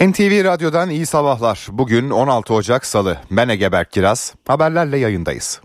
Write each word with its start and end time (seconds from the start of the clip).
NTV 0.00 0.44
Radyo'dan 0.44 0.90
iyi 0.90 1.06
sabahlar. 1.06 1.66
Bugün 1.70 2.10
16 2.10 2.54
Ocak 2.54 2.86
Salı. 2.86 3.16
Ben 3.30 3.48
Egeberk 3.48 3.92
Kiraz. 3.92 4.34
Haberlerle 4.46 4.98
yayındayız. 4.98 5.60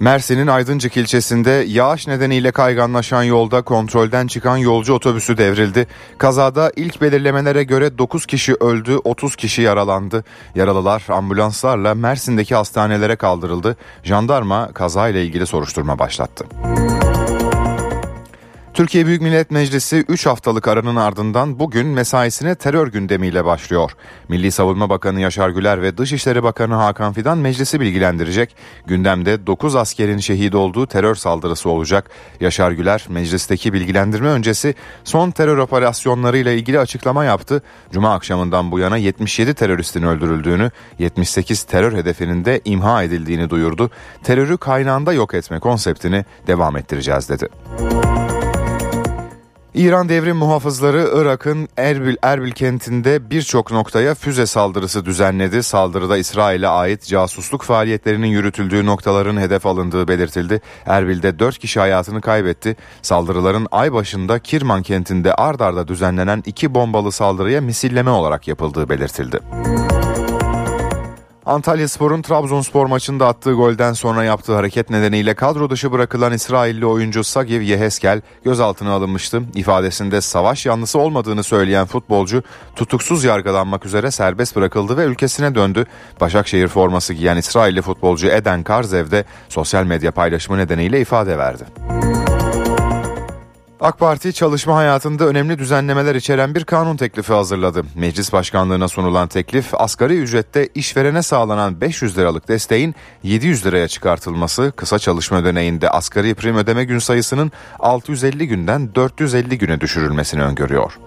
Mersin'in 0.00 0.46
Aydıncık 0.46 0.96
ilçesinde 0.96 1.50
yağış 1.50 2.06
nedeniyle 2.06 2.52
kayganlaşan 2.52 3.22
yolda 3.22 3.62
kontrolden 3.62 4.26
çıkan 4.26 4.56
yolcu 4.56 4.94
otobüsü 4.94 5.38
devrildi. 5.38 5.86
Kazada 6.18 6.72
ilk 6.76 7.02
belirlemelere 7.02 7.64
göre 7.64 7.98
9 7.98 8.26
kişi 8.26 8.54
öldü, 8.54 8.96
30 9.04 9.36
kişi 9.36 9.62
yaralandı. 9.62 10.24
Yaralılar 10.54 11.04
ambulanslarla 11.08 11.94
Mersin'deki 11.94 12.54
hastanelere 12.54 13.16
kaldırıldı. 13.16 13.76
Jandarma 14.02 14.72
kazayla 14.72 15.20
ilgili 15.20 15.46
soruşturma 15.46 15.98
başlattı. 15.98 16.44
Türkiye 18.74 19.06
Büyük 19.06 19.22
Millet 19.22 19.50
Meclisi 19.50 20.04
3 20.08 20.26
haftalık 20.26 20.68
aranın 20.68 20.96
ardından 20.96 21.58
bugün 21.58 21.86
mesaisine 21.86 22.54
terör 22.54 22.88
gündemiyle 22.88 23.44
başlıyor. 23.44 23.92
Milli 24.28 24.50
Savunma 24.50 24.90
Bakanı 24.90 25.20
Yaşar 25.20 25.50
Güler 25.50 25.82
ve 25.82 25.98
Dışişleri 25.98 26.42
Bakanı 26.42 26.74
Hakan 26.74 27.12
Fidan 27.12 27.38
meclisi 27.38 27.80
bilgilendirecek. 27.80 28.56
Gündemde 28.86 29.46
9 29.46 29.76
askerin 29.76 30.18
şehit 30.18 30.54
olduğu 30.54 30.86
terör 30.86 31.14
saldırısı 31.14 31.70
olacak. 31.70 32.10
Yaşar 32.40 32.70
Güler 32.72 33.06
meclisteki 33.08 33.72
bilgilendirme 33.72 34.28
öncesi 34.28 34.74
son 35.04 35.30
terör 35.30 35.58
operasyonlarıyla 35.58 36.52
ilgili 36.52 36.78
açıklama 36.78 37.24
yaptı. 37.24 37.62
Cuma 37.90 38.14
akşamından 38.14 38.72
bu 38.72 38.78
yana 38.78 38.96
77 38.96 39.54
teröristin 39.54 40.02
öldürüldüğünü, 40.02 40.70
78 40.98 41.62
terör 41.62 41.92
hedefinin 41.92 42.44
de 42.44 42.60
imha 42.64 43.02
edildiğini 43.02 43.50
duyurdu. 43.50 43.90
Terörü 44.22 44.56
kaynağında 44.56 45.12
yok 45.12 45.34
etme 45.34 45.58
konseptini 45.58 46.24
devam 46.46 46.76
ettireceğiz 46.76 47.28
dedi. 47.28 47.48
İran 49.74 50.08
devrim 50.08 50.36
muhafızları 50.36 51.10
Irak'ın 51.14 51.68
Erbil, 51.76 52.16
Erbil 52.22 52.50
kentinde 52.50 53.30
birçok 53.30 53.72
noktaya 53.72 54.14
füze 54.14 54.46
saldırısı 54.46 55.04
düzenledi. 55.04 55.62
Saldırıda 55.62 56.16
İsrail'e 56.16 56.68
ait 56.68 57.06
casusluk 57.06 57.62
faaliyetlerinin 57.62 58.26
yürütüldüğü 58.26 58.86
noktaların 58.86 59.36
hedef 59.36 59.66
alındığı 59.66 60.08
belirtildi. 60.08 60.60
Erbil'de 60.86 61.38
4 61.38 61.58
kişi 61.58 61.80
hayatını 61.80 62.20
kaybetti. 62.20 62.76
Saldırıların 63.02 63.66
ay 63.70 63.92
başında 63.92 64.38
Kirman 64.38 64.82
kentinde 64.82 65.34
ard 65.34 65.60
arda 65.60 65.88
düzenlenen 65.88 66.42
iki 66.46 66.74
bombalı 66.74 67.12
saldırıya 67.12 67.60
misilleme 67.60 68.10
olarak 68.10 68.48
yapıldığı 68.48 68.88
belirtildi. 68.88 69.40
Antalya 71.46 71.88
Spor'un 71.88 72.22
Trabzonspor 72.22 72.86
maçında 72.86 73.26
attığı 73.26 73.52
golden 73.52 73.92
sonra 73.92 74.24
yaptığı 74.24 74.54
hareket 74.54 74.90
nedeniyle 74.90 75.34
kadro 75.34 75.70
dışı 75.70 75.92
bırakılan 75.92 76.32
İsrailli 76.32 76.86
oyuncu 76.86 77.24
Sagiv 77.24 77.60
Yeheskel 77.60 78.20
gözaltına 78.44 78.92
alınmıştı. 78.92 79.42
İfadesinde 79.54 80.20
savaş 80.20 80.66
yanlısı 80.66 80.98
olmadığını 80.98 81.42
söyleyen 81.42 81.86
futbolcu 81.86 82.42
tutuksuz 82.76 83.24
yargılanmak 83.24 83.86
üzere 83.86 84.10
serbest 84.10 84.56
bırakıldı 84.56 84.96
ve 84.96 85.04
ülkesine 85.04 85.54
döndü. 85.54 85.86
Başakşehir 86.20 86.68
forması 86.68 87.14
giyen 87.14 87.36
İsrailli 87.36 87.82
futbolcu 87.82 88.28
Eden 88.28 88.62
Karzev 88.62 89.10
de 89.10 89.24
sosyal 89.48 89.84
medya 89.84 90.12
paylaşımı 90.12 90.58
nedeniyle 90.58 91.00
ifade 91.00 91.38
verdi. 91.38 91.64
AK 93.82 93.98
Parti 93.98 94.32
çalışma 94.32 94.76
hayatında 94.76 95.26
önemli 95.26 95.58
düzenlemeler 95.58 96.14
içeren 96.14 96.54
bir 96.54 96.64
kanun 96.64 96.96
teklifi 96.96 97.32
hazırladı. 97.32 97.82
Meclis 97.94 98.32
başkanlığına 98.32 98.88
sunulan 98.88 99.28
teklif 99.28 99.74
asgari 99.74 100.18
ücrette 100.18 100.68
işverene 100.74 101.22
sağlanan 101.22 101.80
500 101.80 102.18
liralık 102.18 102.48
desteğin 102.48 102.94
700 103.22 103.66
liraya 103.66 103.88
çıkartılması, 103.88 104.72
kısa 104.76 104.98
çalışma 104.98 105.38
ödeneğinde 105.38 105.90
asgari 105.90 106.34
prim 106.34 106.56
ödeme 106.56 106.84
gün 106.84 106.98
sayısının 106.98 107.52
650 107.78 108.48
günden 108.48 108.94
450 108.94 109.58
güne 109.58 109.80
düşürülmesini 109.80 110.42
öngörüyor. 110.42 110.98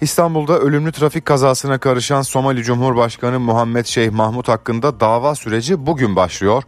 İstanbul'da 0.00 0.58
ölümlü 0.58 0.92
trafik 0.92 1.24
kazasına 1.24 1.78
karışan 1.78 2.22
Somali 2.22 2.62
Cumhurbaşkanı 2.62 3.40
Muhammed 3.40 3.86
Şeyh 3.86 4.10
Mahmut 4.10 4.48
hakkında 4.48 5.00
dava 5.00 5.34
süreci 5.34 5.86
bugün 5.86 6.16
başlıyor. 6.16 6.62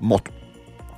Mot 0.00 0.45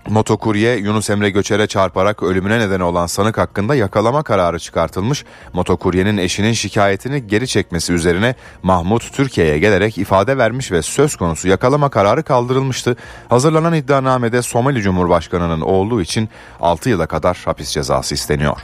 Motokurye 0.09 0.77
Yunus 0.77 1.11
Emre 1.11 1.31
Göçer'e 1.31 1.67
çarparak 1.67 2.23
ölümüne 2.23 2.59
neden 2.59 2.81
olan 2.81 3.07
sanık 3.07 3.39
hakkında 3.39 3.75
yakalama 3.75 4.23
kararı 4.23 4.59
çıkartılmış. 4.59 5.25
Motokuryenin 5.53 6.17
eşinin 6.17 6.53
şikayetini 6.53 7.27
geri 7.27 7.49
çekmesi 7.49 7.93
üzerine 7.93 8.35
Mahmut 8.63 9.13
Türkiye'ye 9.13 9.59
gelerek 9.59 9.99
ifade 9.99 10.39
vermiş 10.39 10.73
ve 10.73 10.83
söz 10.83 11.17
konusu 11.17 11.49
yakalama 11.49 11.89
kararı 11.89 12.23
kaldırılmıştı. 12.23 12.97
Hazırlanan 13.29 13.75
iddianamede 13.75 14.43
Somali 14.43 14.83
Cumhurbaşkanı'nın 14.83 15.61
oğlu 15.61 16.03
için 16.03 16.29
6 16.61 16.89
yıla 16.89 17.07
kadar 17.07 17.43
hapis 17.45 17.71
cezası 17.71 18.15
isteniyor. 18.15 18.57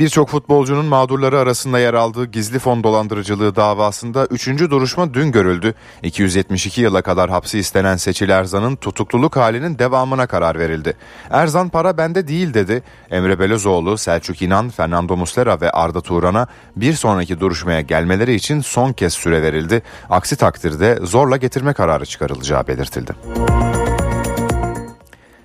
Birçok 0.00 0.28
futbolcunun 0.28 0.84
mağdurları 0.84 1.38
arasında 1.38 1.78
yer 1.78 1.94
aldığı 1.94 2.24
gizli 2.24 2.58
fon 2.58 2.84
dolandırıcılığı 2.84 3.56
davasında 3.56 4.26
3. 4.26 4.48
duruşma 4.48 5.14
dün 5.14 5.32
görüldü. 5.32 5.74
272 6.02 6.80
yıla 6.80 7.02
kadar 7.02 7.30
hapsi 7.30 7.58
istenen 7.58 7.96
Seçil 7.96 8.28
Erzan'ın 8.28 8.76
tutukluluk 8.76 9.36
halinin 9.36 9.78
devamına 9.78 10.26
karar 10.26 10.58
verildi. 10.58 10.96
Erzan 11.30 11.68
para 11.68 11.96
bende 11.98 12.28
değil 12.28 12.54
dedi. 12.54 12.82
Emre 13.10 13.38
Belözoğlu, 13.38 13.98
Selçuk 13.98 14.42
İnan, 14.42 14.68
Fernando 14.70 15.16
Muslera 15.16 15.60
ve 15.60 15.70
Arda 15.70 16.00
Turan'a 16.00 16.46
bir 16.76 16.92
sonraki 16.92 17.40
duruşmaya 17.40 17.80
gelmeleri 17.80 18.34
için 18.34 18.60
son 18.60 18.92
kez 18.92 19.12
süre 19.12 19.42
verildi. 19.42 19.82
Aksi 20.10 20.36
takdirde 20.36 20.98
zorla 21.02 21.36
getirme 21.36 21.72
kararı 21.72 22.06
çıkarılacağı 22.06 22.66
belirtildi. 22.66 23.12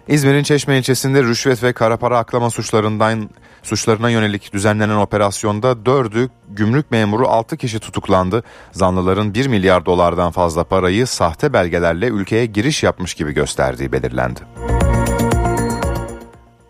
İzmir'in 0.07 0.43
Çeşme 0.43 0.77
ilçesinde 0.77 1.23
rüşvet 1.23 1.63
ve 1.63 1.73
kara 1.73 1.97
para 1.97 2.17
aklama 2.17 2.49
suçlarından 2.49 3.29
suçlarına 3.63 4.09
yönelik 4.09 4.53
düzenlenen 4.53 4.95
operasyonda 4.95 5.85
dördü 5.85 6.29
gümrük 6.49 6.91
memuru 6.91 7.27
6 7.27 7.57
kişi 7.57 7.79
tutuklandı. 7.79 8.43
Zanlıların 8.71 9.33
1 9.33 9.47
milyar 9.47 9.85
dolardan 9.85 10.31
fazla 10.31 10.63
parayı 10.63 11.07
sahte 11.07 11.53
belgelerle 11.53 12.07
ülkeye 12.07 12.45
giriş 12.45 12.83
yapmış 12.83 13.13
gibi 13.13 13.31
gösterdiği 13.31 13.91
belirlendi. 13.91 14.39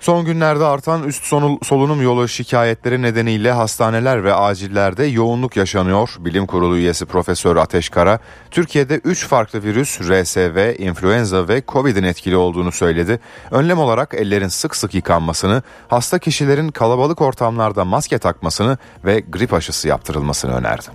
Son 0.05 0.25
günlerde 0.25 0.65
artan 0.65 1.03
üst 1.03 1.25
solunum 1.63 2.01
yolu 2.01 2.27
şikayetleri 2.27 3.01
nedeniyle 3.01 3.51
hastaneler 3.51 4.23
ve 4.23 4.33
acillerde 4.33 5.03
yoğunluk 5.03 5.57
yaşanıyor. 5.57 6.15
Bilim 6.19 6.45
Kurulu 6.45 6.77
üyesi 6.77 7.05
Profesör 7.05 7.55
Ateş 7.55 7.89
Kara, 7.89 8.19
Türkiye'de 8.51 8.95
3 8.95 9.27
farklı 9.27 9.63
virüs, 9.63 10.01
RSV, 10.01 10.79
influenza 10.79 11.47
ve 11.47 11.63
Covid'in 11.67 12.03
etkili 12.03 12.35
olduğunu 12.35 12.71
söyledi. 12.71 13.19
Önlem 13.51 13.79
olarak 13.79 14.13
ellerin 14.13 14.47
sık 14.47 14.75
sık 14.75 14.93
yıkanmasını, 14.93 15.63
hasta 15.87 16.19
kişilerin 16.19 16.69
kalabalık 16.69 17.21
ortamlarda 17.21 17.85
maske 17.85 18.17
takmasını 18.17 18.77
ve 19.05 19.19
grip 19.19 19.53
aşısı 19.53 19.87
yaptırılmasını 19.87 20.53
önerdi. 20.55 20.85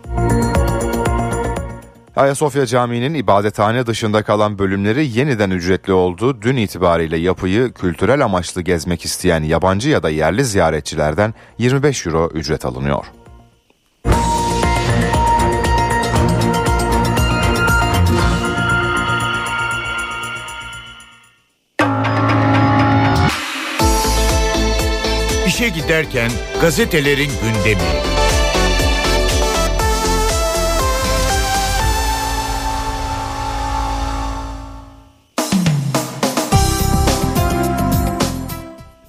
Ayasofya 2.17 2.67
Camii'nin 2.67 3.15
ibadethane 3.15 3.87
dışında 3.87 4.23
kalan 4.23 4.59
bölümleri 4.59 5.19
yeniden 5.19 5.51
ücretli 5.51 5.93
oldu. 5.93 6.43
Dün 6.43 6.57
itibariyle 6.57 7.17
yapıyı 7.17 7.73
kültürel 7.73 8.25
amaçlı 8.25 8.63
gezmek 8.63 9.05
isteyen 9.05 9.43
yabancı 9.43 9.91
ya 9.91 10.03
da 10.03 10.11
yerli 10.11 10.45
ziyaretçilerden 10.45 11.35
25 11.59 12.07
euro 12.07 12.31
ücret 12.35 12.65
alınıyor. 12.65 13.05
İşe 25.47 25.69
giderken 25.69 26.31
gazetelerin 26.61 27.31
gündemi. 27.43 28.11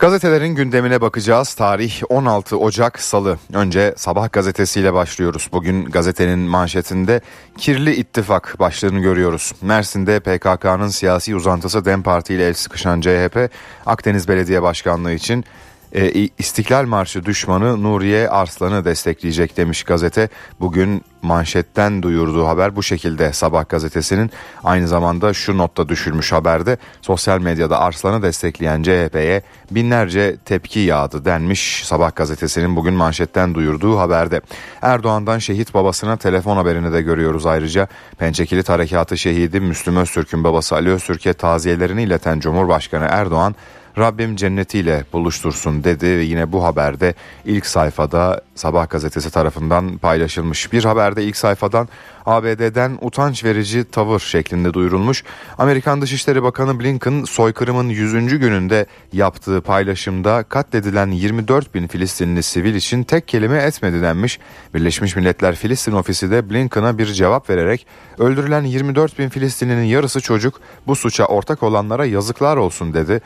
Gazetelerin 0.01 0.55
gündemine 0.55 1.01
bakacağız. 1.01 1.53
Tarih 1.53 2.01
16 2.09 2.57
Ocak 2.57 2.99
Salı. 2.99 3.37
Önce 3.53 3.93
Sabah 3.97 4.31
gazetesiyle 4.31 4.93
başlıyoruz. 4.93 5.49
Bugün 5.51 5.85
gazetenin 5.85 6.39
manşetinde 6.39 7.21
kirli 7.57 7.95
ittifak 7.95 8.55
başlığını 8.59 8.99
görüyoruz. 8.99 9.51
Mersin'de 9.61 10.19
PKK'nın 10.19 10.87
siyasi 10.87 11.35
uzantısı 11.35 11.85
DEM 11.85 12.03
Parti 12.03 12.33
ile 12.33 12.47
el 12.47 12.53
sıkışan 12.53 13.01
CHP, 13.01 13.49
Akdeniz 13.85 14.27
Belediye 14.27 14.61
Başkanlığı 14.61 15.13
için 15.13 15.45
e, 15.93 16.29
İstiklal 16.37 16.85
Marşı 16.85 17.25
düşmanı 17.25 17.83
Nuriye 17.83 18.29
Arslan'ı 18.29 18.85
destekleyecek 18.85 19.57
demiş 19.57 19.83
gazete. 19.83 20.29
Bugün 20.59 21.03
manşetten 21.21 22.03
duyurduğu 22.03 22.47
haber 22.47 22.75
bu 22.75 22.83
şekilde 22.83 23.33
Sabah 23.33 23.69
gazetesinin 23.69 24.31
aynı 24.63 24.87
zamanda 24.87 25.33
şu 25.33 25.57
notta 25.57 25.89
düşürmüş 25.89 26.31
haberde 26.31 26.77
sosyal 27.01 27.39
medyada 27.39 27.79
Arslan'ı 27.79 28.21
destekleyen 28.21 28.83
CHP'ye 28.83 29.41
binlerce 29.71 30.37
tepki 30.45 30.79
yağdı 30.79 31.25
denmiş 31.25 31.81
Sabah 31.85 32.15
gazetesinin 32.15 32.75
bugün 32.75 32.93
manşetten 32.93 33.55
duyurduğu 33.55 33.99
haberde. 33.99 34.41
Erdoğan'dan 34.81 35.39
şehit 35.39 35.73
babasına 35.73 36.17
telefon 36.17 36.57
haberini 36.57 36.93
de 36.93 37.01
görüyoruz 37.01 37.45
ayrıca. 37.45 37.87
Pençekilit 38.17 38.69
Harekatı 38.69 39.17
şehidi 39.17 39.59
Müslüm 39.59 39.95
Öztürk'ün 39.95 40.43
babası 40.43 40.75
Ali 40.75 40.89
Öztürk'e 40.89 41.33
taziyelerini 41.33 42.03
ileten 42.03 42.39
Cumhurbaşkanı 42.39 43.07
Erdoğan 43.09 43.55
Rabbim 43.97 44.35
cennetiyle 44.35 45.05
buluştursun 45.13 45.83
dedi 45.83 46.05
ve 46.05 46.23
yine 46.23 46.51
bu 46.51 46.63
haberde 46.63 47.13
ilk 47.45 47.65
sayfada 47.65 48.41
Sabah 48.55 48.89
gazetesi 48.89 49.31
tarafından 49.31 49.97
paylaşılmış. 49.97 50.73
Bir 50.73 50.83
haberde 50.83 51.23
ilk 51.23 51.37
sayfadan 51.37 51.87
ABD'den 52.25 52.97
utanç 53.01 53.43
verici 53.43 53.83
tavır 53.83 54.19
şeklinde 54.19 54.73
duyurulmuş. 54.73 55.23
Amerikan 55.57 56.01
Dışişleri 56.01 56.43
Bakanı 56.43 56.79
Blinken 56.79 57.23
soykırımın 57.23 57.89
100. 57.89 58.39
gününde 58.39 58.85
yaptığı 59.13 59.61
paylaşımda 59.61 60.43
katledilen 60.43 61.07
24 61.07 61.75
bin 61.75 61.87
Filistinli 61.87 62.43
sivil 62.43 62.75
için 62.75 63.03
tek 63.03 63.27
kelime 63.27 63.57
etmedi 63.57 64.01
denmiş. 64.01 64.39
Birleşmiş 64.73 65.15
Milletler 65.15 65.55
Filistin 65.55 65.91
Ofisi 65.91 66.31
de 66.31 66.49
Blinken'a 66.49 66.97
bir 66.97 67.05
cevap 67.05 67.49
vererek 67.49 67.87
öldürülen 68.17 68.63
24 68.63 69.19
bin 69.19 69.29
Filistinlinin 69.29 69.83
yarısı 69.83 70.21
çocuk 70.21 70.61
bu 70.87 70.95
suça 70.95 71.25
ortak 71.25 71.63
olanlara 71.63 72.05
yazıklar 72.05 72.57
olsun 72.57 72.93
dedi. 72.93 73.21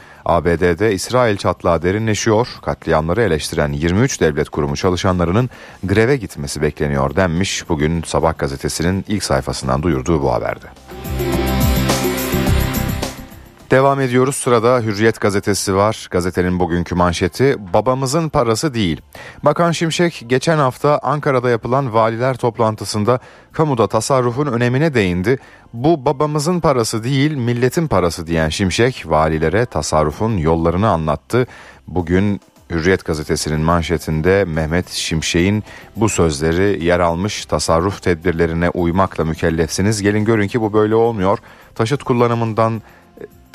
ABD'de 0.56 0.94
İsrail 0.94 1.38
çatlağı 1.38 1.82
derinleşiyor. 1.82 2.48
Katliamları 2.62 3.22
eleştiren 3.22 3.72
23 3.72 4.22
devlet 4.22 4.50
kurumu 4.50 4.76
çalışanlarının 4.76 5.50
greve 5.84 6.18
gitmesi 6.18 6.62
bekleniyor 6.62 7.16
denmiş. 7.16 7.70
Bugün 7.70 8.02
Sabah 8.02 8.38
gazetesinin 8.38 9.06
ilk 9.08 9.24
sayfasından 9.24 9.84
duyurduğu 9.84 10.22
bu 10.22 10.34
haberde. 10.34 10.66
Devam 13.72 14.00
ediyoruz. 14.00 14.36
Sırada 14.36 14.80
Hürriyet 14.80 15.22
gazetesi 15.22 15.76
var. 15.76 16.08
Gazetenin 16.12 16.60
bugünkü 16.60 16.96
manşeti 16.96 17.56
babamızın 17.74 18.30
parası 18.30 18.74
değil. 18.74 19.02
Bakan 19.44 19.72
Şimşek 19.72 20.24
geçen 20.28 20.58
hafta 20.58 21.00
Ankara'da 21.04 21.50
yapılan 21.50 21.94
valiler 21.94 22.38
toplantısında 22.38 23.20
kamuda 23.52 23.88
tasarrufun 23.88 24.46
önemine 24.46 24.94
değindi. 24.94 25.38
Bu 25.74 26.06
babamızın 26.06 26.60
parası 26.60 27.04
değil 27.04 27.36
milletin 27.36 27.88
parası 27.88 28.28
diyen 28.28 28.50
Şimşek 28.50 29.04
valilere 29.06 29.66
tasarrufun 29.66 30.38
yollarını 30.38 30.90
anlattı. 30.90 31.48
Bugün 31.88 32.42
Hürriyet 32.70 33.06
gazetesinin 33.06 33.62
manşetinde 33.62 34.46
Mehmet 34.46 34.90
Şimşek'in 34.90 35.64
bu 35.96 36.10
sözleri 36.10 36.86
yer 36.86 37.00
almış 37.00 37.46
tasarruf 37.46 38.02
tedbirlerine 38.02 38.70
uymakla 38.70 39.26
mükellefsiniz. 39.26 40.02
Gelin 40.02 40.26
görün 40.26 40.48
ki 40.48 40.62
bu 40.62 40.74
böyle 40.74 40.96
olmuyor. 40.96 41.40
Taşıt 41.76 42.04
kullanımından 42.04 42.82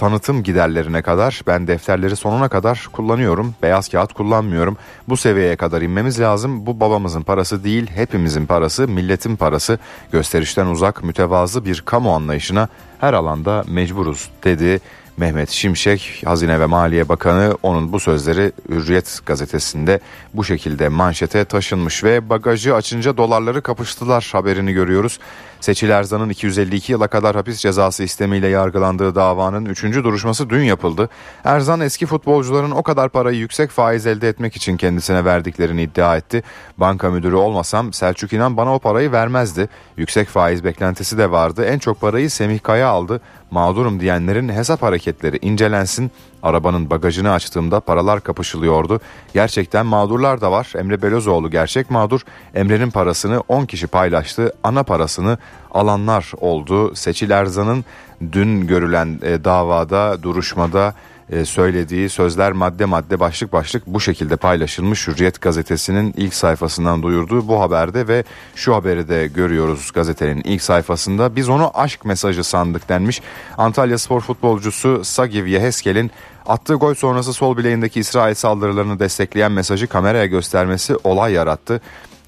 tanıtım 0.01 0.43
giderlerine 0.43 1.03
kadar 1.03 1.41
ben 1.47 1.67
defterleri 1.67 2.17
sonuna 2.17 2.49
kadar 2.49 2.89
kullanıyorum. 2.93 3.55
Beyaz 3.63 3.89
kağıt 3.89 4.13
kullanmıyorum. 4.13 4.77
Bu 5.09 5.17
seviyeye 5.17 5.57
kadar 5.57 5.83
inmemiz 5.83 6.21
lazım. 6.21 6.67
Bu 6.67 6.81
babamızın 6.81 7.23
parası 7.23 7.65
değil, 7.65 7.91
hepimizin 7.95 8.47
parası, 8.47 8.89
milletin 8.89 9.37
parası. 9.37 9.79
Gösterişten 10.13 10.67
uzak, 10.67 11.05
mütevazı 11.05 11.65
bir 11.65 11.81
kamu 11.81 12.15
anlayışına 12.15 12.69
her 13.01 13.15
alanda 13.15 13.65
mecburuz 13.69 14.31
dedi. 14.45 14.81
Mehmet 15.17 15.51
Şimşek 15.51 16.23
Hazine 16.25 16.61
ve 16.61 16.67
Maliye 16.67 17.09
Bakanı 17.09 17.57
onun 17.63 17.93
bu 17.93 18.01
sözleri 18.01 18.53
Hürriyet 18.69 19.19
gazetesinde 19.27 20.01
bu 20.35 20.45
şekilde 20.45 20.89
manşete 20.89 21.45
taşınmış 21.45 22.05
ve 22.05 22.29
bagajı 22.29 22.75
açınca 22.75 23.17
dolarları 23.17 23.63
kapıştılar 23.63 24.29
haberini 24.33 24.73
görüyoruz. 24.73 25.19
Seçil 25.61 25.91
Erzan'ın 25.91 26.29
252 26.29 26.93
yıla 26.93 27.09
kadar 27.09 27.37
hapis 27.37 27.59
cezası 27.59 28.03
istemiyle 28.03 28.49
yargılandığı 28.49 29.15
davanın 29.15 29.67
3. 29.67 29.83
duruşması 29.83 30.51
dün 30.51 30.63
yapıldı. 30.63 31.09
Erzan 31.45 31.81
eski 31.81 32.07
futbolcuların 32.07 32.71
o 32.71 32.83
kadar 32.83 33.09
parayı 33.09 33.39
yüksek 33.39 33.71
faiz 33.71 34.07
elde 34.07 34.29
etmek 34.29 34.57
için 34.57 34.77
kendisine 34.77 35.25
verdiklerini 35.25 35.83
iddia 35.83 36.17
etti. 36.17 36.43
Banka 36.79 37.11
müdürü 37.11 37.35
olmasam 37.35 37.93
Selçuk 37.93 38.33
İnan 38.33 38.57
bana 38.57 38.75
o 38.75 38.79
parayı 38.79 39.13
vermezdi. 39.13 39.69
Yüksek 39.97 40.29
faiz 40.29 40.65
beklentisi 40.65 41.19
de 41.19 41.31
vardı. 41.31 41.65
En 41.65 41.79
çok 41.79 42.01
parayı 42.01 42.31
Semih 42.31 42.63
Kaya 42.63 42.89
aldı. 42.89 43.21
Mağdurum 43.51 44.01
diyenlerin 44.01 44.49
hesap 44.49 44.83
hareketleri 44.83 45.39
incelensin. 45.43 46.11
Arabanın 46.43 46.91
bagajını 46.91 47.33
açtığımda 47.33 47.81
paralar 47.81 48.21
kapışılıyordu. 48.21 49.01
Gerçekten 49.35 49.87
mağdurlar 49.87 50.41
da 50.41 50.53
var. 50.53 50.73
Emre 50.79 51.03
Belözoğlu 51.03 51.51
gerçek 51.51 51.91
mağdur. 51.91 52.21
Emre'nin 52.55 52.91
parasını 52.91 53.41
10 53.49 53.67
kişi 53.67 53.87
paylaştı. 53.87 54.53
Ana 54.65 54.83
parasını 54.83 55.39
alanlar 55.71 56.33
oldu. 56.41 56.95
Seçil 56.95 57.31
Erzan'ın 57.31 57.85
dün 58.33 58.67
görülen 58.67 59.19
e, 59.23 59.45
davada, 59.45 60.23
duruşmada 60.23 60.95
e, 61.31 61.45
söylediği 61.45 62.09
sözler 62.09 62.53
madde 62.53 62.85
madde 62.85 63.21
başlık 63.21 63.53
başlık 63.53 63.87
bu 63.87 64.01
şekilde 64.01 64.37
paylaşılmış 64.37 65.09
Hürriyet 65.09 65.41
gazetesinin 65.41 66.15
ilk 66.17 66.35
sayfasından 66.35 67.03
duyurduğu 67.03 67.49
bu 67.49 67.61
haberde 67.61 68.09
ve 68.09 68.25
şu 68.55 68.75
haberi 68.75 69.09
de 69.09 69.27
görüyoruz 69.27 69.91
gazetenin 69.95 70.43
ilk 70.45 70.63
sayfasında 70.63 71.37
biz 71.37 71.49
onu 71.49 71.71
aşk 71.75 72.05
mesajı 72.05 72.45
sandık 72.45 72.89
denmiş. 72.89 73.21
Antalya 73.59 73.99
spor 73.99 74.21
futbolcusu 74.21 75.05
Sagiv 75.05 75.47
Yeheskel'in 75.47 76.11
attığı 76.47 76.75
gol 76.75 76.95
sonrası 76.95 77.33
sol 77.33 77.57
bileğindeki 77.57 78.01
İsrail 78.01 78.35
saldırılarını 78.35 78.99
destekleyen 78.99 79.53
mesajı 79.53 79.87
kameraya 79.87 80.27
göstermesi 80.27 80.97
olay 81.05 81.33
yarattı. 81.33 81.81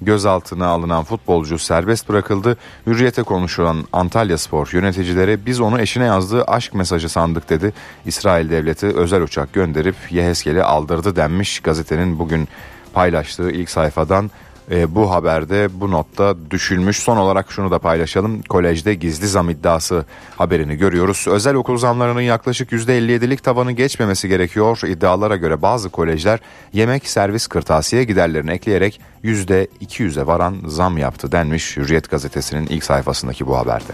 Gözaltına 0.04 0.66
alınan 0.66 1.04
futbolcu 1.04 1.58
serbest 1.58 2.08
bırakıldı. 2.08 2.56
Hürriyete 2.86 3.22
konuşulan 3.22 3.84
Antalya 3.92 4.38
Spor 4.38 4.68
yöneticileri 4.72 5.46
biz 5.46 5.60
onu 5.60 5.80
eşine 5.80 6.04
yazdığı 6.04 6.44
aşk 6.44 6.74
mesajı 6.74 7.08
sandık 7.08 7.50
dedi. 7.50 7.72
İsrail 8.06 8.50
devleti 8.50 8.86
özel 8.86 9.22
uçak 9.22 9.52
gönderip 9.52 9.94
Yeheskel'i 10.10 10.62
aldırdı 10.62 11.16
denmiş 11.16 11.60
gazetenin 11.60 12.18
bugün 12.18 12.48
paylaştığı 12.92 13.50
ilk 13.50 13.70
sayfadan 13.70 14.30
e, 14.72 14.94
bu 14.94 15.10
haberde 15.10 15.68
bu 15.80 15.90
notta 15.90 16.36
düşülmüş. 16.50 16.98
Son 16.98 17.16
olarak 17.16 17.52
şunu 17.52 17.70
da 17.70 17.78
paylaşalım. 17.78 18.42
Kolejde 18.42 18.94
gizli 18.94 19.28
zam 19.28 19.50
iddiası 19.50 20.04
haberini 20.36 20.76
görüyoruz. 20.76 21.26
Özel 21.28 21.54
okul 21.54 21.76
zamlarının 21.76 22.20
yaklaşık 22.20 22.72
%57'lik 22.72 23.42
tavanı 23.42 23.72
geçmemesi 23.72 24.28
gerekiyor. 24.28 24.80
İddialara 24.86 25.36
göre 25.36 25.62
bazı 25.62 25.90
kolejler 25.90 26.40
yemek, 26.72 27.08
servis, 27.08 27.46
kırtasiye 27.46 28.04
giderlerini 28.04 28.50
ekleyerek 28.50 29.00
%200'e 29.24 30.26
varan 30.26 30.56
zam 30.66 30.98
yaptı 30.98 31.32
denmiş 31.32 31.76
Hürriyet 31.76 32.10
gazetesinin 32.10 32.66
ilk 32.66 32.84
sayfasındaki 32.84 33.46
bu 33.46 33.58
haberde. 33.58 33.92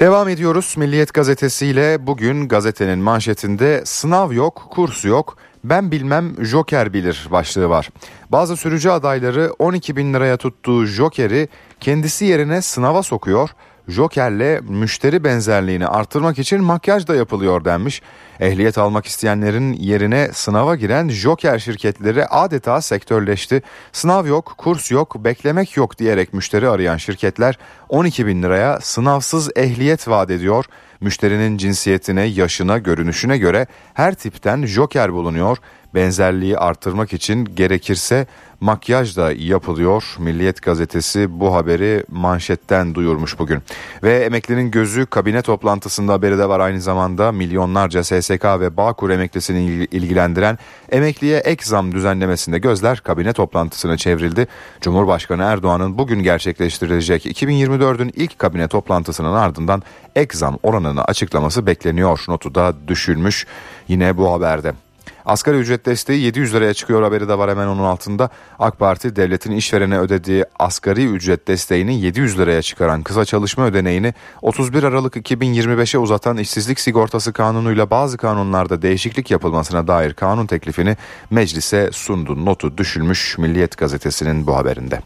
Devam 0.00 0.28
ediyoruz 0.28 0.74
Milliyet 0.78 1.14
gazetesiyle 1.14 2.06
bugün 2.06 2.48
gazetenin 2.48 2.98
manşetinde 2.98 3.82
sınav 3.84 4.32
yok, 4.32 4.66
kurs 4.70 5.04
yok, 5.04 5.36
ben 5.64 5.90
bilmem 5.90 6.44
Joker 6.44 6.92
bilir 6.92 7.28
başlığı 7.30 7.68
var. 7.68 7.88
Bazı 8.30 8.56
sürücü 8.56 8.88
adayları 8.88 9.52
12 9.58 9.96
bin 9.96 10.14
liraya 10.14 10.36
tuttuğu 10.36 10.86
Joker'i 10.86 11.48
kendisi 11.80 12.24
yerine 12.24 12.62
sınava 12.62 13.02
sokuyor. 13.02 13.50
Joker'le 13.90 14.60
müşteri 14.68 15.24
benzerliğini 15.24 15.86
artırmak 15.86 16.38
için 16.38 16.64
makyaj 16.64 17.08
da 17.08 17.14
yapılıyor 17.14 17.64
denmiş. 17.64 18.02
Ehliyet 18.40 18.78
almak 18.78 19.06
isteyenlerin 19.06 19.72
yerine 19.72 20.30
sınava 20.32 20.76
giren 20.76 21.08
Joker 21.08 21.58
şirketleri 21.58 22.26
adeta 22.26 22.80
sektörleşti. 22.80 23.62
Sınav 23.92 24.26
yok, 24.26 24.54
kurs 24.58 24.90
yok, 24.90 25.24
beklemek 25.24 25.76
yok 25.76 25.98
diyerek 25.98 26.34
müşteri 26.34 26.68
arayan 26.68 26.96
şirketler 26.96 27.58
12 27.88 28.26
bin 28.26 28.42
liraya 28.42 28.80
sınavsız 28.80 29.50
ehliyet 29.56 30.08
vaat 30.08 30.30
ediyor. 30.30 30.64
Müşterinin 31.00 31.56
cinsiyetine, 31.56 32.24
yaşına, 32.24 32.78
görünüşüne 32.78 33.38
göre 33.38 33.66
her 33.94 34.14
tipten 34.14 34.66
Joker 34.66 35.12
bulunuyor. 35.12 35.58
Benzerliği 35.94 36.58
artırmak 36.58 37.12
için 37.12 37.44
gerekirse 37.44 38.26
makyaj 38.60 39.16
da 39.16 39.32
yapılıyor. 39.32 40.04
Milliyet 40.18 40.62
gazetesi 40.62 41.40
bu 41.40 41.54
haberi 41.54 42.04
manşetten 42.08 42.94
duyurmuş 42.94 43.38
bugün. 43.38 43.62
Ve 44.02 44.18
emeklinin 44.18 44.70
gözü 44.70 45.06
kabine 45.06 45.42
toplantısında 45.42 46.12
haberi 46.12 46.38
de 46.38 46.48
var 46.48 46.60
aynı 46.60 46.80
zamanda 46.80 47.32
milyonlarca 47.32 48.04
SSK 48.04 48.44
ve 48.44 48.76
Bağkur 48.76 49.10
emeklisini 49.10 49.86
ilgilendiren 49.90 50.58
emekliye 50.90 51.38
ek 51.38 51.64
zam 51.64 51.92
düzenlemesinde 51.92 52.58
gözler 52.58 53.00
kabine 53.00 53.32
toplantısına 53.32 53.96
çevrildi. 53.96 54.46
Cumhurbaşkanı 54.80 55.42
Erdoğan'ın 55.42 55.98
bugün 55.98 56.22
gerçekleştirilecek 56.22 57.26
2024'ün 57.26 58.12
ilk 58.16 58.38
kabine 58.38 58.68
toplantısının 58.68 59.32
ardından 59.32 59.82
ek 60.16 60.36
zam 60.36 60.58
oranını 60.62 61.04
açıklaması 61.04 61.66
bekleniyor 61.66 62.24
notu 62.28 62.54
da 62.54 62.74
düşülmüş 62.88 63.46
yine 63.88 64.16
bu 64.16 64.32
haberde. 64.32 64.89
Asgari 65.30 65.56
ücret 65.56 65.86
desteği 65.86 66.20
700 66.20 66.54
liraya 66.54 66.74
çıkıyor 66.74 67.02
haberi 67.02 67.28
de 67.28 67.38
var 67.38 67.50
hemen 67.50 67.66
onun 67.66 67.84
altında. 67.84 68.30
AK 68.58 68.78
Parti 68.78 69.16
devletin 69.16 69.52
işverene 69.52 69.98
ödediği 69.98 70.44
asgari 70.58 71.06
ücret 71.06 71.48
desteğini 71.48 72.00
700 72.00 72.38
liraya 72.38 72.62
çıkaran 72.62 73.02
kısa 73.02 73.24
çalışma 73.24 73.64
ödeneğini 73.66 74.14
31 74.42 74.82
Aralık 74.82 75.16
2025'e 75.16 75.98
uzatan 75.98 76.36
işsizlik 76.36 76.80
sigortası 76.80 77.32
kanunuyla 77.32 77.90
bazı 77.90 78.16
kanunlarda 78.16 78.82
değişiklik 78.82 79.30
yapılmasına 79.30 79.86
dair 79.86 80.12
kanun 80.12 80.46
teklifini 80.46 80.96
meclise 81.30 81.90
sundu. 81.92 82.44
Notu 82.44 82.78
düşülmüş 82.78 83.38
Milliyet 83.38 83.78
gazetesinin 83.78 84.46
bu 84.46 84.56
haberinde. 84.56 85.00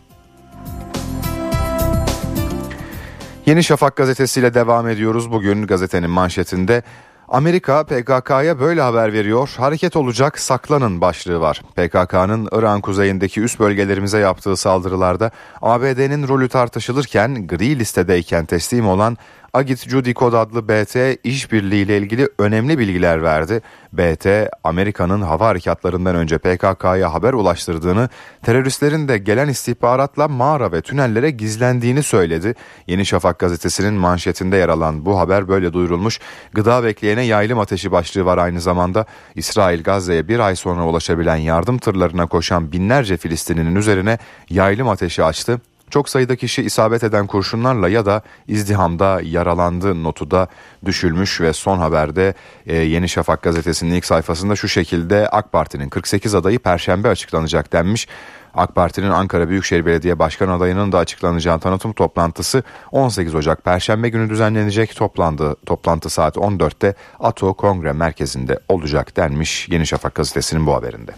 Yeni 3.47 3.65
Şafak 3.65 3.97
gazetesiyle 3.97 4.55
devam 4.55 4.89
ediyoruz. 4.89 5.33
Bugün 5.33 5.67
gazetenin 5.67 6.11
manşetinde 6.11 6.83
Amerika 7.29 7.85
PKK'ya 7.85 8.61
böyle 8.61 8.81
haber 8.81 9.13
veriyor. 9.13 9.55
Hareket 9.57 9.97
olacak 9.97 10.39
saklanın 10.39 11.01
başlığı 11.01 11.41
var. 11.41 11.63
PKK'nın 11.77 12.49
İran 12.53 12.81
kuzeyindeki 12.81 13.41
üst 13.41 13.61
bölgelerimize 13.61 14.19
yaptığı 14.19 14.57
saldırılarda 14.57 15.31
ABD'nin 15.63 16.29
rolü 16.29 16.49
tartışılırken 16.49 17.47
gri 17.47 17.79
listedeyken 17.79 18.45
teslim 18.47 18.89
olan 18.89 19.19
Agit 19.55 19.89
Judy 19.89 20.13
Code 20.13 20.37
adlı 20.37 20.69
BT 20.69 21.19
işbirliği 21.25 21.85
ile 21.85 21.99
ilgili 21.99 22.29
önemli 22.39 22.79
bilgiler 22.79 23.23
verdi. 23.23 23.63
BT, 23.93 24.27
Amerika'nın 24.65 25.23
hava 25.23 25.47
harekatlarından 25.47 26.17
önce 26.17 26.39
PKK'ya 26.39 27.15
haber 27.15 27.33
ulaştırdığını, 27.33 28.09
teröristlerin 28.43 29.09
de 29.09 29.19
gelen 29.19 29.49
istihbaratla 29.49 30.29
mağara 30.29 30.73
ve 30.73 30.83
tünellere 30.83 31.31
gizlendiğini 31.31 32.03
söyledi. 32.03 32.55
Yeni 32.87 33.07
Şafak 33.07 33.39
gazetesinin 33.39 33.95
manşetinde 33.95 34.57
yer 34.57 34.69
alan 34.69 35.07
bu 35.07 35.19
haber 35.19 35.49
böyle 35.49 35.73
duyurulmuş. 35.73 36.21
Gıda 36.53 36.85
bekleyene 36.85 37.23
yaylım 37.23 37.59
ateşi 37.59 37.93
başlığı 37.93 38.25
var 38.25 38.39
aynı 38.39 38.61
zamanda. 38.61 39.07
İsrail 39.35 39.83
Gazze'ye 39.83 40.29
bir 40.29 40.39
ay 40.39 40.57
sonra 40.57 40.87
ulaşabilen 40.87 41.37
yardım 41.37 41.79
tırlarına 41.79 42.27
koşan 42.27 42.73
binlerce 42.73 43.17
Filistinlinin 43.17 43.77
üzerine 43.77 44.19
yaylım 44.51 44.89
ateşi 44.89 45.25
açtı. 45.25 45.61
Çok 45.95 46.09
sayıda 46.09 46.37
kişi 46.37 46.63
isabet 46.63 47.05
eden 47.05 47.27
kurşunlarla 47.27 47.89
ya 47.89 48.07
da 48.07 48.23
izdihamda 48.49 49.21
yaralandı 49.25 50.05
notu 50.05 50.31
da 50.31 50.49
düşülmüş 50.85 51.41
ve 51.41 51.53
son 51.53 51.79
haberde 51.79 52.35
e, 52.67 52.77
Yeni 52.77 53.09
Şafak 53.09 53.43
gazetesinin 53.43 53.95
ilk 53.95 54.05
sayfasında 54.05 54.57
şu 54.57 54.69
şekilde 54.69 55.29
AK 55.29 55.53
Parti'nin 55.53 55.89
48 55.89 56.35
adayı 56.35 56.59
perşembe 56.59 57.09
açıklanacak 57.09 57.73
denmiş. 57.73 58.09
AK 58.55 58.75
Parti'nin 58.75 59.11
Ankara 59.11 59.49
Büyükşehir 59.49 59.87
Belediye 59.87 60.19
Başkan 60.19 60.49
adayının 60.49 60.93
da 60.93 60.99
açıklanacağı 60.99 61.61
tanıtım 61.61 61.93
toplantısı 61.93 62.63
18 62.93 63.35
Ocak 63.35 63.65
Perşembe 63.65 64.09
günü 64.09 64.31
düzenlenecek 64.31 64.97
toplandı. 64.97 65.57
Toplantı 65.67 66.11
saat 66.11 66.37
14'te 66.37 66.95
ATO 67.21 67.55
Kongre 67.55 67.93
Merkezi'nde 67.93 68.59
olacak 68.69 69.17
denmiş 69.17 69.69
Yeni 69.69 69.87
Şafak 69.87 70.15
gazetesinin 70.15 70.67
bu 70.67 70.75
haberinde. 70.75 71.13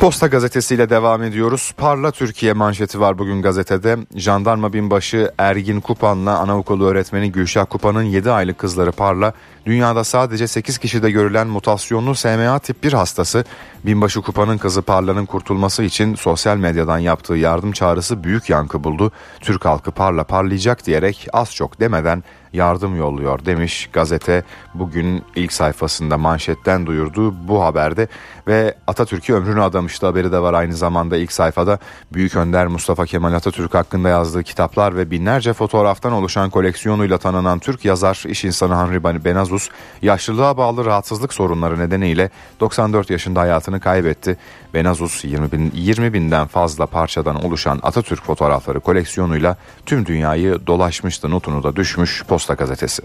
Posta 0.00 0.26
gazetesiyle 0.26 0.90
devam 0.90 1.22
ediyoruz. 1.22 1.74
Parla 1.76 2.10
Türkiye 2.10 2.52
manşeti 2.52 3.00
var 3.00 3.18
bugün 3.18 3.42
gazetede. 3.42 3.96
Jandarma 4.14 4.72
binbaşı 4.72 5.32
Ergin 5.38 5.80
Kupan'la 5.80 6.38
anaokulu 6.38 6.86
öğretmeni 6.86 7.32
Gülşah 7.32 7.66
Kupan'ın 7.70 8.02
7 8.02 8.30
aylık 8.30 8.58
kızları 8.58 8.92
Parla 8.92 9.32
dünyada 9.66 10.04
sadece 10.04 10.46
8 10.46 10.78
kişide 10.78 11.10
görülen 11.10 11.46
mutasyonlu 11.46 12.14
SMA 12.14 12.58
tip 12.58 12.84
1 12.84 12.92
hastası 12.92 13.44
binbaşı 13.86 14.22
Kupan'ın 14.22 14.58
kızı 14.58 14.82
Parla'nın 14.82 15.26
kurtulması 15.26 15.82
için 15.82 16.14
sosyal 16.14 16.56
medyadan 16.56 16.98
yaptığı 16.98 17.34
yardım 17.34 17.72
çağrısı 17.72 18.24
büyük 18.24 18.50
yankı 18.50 18.84
buldu. 18.84 19.12
Türk 19.40 19.64
halkı 19.64 19.90
Parla 19.90 20.24
parlayacak 20.24 20.86
diyerek 20.86 21.28
az 21.32 21.54
çok 21.54 21.80
demeden 21.80 22.24
yardım 22.52 22.96
yolluyor 22.96 23.44
demiş 23.44 23.88
gazete 23.92 24.42
bugün 24.74 25.24
ilk 25.36 25.52
sayfasında 25.52 26.18
manşetten 26.18 26.86
duyurdu 26.86 27.34
bu 27.48 27.64
haberde 27.64 28.08
ve 28.46 28.74
Atatürk'ü 28.86 29.34
ömrünü 29.34 29.62
adamıştı 29.62 30.06
haberi 30.06 30.32
de 30.32 30.38
var 30.38 30.54
aynı 30.54 30.74
zamanda 30.74 31.16
ilk 31.16 31.32
sayfada 31.32 31.78
Büyük 32.12 32.36
Önder 32.36 32.66
Mustafa 32.66 33.06
Kemal 33.06 33.32
Atatürk 33.32 33.74
hakkında 33.74 34.08
yazdığı 34.08 34.42
kitaplar 34.42 34.96
ve 34.96 35.10
binlerce 35.10 35.52
fotoğraftan 35.52 36.12
oluşan 36.12 36.50
koleksiyonuyla 36.50 37.18
tanınan 37.18 37.58
Türk 37.58 37.84
yazar 37.84 38.24
iş 38.28 38.44
insanı 38.44 38.76
Henry 38.76 39.24
Benazus 39.24 39.68
yaşlılığa 40.02 40.56
bağlı 40.56 40.84
rahatsızlık 40.84 41.32
sorunları 41.32 41.78
nedeniyle 41.78 42.30
94 42.60 43.10
yaşında 43.10 43.40
hayatını 43.40 43.80
kaybetti. 43.80 44.36
Benazus 44.74 45.24
20, 45.24 45.52
bin, 45.52 45.72
20 45.74 46.12
binden 46.12 46.46
fazla 46.46 46.86
parçadan 46.86 47.44
oluşan 47.44 47.80
Atatürk 47.82 48.24
fotoğrafları 48.24 48.80
koleksiyonuyla 48.80 49.56
tüm 49.86 50.06
dünyayı 50.06 50.66
dolaşmıştı 50.66 51.30
notunu 51.30 51.62
da 51.62 51.76
düşmüş 51.76 52.22
Posta 52.38 52.54
Gazetesi. 52.54 53.02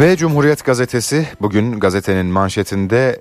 Ve 0.00 0.16
Cumhuriyet 0.16 0.64
Gazetesi 0.64 1.28
bugün 1.40 1.80
gazetenin 1.80 2.26
manşetinde 2.26 3.20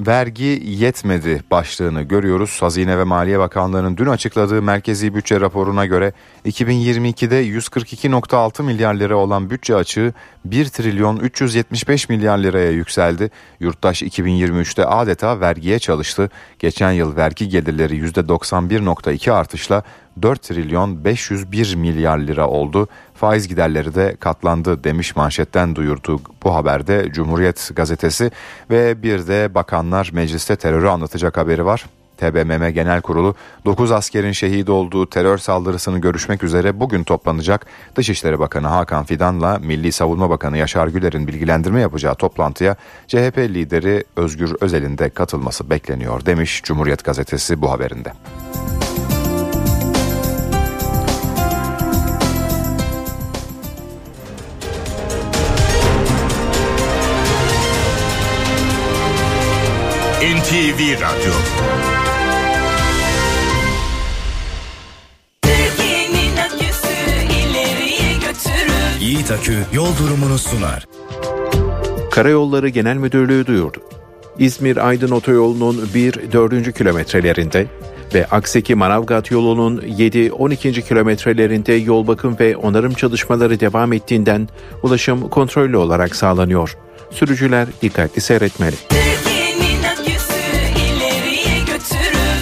vergi 0.00 0.62
yetmedi 0.64 1.42
başlığını 1.50 2.02
görüyoruz. 2.02 2.58
Hazine 2.62 2.98
ve 2.98 3.04
Maliye 3.04 3.38
Bakanlığı'nın 3.38 3.96
dün 3.96 4.06
açıkladığı 4.06 4.62
merkezi 4.62 5.14
bütçe 5.14 5.40
raporuna 5.40 5.86
göre 5.86 6.12
2022'de 6.44 7.44
142.6 7.44 8.62
milyar 8.62 8.94
lira 8.94 9.16
olan 9.16 9.50
bütçe 9.50 9.76
açığı 9.76 10.12
1 10.50 10.68
trilyon 10.68 11.16
375 11.16 12.08
milyar 12.08 12.38
liraya 12.38 12.70
yükseldi. 12.70 13.30
Yurttaş 13.60 14.02
2023'te 14.02 14.86
adeta 14.86 15.40
vergiye 15.40 15.78
çalıştı. 15.78 16.30
Geçen 16.58 16.90
yıl 16.90 17.16
vergi 17.16 17.48
gelirleri 17.48 17.98
%91.2 17.98 19.32
artışla 19.32 19.82
4 20.22 20.42
trilyon 20.42 21.04
501 21.04 21.74
milyar 21.74 22.18
lira 22.18 22.48
oldu. 22.48 22.88
Faiz 23.14 23.48
giderleri 23.48 23.94
de 23.94 24.16
katlandı 24.20 24.84
demiş 24.84 25.16
manşetten 25.16 25.76
duyurdu 25.76 26.20
bu 26.42 26.54
haberde 26.54 27.08
Cumhuriyet 27.12 27.70
gazetesi 27.76 28.30
ve 28.70 29.02
bir 29.02 29.26
de 29.26 29.54
bakanlar 29.54 30.10
mecliste 30.12 30.56
terörü 30.56 30.88
anlatacak 30.88 31.36
haberi 31.36 31.64
var. 31.64 31.86
TBMM 32.16 32.68
Genel 32.68 33.00
Kurulu 33.00 33.34
9 33.64 33.92
askerin 33.92 34.32
şehit 34.32 34.68
olduğu 34.68 35.06
terör 35.06 35.38
saldırısını 35.38 35.98
görüşmek 35.98 36.42
üzere 36.42 36.80
bugün 36.80 37.04
toplanacak. 37.04 37.66
Dışişleri 37.96 38.38
Bakanı 38.38 38.66
Hakan 38.66 39.04
Fidan'la 39.04 39.58
Milli 39.58 39.92
Savunma 39.92 40.30
Bakanı 40.30 40.58
Yaşar 40.58 40.88
Güler'in 40.88 41.26
bilgilendirme 41.26 41.80
yapacağı 41.80 42.14
toplantıya 42.14 42.76
CHP 43.06 43.38
lideri 43.38 44.04
Özgür 44.16 44.56
Özel'in 44.60 44.98
de 44.98 45.10
katılması 45.10 45.70
bekleniyor 45.70 46.26
demiş 46.26 46.62
Cumhuriyet 46.64 47.04
Gazetesi 47.04 47.62
bu 47.62 47.70
haberinde. 47.70 48.12
NTV 60.26 61.00
Radyo 61.00 61.95
Yiğit 69.06 69.30
Akü 69.30 69.56
yol 69.72 69.98
durumunu 69.98 70.38
sunar. 70.38 70.86
Karayolları 72.10 72.68
Genel 72.68 72.96
Müdürlüğü 72.96 73.46
duyurdu. 73.46 73.78
İzmir-Aydın 74.38 75.10
otoyolunun 75.10 75.88
1-4. 75.94 76.72
kilometrelerinde 76.72 77.66
ve 78.14 78.26
Akseki 78.26 78.74
Manavgat 78.74 79.30
yolunun 79.30 79.78
7-12. 79.80 80.82
kilometrelerinde 80.82 81.72
yol 81.72 82.06
bakım 82.06 82.36
ve 82.40 82.56
onarım 82.56 82.94
çalışmaları 82.94 83.60
devam 83.60 83.92
ettiğinden 83.92 84.48
ulaşım 84.82 85.28
kontrollü 85.28 85.76
olarak 85.76 86.16
sağlanıyor. 86.16 86.76
Sürücüler 87.10 87.68
dikkatli 87.82 88.20
seyretmeli. 88.20 88.76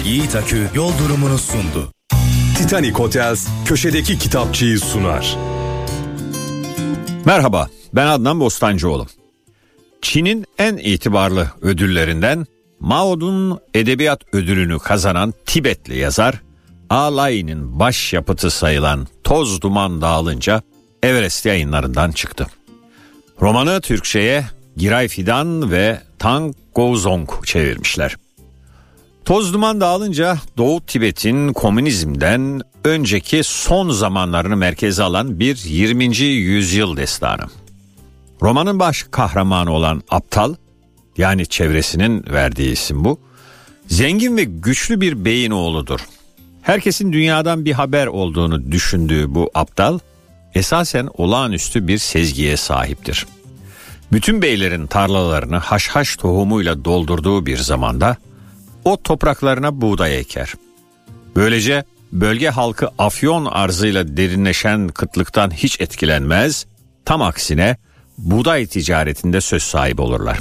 Yiğit 0.05 0.35
Akü 0.35 0.67
yol 0.75 0.91
durumunu 0.99 1.37
sundu. 1.37 1.91
Titanic 2.57 2.93
Hotels 2.93 3.47
köşedeki 3.65 4.17
kitapçıyı 4.17 4.79
sunar. 4.79 5.37
Merhaba, 7.25 7.69
ben 7.93 8.07
Adnan 8.07 8.39
Bostancıoğlu. 8.39 9.07
Çin'in 10.01 10.45
en 10.57 10.77
itibarlı 10.77 11.51
ödüllerinden 11.61 12.45
Mao'nun 12.79 13.59
edebiyat 13.73 14.21
ödülünü 14.33 14.79
kazanan 14.79 15.33
Tibetli 15.45 15.97
yazar 15.97 16.41
Alay'ın 16.89 17.79
baş 17.79 18.13
yapıtı 18.13 18.51
sayılan 18.51 19.07
Toz 19.23 19.61
Duman 19.61 20.01
Dağılınca 20.01 20.61
Everest 21.03 21.45
yayınlarından 21.45 22.11
çıktı. 22.11 22.47
Romanı 23.41 23.81
Türkçe'ye 23.81 24.45
Giray 24.77 25.07
Fidan 25.07 25.71
ve 25.71 26.01
Tang 26.19 26.55
Gozong 26.75 27.29
çevirmişler. 27.45 28.15
Toz 29.25 29.53
duman 29.53 29.81
dağılınca 29.81 30.37
Doğu 30.57 30.85
Tibet'in 30.85 31.53
komünizmden 31.53 32.61
önceki 32.83 33.41
son 33.43 33.89
zamanlarını 33.89 34.55
merkeze 34.55 35.03
alan 35.03 35.39
bir 35.39 35.57
20. 35.65 36.17
yüzyıl 36.25 36.97
destanı. 36.97 37.41
Romanın 38.41 38.79
baş 38.79 39.05
kahramanı 39.11 39.71
olan 39.71 40.03
aptal 40.09 40.55
yani 41.17 41.47
çevresinin 41.47 42.25
verdiği 42.29 42.71
isim 42.71 43.05
bu. 43.05 43.19
Zengin 43.87 44.37
ve 44.37 44.43
güçlü 44.43 45.01
bir 45.01 45.25
beyin 45.25 45.51
oğludur. 45.51 45.99
Herkesin 46.61 47.13
dünyadan 47.13 47.65
bir 47.65 47.73
haber 47.73 48.07
olduğunu 48.07 48.71
düşündüğü 48.71 49.35
bu 49.35 49.51
aptal 49.53 49.99
esasen 50.53 51.09
olağanüstü 51.13 51.87
bir 51.87 51.97
sezgiye 51.97 52.57
sahiptir. 52.57 53.25
Bütün 54.11 54.41
beylerin 54.41 54.87
tarlalarını 54.87 55.57
haşhaş 55.57 56.15
tohumuyla 56.15 56.85
doldurduğu 56.85 57.45
bir 57.45 57.57
zamanda 57.57 58.17
o 58.85 58.97
topraklarına 58.97 59.81
buğday 59.81 60.19
eker. 60.19 60.53
Böylece 61.35 61.83
bölge 62.11 62.49
halkı 62.49 62.89
afyon 62.97 63.45
arzıyla 63.45 64.17
derinleşen 64.17 64.87
kıtlıktan 64.87 65.51
hiç 65.51 65.81
etkilenmez, 65.81 66.65
tam 67.05 67.21
aksine 67.21 67.77
buğday 68.17 68.65
ticaretinde 68.65 69.41
söz 69.41 69.63
sahibi 69.63 70.01
olurlar. 70.01 70.39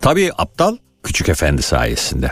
Tabii 0.00 0.30
aptal 0.38 0.76
küçük 1.02 1.28
efendi 1.28 1.62
sayesinde. 1.62 2.30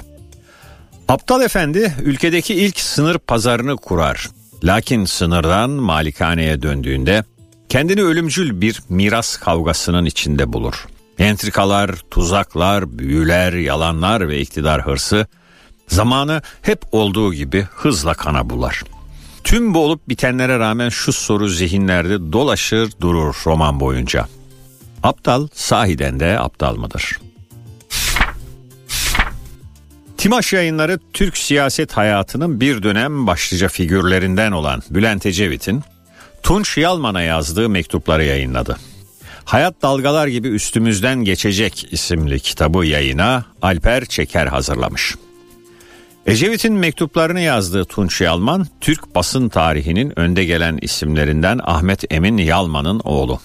Aptal 1.09 1.43
efendi 1.43 1.95
ülkedeki 2.03 2.55
ilk 2.55 2.81
sınır 2.81 3.19
pazarını 3.19 3.77
kurar. 3.77 4.31
Lakin 4.65 5.05
sınırdan 5.05 5.71
malikaneye 5.71 6.63
döndüğünde 6.63 7.25
kendini 7.69 8.03
ölümcül 8.03 8.61
bir 8.61 8.81
miras 8.89 9.37
kavgasının 9.37 10.05
içinde 10.05 10.53
bulur. 10.53 10.87
Entrikalar, 11.19 11.91
tuzaklar, 12.11 12.99
büyüler, 12.99 13.53
yalanlar 13.53 14.29
ve 14.29 14.41
iktidar 14.41 14.87
hırsı 14.87 15.27
Zamanı 15.91 16.43
hep 16.63 16.83
olduğu 16.93 17.35
gibi 17.35 17.67
hızla 17.75 18.15
kana 18.15 18.51
bular. 18.51 18.83
Tüm 19.45 19.75
bu 19.75 19.79
olup 19.79 20.09
bitenlere 20.09 20.59
rağmen 20.59 20.89
şu 20.89 21.13
soru 21.13 21.49
zihinlerde 21.49 22.33
dolaşır 22.33 22.91
durur 23.01 23.43
roman 23.47 23.81
boyunca. 23.81 24.27
Aptal 25.03 25.49
sahiden 25.55 26.21
de 26.21 26.39
aptal 26.39 26.77
mıdır? 26.77 27.19
Timaş 30.19 30.53
yayınları 30.53 30.99
Türk 31.13 31.37
siyaset 31.37 31.93
hayatının 31.93 32.61
bir 32.61 32.83
dönem 32.83 33.27
başlıca 33.27 33.69
figürlerinden 33.69 34.53
olan 34.53 34.83
Bülent 34.91 35.27
Ecevit'in 35.27 35.83
Tunç 36.43 36.79
Yalman'a 36.79 37.23
yazdığı 37.23 37.69
mektupları 37.69 38.25
yayınladı. 38.25 38.77
Hayat 39.45 39.83
Dalgalar 39.83 40.27
gibi 40.27 40.49
Üstümüzden 40.49 41.25
Geçecek 41.25 41.87
isimli 41.91 42.41
kitabı 42.41 42.87
yayına 42.87 43.45
Alper 43.63 44.05
Çeker 44.05 44.47
hazırlamış. 44.47 45.15
Ecevit'in 46.27 46.75
mektuplarını 46.75 47.41
yazdığı 47.41 47.85
Tunç 47.85 48.21
Yalman, 48.21 48.67
Türk 48.81 49.15
basın 49.15 49.49
tarihinin 49.49 50.19
önde 50.19 50.45
gelen 50.45 50.79
isimlerinden 50.83 51.61
Ahmet 51.65 52.13
Emin 52.13 52.37
Yalman'ın 52.37 53.01
oğlu. 53.05 53.41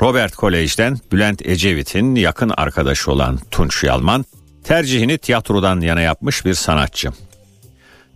Robert 0.00 0.36
Kolej'den 0.36 0.98
Bülent 1.12 1.46
Ecevit'in 1.46 2.14
yakın 2.14 2.52
arkadaşı 2.56 3.12
olan 3.12 3.38
Tunç 3.50 3.84
Yalman, 3.84 4.24
tercihini 4.64 5.18
tiyatrodan 5.18 5.80
yana 5.80 6.00
yapmış 6.00 6.44
bir 6.44 6.54
sanatçı. 6.54 7.10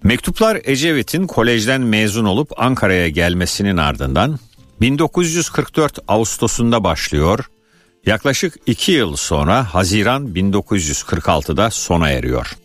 Mektuplar 0.02 0.60
Ecevit'in 0.64 1.26
kolejden 1.26 1.80
mezun 1.80 2.24
olup 2.24 2.52
Ankara'ya 2.56 3.08
gelmesinin 3.08 3.76
ardından 3.76 4.38
1944 4.80 5.98
Ağustos'unda 6.08 6.84
başlıyor, 6.84 7.50
yaklaşık 8.06 8.54
iki 8.66 8.92
yıl 8.92 9.16
sonra 9.16 9.74
Haziran 9.74 10.26
1946'da 10.26 11.70
sona 11.70 12.10
eriyor. 12.10 12.56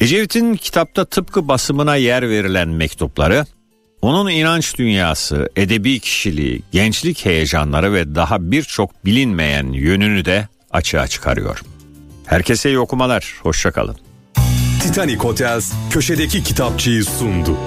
Ecevit'in 0.00 0.56
kitapta 0.56 1.04
tıpkı 1.04 1.48
basımına 1.48 1.96
yer 1.96 2.28
verilen 2.28 2.68
mektupları, 2.68 3.46
onun 4.02 4.30
inanç 4.30 4.78
dünyası, 4.78 5.48
edebi 5.56 6.00
kişiliği, 6.00 6.62
gençlik 6.72 7.24
heyecanları 7.24 7.92
ve 7.92 8.14
daha 8.14 8.50
birçok 8.50 9.04
bilinmeyen 9.04 9.72
yönünü 9.72 10.24
de 10.24 10.48
açığa 10.70 11.06
çıkarıyor. 11.06 11.62
Herkese 12.26 12.68
iyi 12.70 12.78
okumalar, 12.78 13.34
hoşçakalın. 13.42 13.96
Titanic 14.82 15.16
Hotels 15.16 15.72
köşedeki 15.90 16.42
kitapçıyı 16.42 17.04
sundu. 17.04 17.58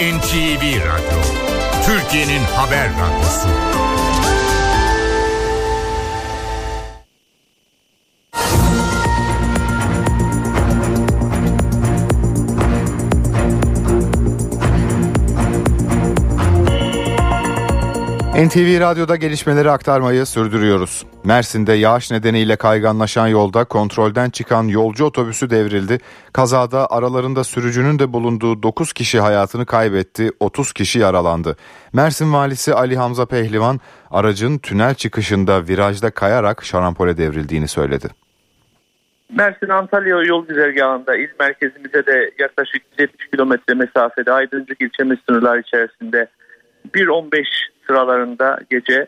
NTV 0.00 0.62
Radyo, 0.62 1.22
Türkiye'nin 1.86 2.42
haber 2.56 2.90
radyosu. 2.90 3.48
NTV 18.40 18.80
Radyo'da 18.80 19.16
gelişmeleri 19.16 19.70
aktarmayı 19.70 20.26
sürdürüyoruz. 20.26 21.06
Mersin'de 21.24 21.72
yağış 21.72 22.10
nedeniyle 22.10 22.56
kayganlaşan 22.56 23.26
yolda 23.26 23.64
kontrolden 23.64 24.30
çıkan 24.30 24.64
yolcu 24.64 25.04
otobüsü 25.04 25.50
devrildi. 25.50 25.98
Kazada 26.32 26.90
aralarında 26.90 27.44
sürücünün 27.44 27.98
de 27.98 28.12
bulunduğu 28.12 28.62
9 28.62 28.92
kişi 28.92 29.20
hayatını 29.20 29.66
kaybetti, 29.66 30.30
30 30.40 30.72
kişi 30.72 30.98
yaralandı. 30.98 31.56
Mersin 31.92 32.32
valisi 32.32 32.74
Ali 32.74 32.96
Hamza 32.96 33.26
Pehlivan 33.26 33.80
aracın 34.10 34.58
tünel 34.58 34.94
çıkışında 34.94 35.68
virajda 35.68 36.10
kayarak 36.10 36.64
şarampole 36.64 37.16
devrildiğini 37.16 37.68
söyledi. 37.68 38.08
Mersin 39.36 39.68
Antalya 39.68 40.22
yol 40.22 40.46
güzergahında 40.46 41.16
il 41.16 41.28
merkezimize 41.40 42.06
de 42.06 42.30
yaklaşık 42.38 42.82
70 42.98 43.26
kilometre 43.26 43.74
mesafede 43.74 44.32
Aydıncık 44.32 44.80
ilçemiz 44.80 45.18
sınırlar 45.28 45.58
içerisinde 45.58 46.28
1.15 46.94 47.44
sıralarında 47.90 48.58
gece 48.70 49.06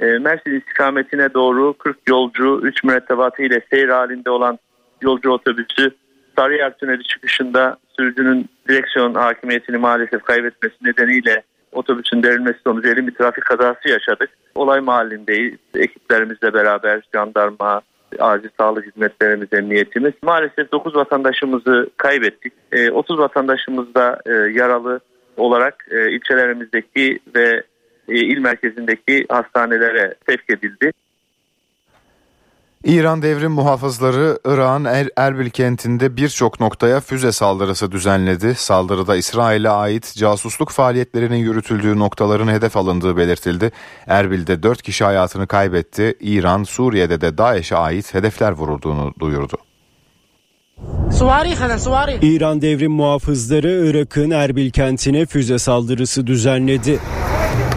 e, 0.00 0.04
Mersin 0.04 0.60
istikametine 0.60 1.34
doğru 1.34 1.74
40 1.78 1.96
yolcu 2.08 2.60
3 2.62 2.84
mürettebatı 2.84 3.42
ile 3.42 3.60
seyir 3.70 3.88
halinde 3.88 4.30
olan 4.30 4.58
yolcu 5.02 5.30
otobüsü 5.30 5.90
Sarıyer 6.36 6.78
Tüneli 6.78 7.02
çıkışında 7.02 7.76
sürücünün 7.96 8.48
direksiyon 8.68 9.14
hakimiyetini 9.14 9.76
maalesef 9.76 10.22
kaybetmesi 10.22 10.74
nedeniyle 10.82 11.42
otobüsün 11.72 12.22
devrilmesi 12.22 12.58
sonucu 12.66 12.88
elin 12.88 13.06
bir 13.06 13.14
trafik 13.14 13.44
kazası 13.44 13.88
yaşadık. 13.88 14.30
Olay 14.54 14.80
mahallindeyiz. 14.80 15.58
Ekiplerimizle 15.74 16.54
beraber 16.54 17.02
jandarma, 17.14 17.80
acil 18.18 18.48
sağlık 18.60 18.86
hizmetlerimiz, 18.86 19.48
emniyetimiz. 19.52 20.12
Maalesef 20.22 20.72
9 20.72 20.94
vatandaşımızı 20.94 21.90
kaybettik. 21.96 22.52
30 22.92 23.18
vatandaşımız 23.18 23.94
da 23.94 24.20
e, 24.26 24.30
yaralı 24.32 25.00
olarak 25.36 25.86
e, 25.90 26.10
ilçelerimizdeki 26.10 27.18
ve 27.36 27.48
e, 27.48 27.62
il 28.08 28.38
merkezindeki 28.38 29.26
hastanelere 29.28 30.14
sevk 30.26 30.50
edildi. 30.50 30.92
İran 32.84 33.22
devrim 33.22 33.52
muhafızları 33.52 34.38
Irak'ın 34.44 34.84
er 34.84 35.08
Erbil 35.16 35.50
kentinde 35.50 36.16
birçok 36.16 36.60
noktaya 36.60 37.00
füze 37.00 37.32
saldırısı 37.32 37.92
düzenledi. 37.92 38.54
Saldırıda 38.54 39.16
İsrail'e 39.16 39.68
ait 39.68 40.14
casusluk 40.16 40.70
faaliyetlerinin 40.70 41.36
yürütüldüğü 41.36 41.98
noktaların 41.98 42.48
hedef 42.48 42.76
alındığı 42.76 43.16
belirtildi. 43.16 43.70
Erbil'de 44.06 44.62
4 44.62 44.82
kişi 44.82 45.04
hayatını 45.04 45.46
kaybetti. 45.46 46.14
İran, 46.20 46.62
Suriye'de 46.62 47.20
de 47.20 47.38
DAEŞ'e 47.38 47.76
ait 47.76 48.14
hedefler 48.14 48.52
vurulduğunu 48.52 49.14
duyurdu. 49.20 49.56
İran 52.22 52.62
devrim 52.62 52.92
muhafızları 52.92 53.86
Irak'ın 53.86 54.30
Erbil 54.30 54.70
kentine 54.70 55.26
füze 55.26 55.58
saldırısı 55.58 56.26
düzenledi. 56.26 56.98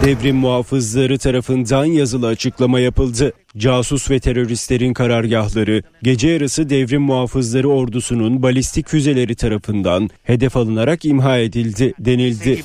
Devrim 0.04 0.36
muhafızları 0.36 1.18
tarafından 1.18 1.84
yazılı 1.84 2.26
açıklama 2.26 2.80
yapıldı. 2.80 3.32
Casus 3.56 4.10
ve 4.10 4.20
teröristlerin 4.20 4.94
karargahları 4.94 5.82
gece 6.02 6.28
yarısı 6.28 6.70
devrim 6.70 7.02
muhafızları 7.02 7.68
ordusunun 7.68 8.42
balistik 8.42 8.88
füzeleri 8.88 9.34
tarafından 9.34 10.10
hedef 10.22 10.56
alınarak 10.56 11.04
imha 11.04 11.38
edildi 11.38 11.94
denildi. 11.98 12.62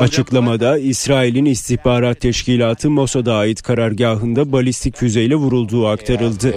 Açıklamada 0.00 0.78
İsrail'in 0.78 1.44
istihbarat 1.44 2.20
teşkilatı 2.20 2.90
Mossad'a 2.90 3.34
ait 3.34 3.62
karargahında 3.62 4.52
balistik 4.52 4.96
füzeyle 4.96 5.34
vurulduğu 5.34 5.86
aktarıldı. 5.88 6.54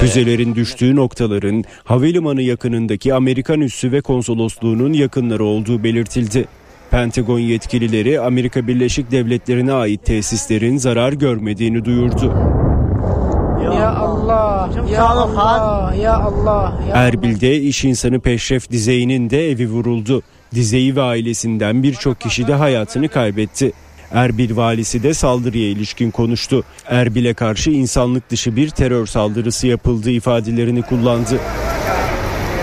Füzelerin 0.00 0.54
düştüğü 0.54 0.96
noktaların 0.96 1.64
havalimanı 1.84 2.42
yakınındaki 2.42 3.14
Amerikan 3.14 3.60
üssü 3.60 3.92
ve 3.92 4.00
konsolosluğunun 4.00 4.92
yakınları 4.92 5.44
olduğu 5.44 5.84
belirtildi. 5.84 6.48
Pentagon 6.90 7.38
yetkilileri 7.38 8.20
Amerika 8.20 8.66
Birleşik 8.66 9.10
Devletleri'ne 9.10 9.72
ait 9.72 10.04
tesislerin 10.04 10.76
zarar 10.76 11.12
görmediğini 11.12 11.84
duyurdu. 11.84 12.34
Ya 13.64 13.90
Allah, 13.90 14.70
ya 14.92 15.08
Allah, 15.08 15.94
ya 15.94 16.14
Allah. 16.14 16.80
Ya 16.88 16.96
Erbil'de 16.96 17.60
iş 17.60 17.84
insanı 17.84 18.20
Peşref 18.20 18.70
Dizey'nin 18.70 19.30
de 19.30 19.50
evi 19.50 19.68
vuruldu. 19.68 20.22
Dizeyi 20.54 20.96
ve 20.96 21.02
ailesinden 21.02 21.82
birçok 21.82 22.20
kişi 22.20 22.46
de 22.46 22.54
hayatını 22.54 23.08
kaybetti. 23.08 23.72
Erbil 24.12 24.56
valisi 24.56 25.02
de 25.02 25.14
saldırıya 25.14 25.68
ilişkin 25.68 26.10
konuştu. 26.10 26.64
Erbil'e 26.86 27.34
karşı 27.34 27.70
insanlık 27.70 28.30
dışı 28.30 28.56
bir 28.56 28.68
terör 28.68 29.06
saldırısı 29.06 29.66
yapıldığı 29.66 30.10
ifadelerini 30.10 30.82
kullandı. 30.82 31.40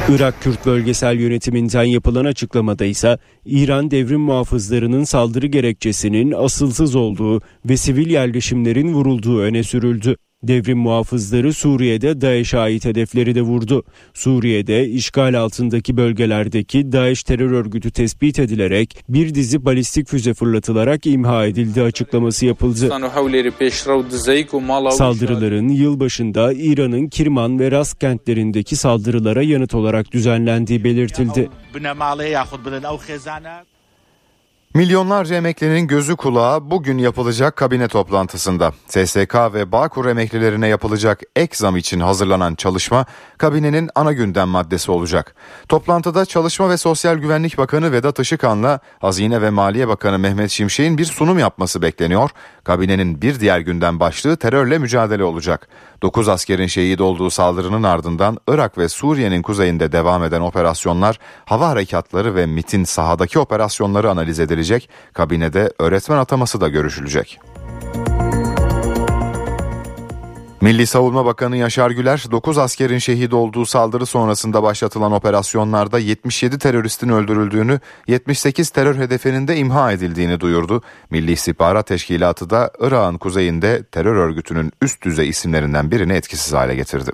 Irak 0.10 0.41
Kürt 0.41 0.65
Bölgesel 0.65 1.20
Yönetiminden 1.20 1.84
yapılan 1.84 2.26
açıklamada 2.26 2.86
ise 2.86 3.17
İran 3.46 3.91
devrim 3.91 4.22
muhafızlarının 4.22 5.04
saldırı 5.04 5.48
gerekçesinin 5.48 6.32
asılsız 6.32 6.96
olduğu 6.96 7.41
ve 7.65 7.78
sivil 7.78 8.10
yerleşimlerin 8.10 8.93
vurulduğu 8.93 9.39
öne 9.39 9.63
sürüldü. 9.63 10.15
Devrim 10.43 10.78
muhafızları 10.78 11.54
Suriye'de 11.54 12.21
DAEŞ'e 12.21 12.60
ait 12.60 12.86
hedefleri 12.86 13.36
de 13.36 13.41
vurdu. 13.41 13.84
Suriye'de 14.13 14.88
işgal 14.88 15.39
altındaki 15.39 15.97
bölgelerdeki 15.97 16.91
DAEŞ 16.91 17.23
terör 17.23 17.52
örgütü 17.52 17.91
tespit 17.91 18.39
edilerek 18.39 19.04
bir 19.10 19.36
dizi 19.36 19.65
balistik 19.65 20.08
füze 20.08 20.34
fırlatılarak 20.34 21.06
imha 21.06 21.45
edildi 21.45 21.82
açıklaması 21.82 22.45
yapıldı. 22.45 22.89
Saldırıların 24.91 25.69
yılbaşında 25.69 26.54
İran'ın 26.54 27.08
Kirman 27.08 27.60
ve 27.60 27.71
Ras 27.71 27.93
kentlerindeki 27.93 28.76
saldırılara 28.76 29.41
yanıt 29.41 29.73
olarak 29.73 30.12
düzenlendiği 30.12 30.84
belirtildi. 30.84 31.50
Milyonlarca 34.73 35.36
emeklinin 35.36 35.88
gözü 35.88 36.15
kulağı 36.15 36.71
bugün 36.71 36.97
yapılacak 36.97 37.56
kabine 37.56 37.88
toplantısında. 37.88 38.71
SSK 38.88 39.36
ve 39.53 39.71
Bağkur 39.71 40.06
emeklilerine 40.06 40.67
yapılacak 40.67 41.21
ek 41.36 41.58
zam 41.58 41.77
için 41.77 41.99
hazırlanan 41.99 42.56
çalışma 42.56 43.06
kabinenin 43.38 43.89
ana 43.95 44.13
gündem 44.13 44.47
maddesi 44.47 44.91
olacak. 44.91 45.36
Toplantıda 45.69 46.25
Çalışma 46.25 46.69
ve 46.69 46.77
Sosyal 46.77 47.15
Güvenlik 47.15 47.58
Bakanı 47.58 47.91
Vedat 47.91 48.19
Işıkhan'la 48.19 48.80
Hazine 48.99 49.41
ve 49.41 49.49
Maliye 49.49 49.88
Bakanı 49.88 50.19
Mehmet 50.19 50.51
Şimşek'in 50.51 50.97
bir 50.97 51.06
sunum 51.06 51.39
yapması 51.39 51.82
bekleniyor. 51.82 52.30
Kabinenin 52.63 53.21
bir 53.21 53.39
diğer 53.39 53.60
gündem 53.60 53.99
başlığı 53.99 54.38
terörle 54.38 54.77
mücadele 54.77 55.23
olacak. 55.23 55.67
9 56.01 56.30
askerin 56.30 56.67
şehit 56.67 57.01
olduğu 57.01 57.30
saldırının 57.30 57.84
ardından 57.84 58.38
Irak 58.47 58.77
ve 58.77 58.89
Suriye'nin 58.89 59.41
kuzeyinde 59.41 59.91
devam 59.91 60.23
eden 60.23 60.41
operasyonlar, 60.41 61.19
hava 61.45 61.69
harekatları 61.69 62.36
ve 62.36 62.45
MIT'in 62.45 62.84
sahadaki 62.84 63.39
operasyonları 63.39 64.12
analiz 64.12 64.39
edilecek. 64.39 64.57
Kabinede 65.13 65.72
öğretmen 65.80 66.17
ataması 66.17 66.62
da 66.62 66.67
görüşülecek. 66.67 67.39
Milli 70.62 70.88
Savunma 70.88 71.26
Bakanı 71.26 71.58
Yaşar 71.58 71.91
Güler 71.91 72.26
9 72.32 72.58
askerin 72.58 72.98
şehit 72.98 73.34
olduğu 73.34 73.65
saldırı 73.65 74.06
sonrasında 74.06 74.63
başlatılan 74.63 75.12
operasyonlarda 75.12 76.00
77 76.00 76.60
teröristin 76.60 77.10
öldürüldüğünü, 77.10 77.80
78 78.08 78.70
terör 78.70 78.96
hedefinin 78.96 79.48
de 79.48 79.58
imha 79.58 79.91
edildiğini 79.91 80.39
duyurdu. 80.39 80.82
Milli 81.10 81.32
İstihbarat 81.32 81.88
Teşkilatı 81.88 82.50
da 82.50 82.72
Irak'ın 82.80 83.17
kuzeyinde 83.17 83.84
terör 83.84 84.15
örgütünün 84.15 84.72
üst 84.82 85.04
düzey 85.04 85.30
isimlerinden 85.30 85.91
birini 85.91 86.13
etkisiz 86.13 86.54
hale 86.54 86.76
getirdi. 86.76 87.12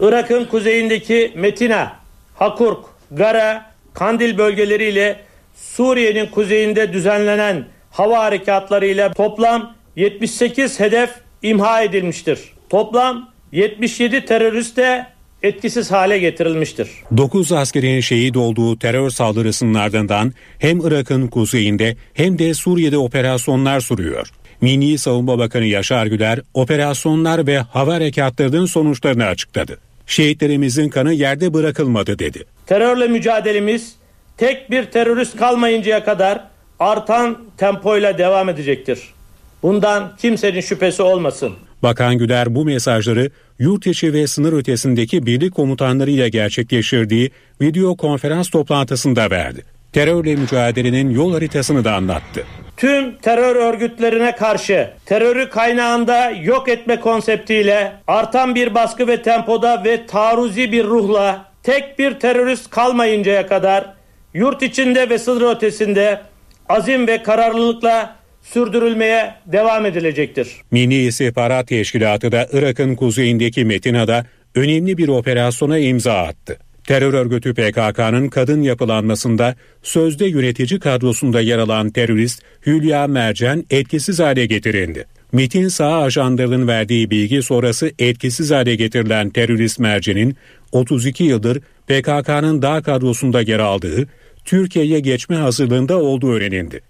Irak'ın 0.00 0.44
kuzeyindeki 0.44 1.32
Metina, 1.36 1.96
Hakurk, 2.34 2.84
Gara, 3.10 3.70
Kandil 3.94 4.38
bölgeleriyle 4.38 5.27
Suriye'nin 5.60 6.26
kuzeyinde 6.26 6.92
düzenlenen 6.92 7.64
hava 7.90 8.18
harekatlarıyla 8.18 9.12
toplam 9.12 9.74
78 9.96 10.80
hedef 10.80 11.10
imha 11.42 11.82
edilmiştir. 11.82 12.38
Toplam 12.68 13.30
77 13.52 14.24
terörist 14.24 14.76
de 14.76 15.06
etkisiz 15.42 15.90
hale 15.90 16.18
getirilmiştir. 16.18 16.88
9 17.16 17.52
askerin 17.52 18.00
şehit 18.00 18.36
olduğu 18.36 18.78
terör 18.78 19.10
saldırısının 19.10 19.74
ardından 19.74 20.32
hem 20.58 20.80
Irak'ın 20.80 21.26
kuzeyinde 21.26 21.96
hem 22.14 22.38
de 22.38 22.54
Suriye'de 22.54 22.98
operasyonlar 22.98 23.80
sürüyor. 23.80 24.28
Milli 24.60 24.98
Savunma 24.98 25.38
Bakanı 25.38 25.64
Yaşar 25.64 26.06
Güler 26.06 26.40
operasyonlar 26.54 27.46
ve 27.46 27.58
hava 27.58 27.94
harekatlarının 27.94 28.66
sonuçlarını 28.66 29.24
açıkladı. 29.24 29.78
Şehitlerimizin 30.06 30.88
kanı 30.88 31.12
yerde 31.12 31.54
bırakılmadı 31.54 32.18
dedi. 32.18 32.44
Terörle 32.66 33.08
mücadelemiz 33.08 33.97
tek 34.38 34.70
bir 34.70 34.84
terörist 34.84 35.36
kalmayıncaya 35.36 36.04
kadar 36.04 36.44
artan 36.78 37.38
tempoyla 37.56 38.18
devam 38.18 38.48
edecektir. 38.48 39.14
Bundan 39.62 40.16
kimsenin 40.18 40.60
şüphesi 40.60 41.02
olmasın. 41.02 41.52
Bakan 41.82 42.18
Güler 42.18 42.54
bu 42.54 42.64
mesajları 42.64 43.30
yurt 43.58 43.86
içi 43.86 44.12
ve 44.12 44.26
sınır 44.26 44.52
ötesindeki 44.52 45.26
birlik 45.26 45.54
komutanlarıyla 45.54 46.28
gerçekleştirdiği 46.28 47.30
video 47.60 47.96
konferans 47.96 48.50
toplantısında 48.50 49.30
verdi. 49.30 49.64
Terörle 49.92 50.36
mücadelenin 50.36 51.10
yol 51.10 51.32
haritasını 51.32 51.84
da 51.84 51.94
anlattı. 51.94 52.44
Tüm 52.76 53.16
terör 53.16 53.56
örgütlerine 53.56 54.36
karşı 54.36 54.90
terörü 55.06 55.50
kaynağında 55.50 56.30
yok 56.30 56.68
etme 56.68 57.00
konseptiyle 57.00 57.92
artan 58.06 58.54
bir 58.54 58.74
baskı 58.74 59.06
ve 59.06 59.22
tempoda 59.22 59.84
ve 59.84 60.06
taarruzi 60.06 60.72
bir 60.72 60.84
ruhla 60.84 61.44
tek 61.62 61.98
bir 61.98 62.14
terörist 62.14 62.70
kalmayıncaya 62.70 63.46
kadar 63.46 63.97
yurt 64.38 64.62
içinde 64.62 65.10
ve 65.10 65.18
sınır 65.18 65.56
ötesinde 65.56 66.20
azim 66.68 67.06
ve 67.06 67.22
kararlılıkla 67.22 68.16
sürdürülmeye 68.42 69.34
devam 69.46 69.86
edilecektir. 69.86 70.48
Milli 70.70 71.06
İstihbarat 71.06 71.68
Teşkilatı 71.68 72.32
da 72.32 72.48
Irak'ın 72.52 72.94
kuzeyindeki 72.94 73.64
Metina'da 73.64 74.26
önemli 74.54 74.98
bir 74.98 75.08
operasyona 75.08 75.78
imza 75.78 76.14
attı. 76.14 76.58
Terör 76.84 77.14
örgütü 77.14 77.54
PKK'nın 77.54 78.28
kadın 78.28 78.62
yapılanmasında 78.62 79.54
sözde 79.82 80.26
yönetici 80.26 80.80
kadrosunda 80.80 81.40
yer 81.40 81.58
alan 81.58 81.90
terörist 81.90 82.42
Hülya 82.66 83.06
Mercan 83.06 83.64
etkisiz 83.70 84.18
hale 84.18 84.46
getirildi. 84.46 85.06
MIT'in 85.32 85.68
sağ 85.68 86.02
ajanlarının 86.02 86.68
verdiği 86.68 87.10
bilgi 87.10 87.42
sonrası 87.42 87.92
etkisiz 87.98 88.50
hale 88.50 88.74
getirilen 88.74 89.30
terörist 89.30 89.78
Mercan'in 89.78 90.36
32 90.72 91.24
yıldır 91.24 91.60
PKK'nın 91.86 92.62
dağ 92.62 92.82
kadrosunda 92.82 93.40
yer 93.40 93.58
aldığı, 93.58 94.06
Türkiye'ye 94.48 95.00
geçme 95.00 95.36
hazırlığında 95.36 95.98
olduğu 95.98 96.32
öğrenildi. 96.32 96.80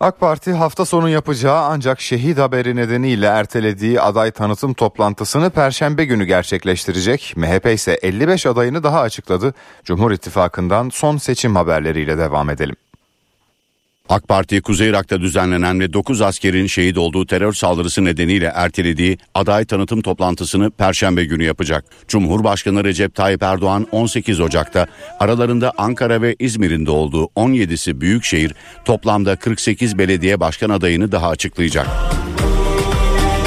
AK 0.00 0.20
Parti 0.20 0.52
hafta 0.52 0.84
sonu 0.84 1.08
yapacağı 1.08 1.58
ancak 1.58 2.00
şehit 2.00 2.38
haberi 2.38 2.76
nedeniyle 2.76 3.26
ertelediği 3.26 4.00
aday 4.00 4.30
tanıtım 4.30 4.74
toplantısını 4.74 5.50
perşembe 5.50 6.04
günü 6.04 6.24
gerçekleştirecek. 6.24 7.32
MHP 7.36 7.66
ise 7.66 7.98
55 8.02 8.46
adayını 8.46 8.82
daha 8.82 9.00
açıkladı. 9.00 9.54
Cumhur 9.84 10.10
İttifakı'ndan 10.10 10.88
son 10.88 11.16
seçim 11.16 11.56
haberleriyle 11.56 12.18
devam 12.18 12.50
edelim. 12.50 12.76
AK 14.12 14.28
Parti 14.28 14.60
Kuzey 14.60 14.88
Irak'ta 14.88 15.20
düzenlenen 15.20 15.80
ve 15.80 15.92
9 15.92 16.22
askerin 16.22 16.66
şehit 16.66 16.98
olduğu 16.98 17.26
terör 17.26 17.52
saldırısı 17.52 18.04
nedeniyle 18.04 18.52
ertelediği 18.54 19.18
aday 19.34 19.64
tanıtım 19.64 20.02
toplantısını 20.02 20.70
perşembe 20.70 21.24
günü 21.24 21.44
yapacak. 21.44 21.84
Cumhurbaşkanı 22.08 22.84
Recep 22.84 23.14
Tayyip 23.14 23.42
Erdoğan 23.42 23.86
18 23.92 24.40
Ocak'ta 24.40 24.86
aralarında 25.20 25.72
Ankara 25.78 26.22
ve 26.22 26.36
İzmir'in 26.38 26.86
olduğu 26.86 27.24
17'si 27.24 28.00
büyükşehir 28.00 28.54
toplamda 28.84 29.36
48 29.36 29.98
belediye 29.98 30.40
başkan 30.40 30.70
adayını 30.70 31.12
daha 31.12 31.28
açıklayacak. 31.28 31.86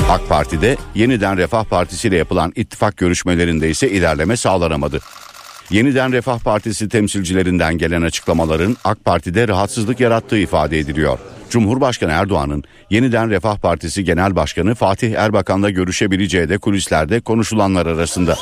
AK 0.09 0.29
Parti'de 0.29 0.77
yeniden 0.95 1.37
Refah 1.37 1.63
Partisi 1.63 2.07
ile 2.07 2.17
yapılan 2.17 2.53
ittifak 2.55 2.97
görüşmelerinde 2.97 3.69
ise 3.69 3.89
ilerleme 3.89 4.37
sağlanamadı. 4.37 4.99
Yeniden 5.69 6.11
Refah 6.11 6.39
Partisi 6.39 6.89
temsilcilerinden 6.89 7.77
gelen 7.77 8.01
açıklamaların 8.01 8.77
AK 8.83 9.05
Parti'de 9.05 9.47
rahatsızlık 9.47 9.99
yarattığı 9.99 10.37
ifade 10.37 10.79
ediliyor. 10.79 11.19
Cumhurbaşkanı 11.49 12.11
Erdoğan'ın 12.11 12.63
Yeniden 12.89 13.29
Refah 13.29 13.57
Partisi 13.57 14.03
Genel 14.03 14.35
Başkanı 14.35 14.75
Fatih 14.75 15.15
Erbakan'la 15.15 15.69
görüşebileceği 15.69 16.49
de 16.49 16.57
kulislerde 16.57 17.19
konuşulanlar 17.19 17.85
arasında. 17.85 18.37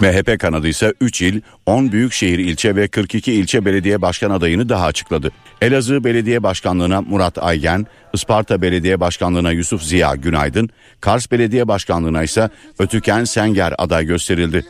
MHP 0.00 0.40
kanadı 0.40 0.68
ise 0.68 0.94
3 1.00 1.22
il, 1.22 1.40
10 1.66 1.92
büyükşehir 1.92 2.38
ilçe 2.38 2.76
ve 2.76 2.88
42 2.88 3.32
ilçe 3.32 3.64
belediye 3.64 4.02
başkan 4.02 4.30
adayını 4.30 4.68
daha 4.68 4.86
açıkladı. 4.86 5.30
Elazığ 5.62 6.04
Belediye 6.04 6.42
Başkanlığı'na 6.42 7.00
Murat 7.00 7.38
Aygen, 7.38 7.86
Isparta 8.14 8.62
Belediye 8.62 9.00
Başkanlığı'na 9.00 9.50
Yusuf 9.52 9.82
Ziya 9.82 10.14
Günaydın, 10.14 10.70
Kars 11.00 11.30
Belediye 11.30 11.68
Başkanlığı'na 11.68 12.22
ise 12.22 12.50
Ötüken 12.78 13.24
Senger 13.24 13.74
aday 13.78 14.04
gösterildi. 14.04 14.64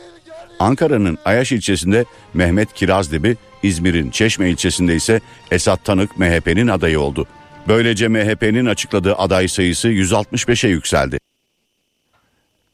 Ankara'nın 0.59 1.17
Ayaş 1.25 1.51
ilçesinde 1.51 2.05
Mehmet 2.33 2.73
Kirazdebi, 2.73 3.37
İzmir'in 3.63 4.09
Çeşme 4.09 4.49
ilçesinde 4.49 4.95
ise 4.95 5.21
Esat 5.51 5.85
Tanık 5.85 6.19
MHP'nin 6.19 6.67
adayı 6.67 6.99
oldu. 6.99 7.27
Böylece 7.67 8.07
MHP'nin 8.07 8.65
açıkladığı 8.65 9.15
aday 9.15 9.47
sayısı 9.47 9.87
165'e 9.87 10.69
yükseldi. 10.69 11.19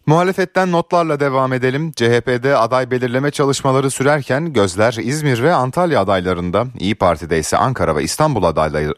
Muhalefetten 0.06 0.72
notlarla 0.72 1.20
devam 1.20 1.54
edelim. 1.54 1.92
CHP'de 1.92 2.58
aday 2.58 2.92
belirleme 2.92 3.32
çalışmaları 3.32 3.92
sürerken 3.92 4.54
gözler 4.54 4.94
İzmir 5.02 5.44
ve 5.44 5.54
Antalya 5.54 6.02
adaylarında, 6.02 6.68
İyi 6.80 6.96
Parti'de 6.96 7.40
ise 7.40 7.58
Ankara 7.58 7.96
ve 7.96 8.04
İstanbul 8.04 8.44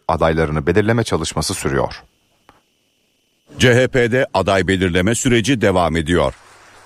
adaylarını 0.08 0.68
belirleme 0.68 1.04
çalışması 1.04 1.54
sürüyor. 1.54 2.04
CHP'de 3.60 4.28
aday 4.34 4.68
belirleme 4.68 5.16
süreci 5.16 5.62
devam 5.62 5.96
ediyor. 5.96 6.34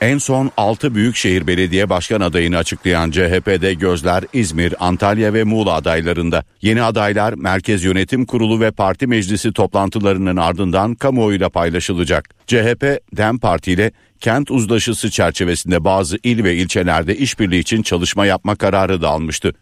En 0.02 0.18
son 0.18 0.52
6 0.58 0.96
büyükşehir 0.96 1.48
belediye 1.48 1.90
başkan 1.90 2.22
adayını 2.22 2.58
açıklayan 2.58 3.12
CHP'de 3.12 3.74
gözler 3.74 4.24
İzmir, 4.34 4.76
Antalya 4.80 5.34
ve 5.34 5.44
Muğla 5.44 5.74
adaylarında. 5.74 6.44
Yeni 6.62 6.82
adaylar 6.82 7.34
Merkez 7.34 7.84
Yönetim 7.84 8.26
Kurulu 8.26 8.60
ve 8.60 8.72
Parti 8.72 9.08
Meclisi 9.08 9.54
toplantılarının 9.54 10.38
ardından 10.38 10.96
kamuoyuyla 10.96 11.50
paylaşılacak. 11.50 12.30
CHP, 12.48 13.00
DEM 13.18 13.40
Parti 13.40 13.72
ile 13.72 13.92
kent 14.20 14.52
uzlaşısı 14.52 15.12
çerçevesinde 15.12 15.84
bazı 15.84 16.18
il 16.24 16.44
ve 16.44 16.56
ilçelerde 16.56 17.18
işbirliği 17.18 17.60
için 17.60 17.82
çalışma 17.82 18.26
yapma 18.26 18.56
kararı 18.56 19.02
da 19.02 19.10
almıştı. 19.10 19.54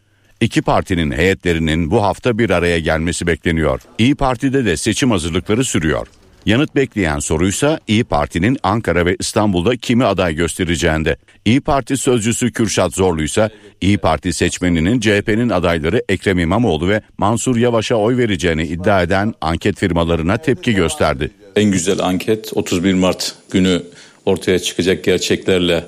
İki 0.42 0.62
partinin 0.62 1.12
heyetlerinin 1.12 1.92
bu 1.92 2.04
hafta 2.04 2.38
bir 2.38 2.50
araya 2.50 2.80
gelmesi 2.80 3.28
bekleniyor. 3.28 3.82
İyi 3.98 4.16
Parti'de 4.16 4.66
de 4.66 4.78
seçim 4.78 5.12
hazırlıkları 5.12 5.64
sürüyor. 5.64 6.08
Yanıt 6.46 6.76
bekleyen 6.76 7.20
soruysa 7.20 7.80
İyi 7.88 8.04
Parti'nin 8.04 8.58
Ankara 8.64 9.06
ve 9.06 9.16
İstanbul'da 9.20 9.76
kimi 9.76 10.06
aday 10.06 10.36
göstereceğinde. 10.36 11.18
İyi 11.46 11.62
Parti 11.62 11.98
sözcüsü 11.98 12.52
Kürşat 12.52 12.94
Zorlu 12.94 13.24
ise 13.24 13.50
İyi 13.82 13.98
Parti 13.98 14.34
seçmeninin 14.34 15.00
CHP'nin 15.00 15.50
adayları 15.50 16.04
Ekrem 16.10 16.40
İmamoğlu 16.40 16.90
ve 16.90 17.02
Mansur 17.18 17.58
Yavaş'a 17.58 17.96
oy 17.96 18.18
vereceğini 18.18 18.64
iddia 18.64 19.04
eden 19.04 19.34
anket 19.42 19.80
firmalarına 19.80 20.38
tepki 20.38 20.74
gösterdi. 20.74 21.32
En 21.56 21.72
güzel 21.72 22.00
anket 22.00 22.52
31 22.54 22.94
Mart 22.94 23.36
günü 23.52 23.84
ortaya 24.26 24.60
çıkacak 24.60 25.04
gerçeklerle 25.04 25.86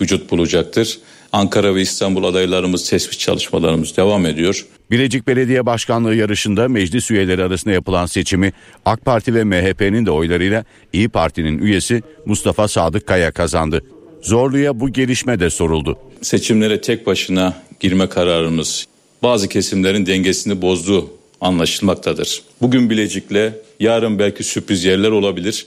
vücut 0.00 0.30
bulacaktır. 0.30 0.98
Ankara 1.32 1.74
ve 1.74 1.82
İstanbul 1.82 2.24
adaylarımız 2.24 2.90
tespit 2.90 3.18
çalışmalarımız 3.18 3.96
devam 3.96 4.26
ediyor. 4.26 4.66
Bilecik 4.90 5.26
Belediye 5.26 5.66
Başkanlığı 5.66 6.14
yarışında 6.14 6.68
meclis 6.68 7.10
üyeleri 7.10 7.44
arasında 7.44 7.74
yapılan 7.74 8.06
seçimi 8.06 8.52
AK 8.84 9.04
Parti 9.04 9.34
ve 9.34 9.44
MHP'nin 9.44 10.06
de 10.06 10.10
oylarıyla 10.10 10.64
İyi 10.92 11.08
Parti'nin 11.08 11.58
üyesi 11.58 12.02
Mustafa 12.26 12.68
Sadık 12.68 13.06
Kaya 13.06 13.32
kazandı. 13.32 13.82
Zorlu'ya 14.22 14.80
bu 14.80 14.92
gelişme 14.92 15.40
de 15.40 15.50
soruldu. 15.50 15.98
Seçimlere 16.22 16.80
tek 16.80 17.06
başına 17.06 17.54
girme 17.80 18.08
kararımız 18.08 18.86
bazı 19.22 19.48
kesimlerin 19.48 20.06
dengesini 20.06 20.62
bozduğu 20.62 21.10
anlaşılmaktadır. 21.40 22.42
Bugün 22.60 22.90
Bilecik'le 22.90 23.52
yarın 23.80 24.18
belki 24.18 24.44
sürpriz 24.44 24.84
yerler 24.84 25.10
olabilir. 25.10 25.66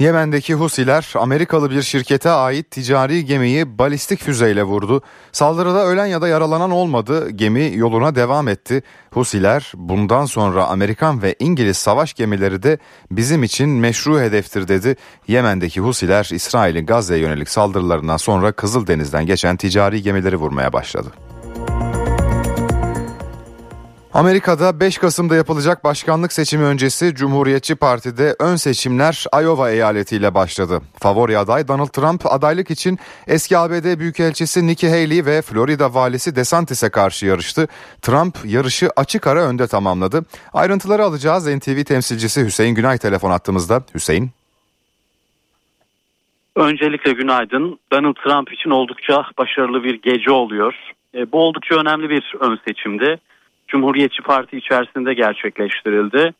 Yemen'deki 0.00 0.54
Husiler 0.54 1.12
Amerikalı 1.14 1.70
bir 1.70 1.82
şirkete 1.82 2.30
ait 2.30 2.70
ticari 2.70 3.24
gemiyi 3.24 3.78
balistik 3.78 4.20
füzeyle 4.20 4.62
vurdu. 4.62 5.02
Saldırıda 5.32 5.86
ölen 5.86 6.06
ya 6.06 6.22
da 6.22 6.28
yaralanan 6.28 6.70
olmadı. 6.70 7.30
Gemi 7.30 7.72
yoluna 7.74 8.14
devam 8.14 8.48
etti. 8.48 8.82
Husiler 9.10 9.72
bundan 9.74 10.24
sonra 10.24 10.66
Amerikan 10.66 11.22
ve 11.22 11.34
İngiliz 11.38 11.76
savaş 11.76 12.14
gemileri 12.14 12.62
de 12.62 12.78
bizim 13.10 13.42
için 13.42 13.68
meşru 13.68 14.20
hedeftir 14.20 14.68
dedi. 14.68 14.96
Yemen'deki 15.28 15.80
Husiler 15.80 16.30
İsrail'in 16.32 16.86
Gazze'ye 16.86 17.20
yönelik 17.20 17.48
saldırılarından 17.48 18.16
sonra 18.16 18.52
Kızıldeniz'den 18.52 19.26
geçen 19.26 19.56
ticari 19.56 20.02
gemileri 20.02 20.36
vurmaya 20.36 20.72
başladı. 20.72 21.08
Amerika'da 24.14 24.80
5 24.80 24.98
Kasım'da 24.98 25.36
yapılacak 25.36 25.84
başkanlık 25.84 26.32
seçimi 26.32 26.64
öncesi 26.64 27.14
Cumhuriyetçi 27.14 27.74
Parti'de 27.74 28.36
ön 28.40 28.56
seçimler 28.56 29.24
Iowa 29.42 29.70
eyaletiyle 29.70 30.34
başladı. 30.34 30.80
Favori 30.98 31.38
aday 31.38 31.68
Donald 31.68 31.88
Trump 31.88 32.26
adaylık 32.26 32.70
için 32.70 32.98
eski 33.26 33.58
ABD 33.58 33.98
Büyükelçisi 33.98 34.66
Nikki 34.66 34.88
Haley 34.88 35.26
ve 35.26 35.42
Florida 35.42 35.94
valisi 35.94 36.36
DeSantis'e 36.36 36.90
karşı 36.90 37.26
yarıştı. 37.26 37.68
Trump 38.02 38.34
yarışı 38.44 38.88
açık 38.96 39.26
ara 39.26 39.42
önde 39.42 39.66
tamamladı. 39.66 40.22
Ayrıntıları 40.52 41.04
alacağız 41.04 41.56
NTV 41.56 41.84
temsilcisi 41.84 42.44
Hüseyin 42.44 42.74
Günay 42.74 42.98
telefon 42.98 43.30
attığımızda. 43.30 43.82
Hüseyin. 43.94 44.30
Öncelikle 46.56 47.12
günaydın. 47.12 47.78
Donald 47.92 48.14
Trump 48.14 48.52
için 48.52 48.70
oldukça 48.70 49.24
başarılı 49.38 49.84
bir 49.84 50.02
gece 50.02 50.30
oluyor. 50.30 50.74
E, 51.14 51.32
bu 51.32 51.38
oldukça 51.38 51.74
önemli 51.74 52.10
bir 52.10 52.34
ön 52.40 52.58
seçimdi. 52.68 53.20
Cumhuriyetçi 53.70 54.22
Parti 54.22 54.56
içerisinde 54.56 55.14
gerçekleştirildi. 55.14 56.34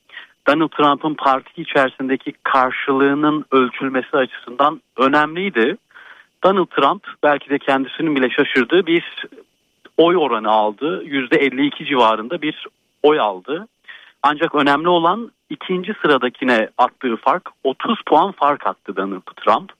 Donald 0.47 0.69
Trump'ın 0.69 1.15
parti 1.15 1.63
içerisindeki 1.63 2.33
karşılığının 2.43 3.45
ölçülmesi 3.51 4.17
açısından 4.17 4.81
önemliydi. 4.97 5.77
Donald 6.45 6.67
Trump 6.67 7.07
belki 7.23 7.51
de 7.51 7.59
kendisinin 7.59 8.17
bile 8.17 8.31
şaşırdığı 8.31 8.87
bir 8.87 9.27
oy 9.97 10.17
oranı 10.17 10.51
aldı. 10.51 11.05
%52 11.05 11.85
civarında 11.85 12.43
bir 12.43 12.67
oy 13.03 13.21
aldı. 13.21 13.69
Ancak 14.23 14.55
önemli 14.55 14.89
olan 14.89 15.31
ikinci 15.51 15.95
sıradakine 16.03 16.69
attığı 16.79 17.17
fark 17.17 17.49
30 17.65 18.03
puan 18.07 18.33
fark 18.33 18.67
attı 18.67 18.97
Donald 18.97 19.23
Trump. 19.37 19.73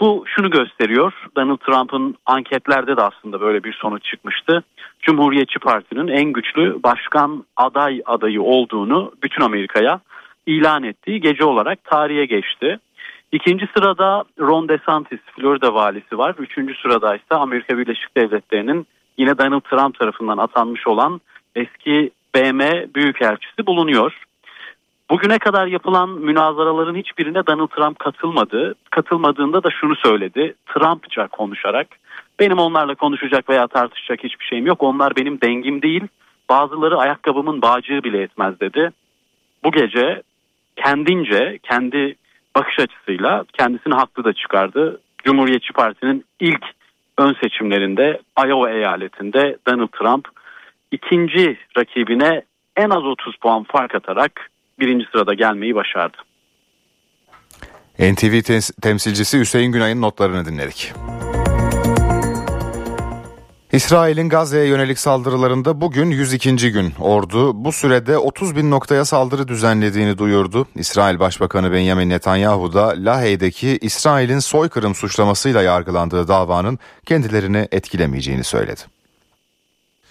Bu 0.00 0.24
şunu 0.26 0.50
gösteriyor. 0.50 1.12
Donald 1.36 1.56
Trump'ın 1.56 2.16
anketlerde 2.26 2.96
de 2.96 3.02
aslında 3.02 3.40
böyle 3.40 3.64
bir 3.64 3.72
sonuç 3.72 4.04
çıkmıştı. 4.04 4.64
Cumhuriyetçi 5.02 5.58
Parti'nin 5.58 6.08
en 6.08 6.32
güçlü 6.32 6.82
başkan 6.82 7.44
aday 7.56 8.02
adayı 8.06 8.42
olduğunu 8.42 9.12
bütün 9.22 9.44
Amerika'ya 9.44 10.00
ilan 10.46 10.82
ettiği 10.82 11.20
gece 11.20 11.44
olarak 11.44 11.84
tarihe 11.84 12.26
geçti. 12.26 12.78
İkinci 13.32 13.68
sırada 13.76 14.24
Ron 14.40 14.68
DeSantis 14.68 15.20
Florida 15.36 15.74
valisi 15.74 16.18
var. 16.18 16.34
Üçüncü 16.38 16.74
sırada 16.74 17.16
ise 17.16 17.34
Amerika 17.34 17.78
Birleşik 17.78 18.16
Devletleri'nin 18.16 18.86
yine 19.18 19.38
Donald 19.38 19.60
Trump 19.60 19.98
tarafından 19.98 20.38
atanmış 20.38 20.86
olan 20.86 21.20
eski 21.54 22.10
BM 22.34 22.94
Büyükelçisi 22.94 23.66
bulunuyor. 23.66 24.23
Bugüne 25.10 25.38
kadar 25.38 25.66
yapılan 25.66 26.10
münazaraların 26.10 26.94
hiçbirine 26.94 27.46
Donald 27.46 27.68
Trump 27.68 27.98
katılmadı. 27.98 28.74
Katılmadığında 28.90 29.62
da 29.62 29.68
şunu 29.80 29.96
söyledi. 29.96 30.54
Trumpça 30.66 31.26
konuşarak 31.26 31.86
benim 32.40 32.58
onlarla 32.58 32.94
konuşacak 32.94 33.48
veya 33.48 33.66
tartışacak 33.66 34.24
hiçbir 34.24 34.44
şeyim 34.44 34.66
yok. 34.66 34.82
Onlar 34.82 35.16
benim 35.16 35.40
dengim 35.40 35.82
değil. 35.82 36.02
Bazıları 36.48 36.98
ayakkabımın 36.98 37.62
bağcığı 37.62 38.04
bile 38.04 38.22
etmez 38.22 38.60
dedi. 38.60 38.90
Bu 39.64 39.72
gece 39.72 40.22
kendince 40.76 41.58
kendi 41.62 42.14
bakış 42.56 42.78
açısıyla 42.78 43.44
kendisini 43.52 43.94
haklı 43.94 44.24
da 44.24 44.32
çıkardı. 44.32 45.00
Cumhuriyetçi 45.24 45.72
Parti'nin 45.72 46.24
ilk 46.40 46.64
ön 47.18 47.36
seçimlerinde 47.42 48.20
Iowa 48.46 48.70
eyaletinde 48.70 49.56
Donald 49.68 49.88
Trump 49.88 50.28
ikinci 50.90 51.58
rakibine 51.78 52.42
en 52.76 52.90
az 52.90 53.04
30 53.04 53.36
puan 53.36 53.64
fark 53.64 53.94
atarak 53.94 54.50
birinci 54.80 55.04
sırada 55.12 55.34
gelmeyi 55.34 55.74
başardı. 55.74 56.16
NTV 57.98 58.60
temsilcisi 58.82 59.38
Hüseyin 59.38 59.72
Günay'ın 59.72 60.02
notlarını 60.02 60.46
dinledik. 60.46 60.92
İsrail'in 63.74 64.28
Gazze'ye 64.28 64.66
yönelik 64.66 64.98
saldırılarında 64.98 65.80
bugün 65.80 66.10
102. 66.10 66.72
gün 66.72 66.92
ordu 67.00 67.64
bu 67.64 67.72
sürede 67.72 68.18
30 68.18 68.56
bin 68.56 68.70
noktaya 68.70 69.04
saldırı 69.04 69.48
düzenlediğini 69.48 70.18
duyurdu. 70.18 70.66
İsrail 70.74 71.18
Başbakanı 71.18 71.72
Benjamin 71.72 72.10
Netanyahu 72.10 72.72
da 72.72 72.94
Lahey'deki 72.96 73.78
İsrail'in 73.82 74.38
soykırım 74.38 74.94
suçlamasıyla 74.94 75.62
yargılandığı 75.62 76.28
davanın 76.28 76.78
kendilerini 77.06 77.68
etkilemeyeceğini 77.72 78.44
söyledi. 78.44 78.80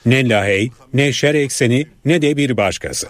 Ne 0.05 0.29
Lahey, 0.29 0.69
ne 0.93 1.13
şer 1.13 1.35
ekseni 1.35 1.85
ne 2.05 2.21
de 2.21 2.37
bir 2.37 2.57
başkası. 2.57 3.07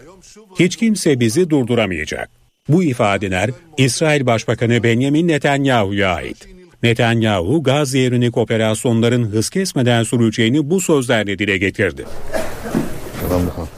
Hiç 0.59 0.75
kimse 0.75 1.19
bizi 1.19 1.49
durduramayacak. 1.49 2.29
Bu 2.69 2.83
ifadeler 2.83 3.49
İsrail 3.77 4.25
Başbakanı 4.25 4.83
Benjamin 4.83 5.27
Netanyahu'ya 5.27 6.13
ait. 6.13 6.47
Netanyahu, 6.83 7.63
Gazze 7.63 7.99
yönelik 7.99 8.37
operasyonların 8.37 9.23
hız 9.23 9.49
kesmeden 9.49 10.03
süreceğini 10.03 10.69
bu 10.69 10.81
sözlerle 10.81 11.39
dile 11.39 11.57
getirdi. 11.57 12.05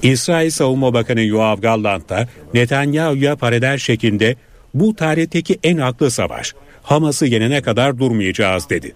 İsrail 0.01 0.49
Savunma 0.49 0.93
Bakanı 0.93 1.21
Yoav 1.21 1.62
Gallant 1.62 2.10
da 2.10 2.28
Netanyahu'ya 2.54 3.36
paralel 3.36 3.78
şekilde 3.78 4.36
bu 4.73 4.95
tarihteki 4.95 5.60
en 5.63 5.78
haklı 5.78 6.12
savaş, 6.12 6.54
Hamas'ı 6.84 7.25
yenene 7.25 7.62
kadar 7.62 7.99
durmayacağız 7.99 8.69
dedi. 8.69 8.95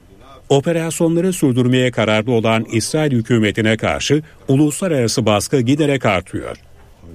Operasyonları 0.50 1.34
sürdürmeye 1.34 1.92
kararlı 1.92 2.32
olan 2.32 2.66
İsrail 2.72 3.12
hükümetine 3.12 3.78
karşı 3.78 4.22
uluslararası 4.48 5.26
baskı 5.26 5.62
giderek 5.62 6.06
artıyor. 6.06 6.58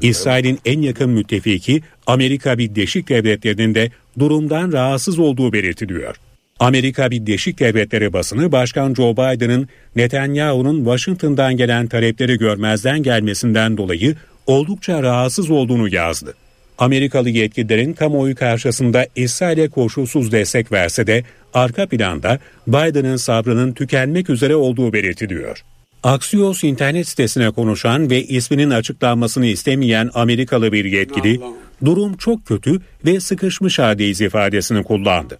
İsrail'in 0.02 0.58
en 0.64 0.82
yakın 0.82 1.10
müttefiki 1.10 1.82
Amerika 2.06 2.58
Birleşik 2.58 3.08
Devletleri'nin 3.08 3.74
de 3.74 3.90
durumdan 4.18 4.72
rahatsız 4.72 5.18
olduğu 5.18 5.52
belirtiliyor. 5.52 6.16
Amerika 6.60 7.10
Birleşik 7.10 7.60
Devletleri 7.60 8.12
basını 8.12 8.52
Başkan 8.52 8.94
Joe 8.94 9.12
Biden'ın 9.12 9.68
Netanyahu'nun 9.96 10.76
Washington'dan 10.84 11.56
gelen 11.56 11.86
talepleri 11.86 12.38
görmezden 12.38 13.02
gelmesinden 13.02 13.76
dolayı 13.76 14.16
oldukça 14.46 15.02
rahatsız 15.02 15.50
olduğunu 15.50 15.94
yazdı. 15.94 16.34
Amerikalı 16.78 17.30
yetkililerin 17.30 17.92
kamuoyu 17.92 18.34
karşısında 18.34 19.06
İsrail'e 19.16 19.68
koşulsuz 19.68 20.32
destek 20.32 20.72
verse 20.72 21.06
de 21.06 21.24
arka 21.54 21.86
planda 21.86 22.38
Biden'ın 22.66 23.16
sabrının 23.16 23.72
tükenmek 23.72 24.30
üzere 24.30 24.56
olduğu 24.56 24.92
belirtiliyor. 24.92 25.64
Axios 26.02 26.64
internet 26.64 27.08
sitesine 27.08 27.50
konuşan 27.50 28.10
ve 28.10 28.24
isminin 28.24 28.70
açıklanmasını 28.70 29.46
istemeyen 29.46 30.10
Amerikalı 30.14 30.72
bir 30.72 30.84
yetkili, 30.84 31.40
durum 31.84 32.16
çok 32.16 32.46
kötü 32.46 32.80
ve 33.04 33.20
sıkışmış 33.20 33.78
haldeyiz 33.78 34.20
ifadesini 34.20 34.82
kullandı. 34.82 35.38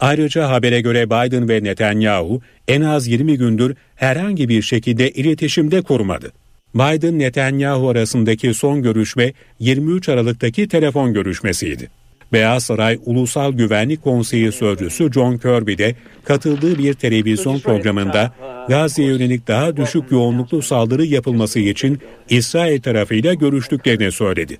Ayrıca 0.00 0.48
habere 0.48 0.80
göre 0.80 1.06
Biden 1.06 1.48
ve 1.48 1.64
Netanyahu 1.64 2.40
en 2.68 2.80
az 2.80 3.08
20 3.08 3.38
gündür 3.38 3.76
herhangi 3.96 4.48
bir 4.48 4.62
şekilde 4.62 5.10
iletişimde 5.10 5.82
kurmadı. 5.82 6.32
Biden-Netanyahu 6.74 7.88
arasındaki 7.88 8.54
son 8.54 8.82
görüşme 8.82 9.32
23 9.58 10.08
Aralık'taki 10.08 10.68
telefon 10.68 11.12
görüşmesiydi. 11.12 11.88
Beyaz 12.32 12.64
Saray 12.64 12.98
Ulusal 13.04 13.52
Güvenlik 13.52 14.04
Konseyi 14.04 14.52
Sözcüsü 14.52 15.12
John 15.12 15.36
Kirby 15.36 15.78
de 15.78 15.94
katıldığı 16.24 16.78
bir 16.78 16.94
televizyon 16.94 17.58
programında 17.58 18.32
Gazze'ye 18.68 19.08
yönelik 19.08 19.48
daha 19.48 19.76
düşük 19.76 20.10
yoğunluklu 20.10 20.62
saldırı 20.62 21.04
yapılması 21.04 21.58
için 21.58 21.98
İsrail 22.28 22.82
tarafıyla 22.82 23.34
görüştüklerini 23.34 24.12
söyledi. 24.12 24.58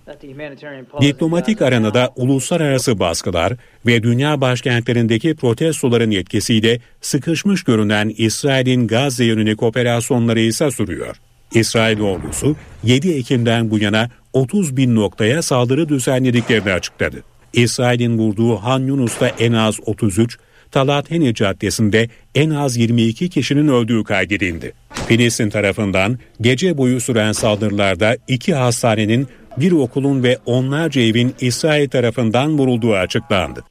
Diplomatik 1.00 1.62
arenada 1.62 2.12
uluslararası 2.16 2.98
baskılar 2.98 3.52
ve 3.86 4.02
dünya 4.02 4.40
başkentlerindeki 4.40 5.34
protestoların 5.34 6.10
etkisiyle 6.10 6.80
sıkışmış 7.00 7.64
görünen 7.64 8.14
İsrail'in 8.16 8.86
Gazze 8.86 9.24
yönelik 9.24 9.62
operasyonları 9.62 10.40
ise 10.40 10.70
sürüyor. 10.70 11.16
İsrail 11.54 12.00
ordusu 12.00 12.56
7 12.84 13.12
Ekim'den 13.12 13.70
bu 13.70 13.78
yana 13.78 14.10
30 14.32 14.76
bin 14.76 14.94
noktaya 14.94 15.42
saldırı 15.42 15.88
düzenlediklerini 15.88 16.72
açıkladı. 16.72 17.22
İsrail'in 17.52 18.18
vurduğu 18.18 18.56
Han 18.56 18.80
Yunus'ta 18.80 19.28
en 19.28 19.52
az 19.52 19.78
33, 19.86 20.38
Talat 20.70 21.10
Heni 21.10 21.34
Caddesi'nde 21.34 22.08
en 22.34 22.50
az 22.50 22.76
22 22.76 23.28
kişinin 23.28 23.68
öldüğü 23.68 24.04
kaydedildi. 24.04 24.72
Filistin 25.06 25.50
tarafından 25.50 26.18
gece 26.40 26.78
boyu 26.78 27.00
süren 27.00 27.32
saldırılarda 27.32 28.16
iki 28.28 28.54
hastanenin, 28.54 29.28
bir 29.56 29.72
okulun 29.72 30.22
ve 30.22 30.38
onlarca 30.46 31.02
evin 31.02 31.34
İsrail 31.40 31.88
tarafından 31.88 32.58
vurulduğu 32.58 32.94
açıklandı. 32.94 33.64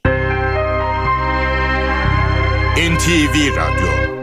NTV 2.78 3.56
Radyo 3.56 4.17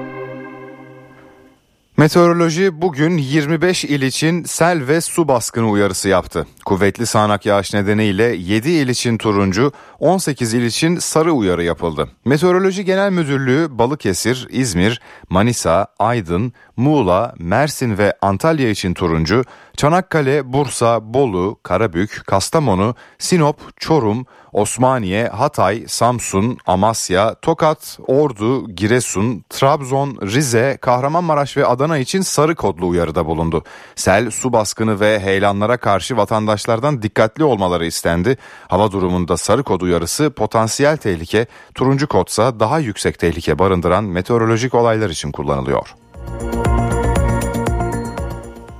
Meteoroloji 1.98 2.82
bugün 2.82 3.18
25 3.18 3.84
il 3.86 4.02
için 4.02 4.44
sel 4.44 4.88
ve 4.88 5.02
su 5.02 5.28
baskını 5.28 5.70
uyarısı 5.70 6.10
yaptı. 6.10 6.48
Kuvvetli 6.66 7.06
sağanak 7.06 7.46
yağış 7.46 7.74
nedeniyle 7.74 8.24
7 8.24 8.72
il 8.72 8.88
için 8.88 9.18
turuncu, 9.18 9.72
18 10.00 10.54
il 10.54 10.64
için 10.64 10.98
sarı 10.98 11.32
uyarı 11.32 11.64
yapıldı. 11.64 12.10
Meteoroloji 12.26 12.86
Genel 12.86 13.12
Müdürlüğü 13.12 13.68
Balıkesir, 13.72 14.48
İzmir, 14.50 15.02
Manisa, 15.30 15.88
Aydın, 16.00 16.54
Muğla, 16.78 17.34
Mersin 17.40 17.98
ve 17.98 18.14
Antalya 18.22 18.70
için 18.70 18.94
turuncu, 18.94 19.44
Çanakkale, 19.76 20.54
Bursa, 20.54 21.14
Bolu, 21.14 21.60
Karabük, 21.64 22.24
Kastamonu, 22.26 22.96
Sinop, 23.18 23.80
Çorum, 23.80 24.26
Osmaniye, 24.54 25.28
Hatay, 25.28 25.84
Samsun, 25.88 26.58
Amasya, 26.66 27.36
Tokat, 27.42 28.00
Ordu, 28.08 28.70
Giresun, 28.70 29.44
Trabzon, 29.50 30.18
Rize, 30.22 30.78
Kahramanmaraş 30.82 31.58
ve 31.58 31.66
Adana 31.66 31.98
için 31.98 32.22
sarı 32.22 32.56
kodlu 32.56 32.88
uyarıda 32.88 33.26
bulundu. 33.26 33.64
Sel, 33.96 34.32
su 34.32 34.54
baskını 34.54 35.00
ve 35.00 35.20
heyelanlara 35.20 35.78
karşı 35.78 36.18
vatandaşlardan 36.18 37.02
dikkatli 37.02 37.44
olmaları 37.44 37.86
istendi. 37.86 38.38
Hava 38.68 38.92
durumunda 38.92 39.38
sarı 39.38 39.64
kod 39.64 39.82
uyarısı 39.82 40.30
potansiyel 40.30 40.98
tehlike, 40.98 41.46
turuncu 41.76 42.08
kodsa 42.08 42.60
daha 42.60 42.80
yüksek 42.80 43.20
tehlike 43.20 43.60
barındıran 43.60 44.04
meteorolojik 44.04 44.74
olaylar 44.74 45.10
için 45.10 45.32
kullanılıyor. 45.32 45.96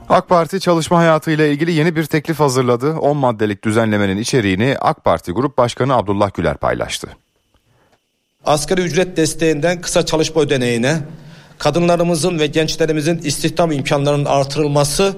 AK 0.10 0.30
Parti 0.30 0.60
çalışma 0.60 0.98
hayatıyla 0.98 1.46
ilgili 1.46 1.72
yeni 1.74 1.96
bir 1.96 2.04
teklif 2.04 2.40
hazırladı. 2.40 2.94
10 2.94 3.18
maddelik 3.18 3.64
düzenlemenin 3.64 4.18
içeriğini 4.18 4.76
AK 4.82 5.04
Parti 5.04 5.32
Grup 5.32 5.58
Başkanı 5.58 5.96
Abdullah 5.96 6.34
Güler 6.34 6.58
paylaştı. 6.58 7.08
Asgari 8.46 8.82
ücret 8.82 9.18
desteğinden 9.18 9.82
kısa 9.82 10.06
çalışma 10.06 10.42
ödeneğine, 10.42 10.98
kadınlarımızın 11.58 12.40
ve 12.40 12.48
gençlerimizin 12.48 13.18
istihdam 13.18 13.72
imkanlarının 13.72 14.26
artırılması, 14.26 15.18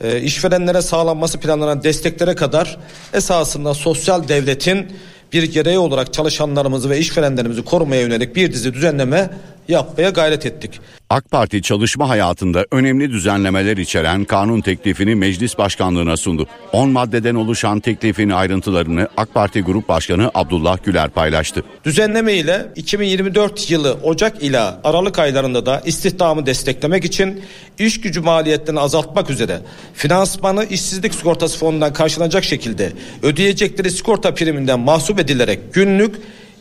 e, 0.00 0.20
işverenlere 0.20 0.82
sağlanması 0.82 1.40
planlanan 1.40 1.82
desteklere 1.82 2.34
kadar 2.34 2.78
esasında 3.14 3.74
sosyal 3.74 4.28
devletin 4.28 4.92
bir 5.32 5.42
gereği 5.42 5.78
olarak 5.78 6.12
çalışanlarımızı 6.12 6.90
ve 6.90 6.98
işverenlerimizi 6.98 7.64
korumaya 7.64 8.00
yönelik 8.00 8.36
bir 8.36 8.52
dizi 8.52 8.74
düzenleme 8.74 9.30
yapmaya 9.68 10.10
gayret 10.10 10.46
ettik. 10.46 10.80
AK 11.10 11.30
Parti 11.30 11.62
çalışma 11.62 12.08
hayatında 12.08 12.66
önemli 12.70 13.10
düzenlemeler 13.10 13.76
içeren 13.76 14.24
kanun 14.24 14.60
teklifini 14.60 15.14
meclis 15.14 15.58
başkanlığına 15.58 16.16
sundu. 16.16 16.46
10 16.72 16.90
maddeden 16.90 17.34
oluşan 17.34 17.80
teklifin 17.80 18.30
ayrıntılarını 18.30 19.08
AK 19.16 19.34
Parti 19.34 19.60
Grup 19.60 19.88
Başkanı 19.88 20.30
Abdullah 20.34 20.84
Güler 20.84 21.10
paylaştı. 21.10 21.64
Düzenleme 21.84 22.34
ile 22.34 22.66
2024 22.76 23.70
yılı 23.70 23.92
Ocak 24.02 24.42
ila 24.42 24.80
Aralık 24.84 25.18
aylarında 25.18 25.66
da 25.66 25.80
istihdamı 25.84 26.46
desteklemek 26.46 27.04
için 27.04 27.42
iş 27.78 28.00
gücü 28.00 28.20
maliyetlerini 28.20 28.80
azaltmak 28.80 29.30
üzere 29.30 29.60
finansmanı 29.94 30.64
işsizlik 30.64 31.14
sigortası 31.14 31.58
fonundan 31.58 31.92
karşılanacak 31.92 32.44
şekilde 32.44 32.92
ödeyecekleri 33.22 33.90
sigorta 33.90 34.34
priminden 34.34 34.80
mahsup 34.80 35.20
edilerek 35.20 35.74
günlük 35.74 36.16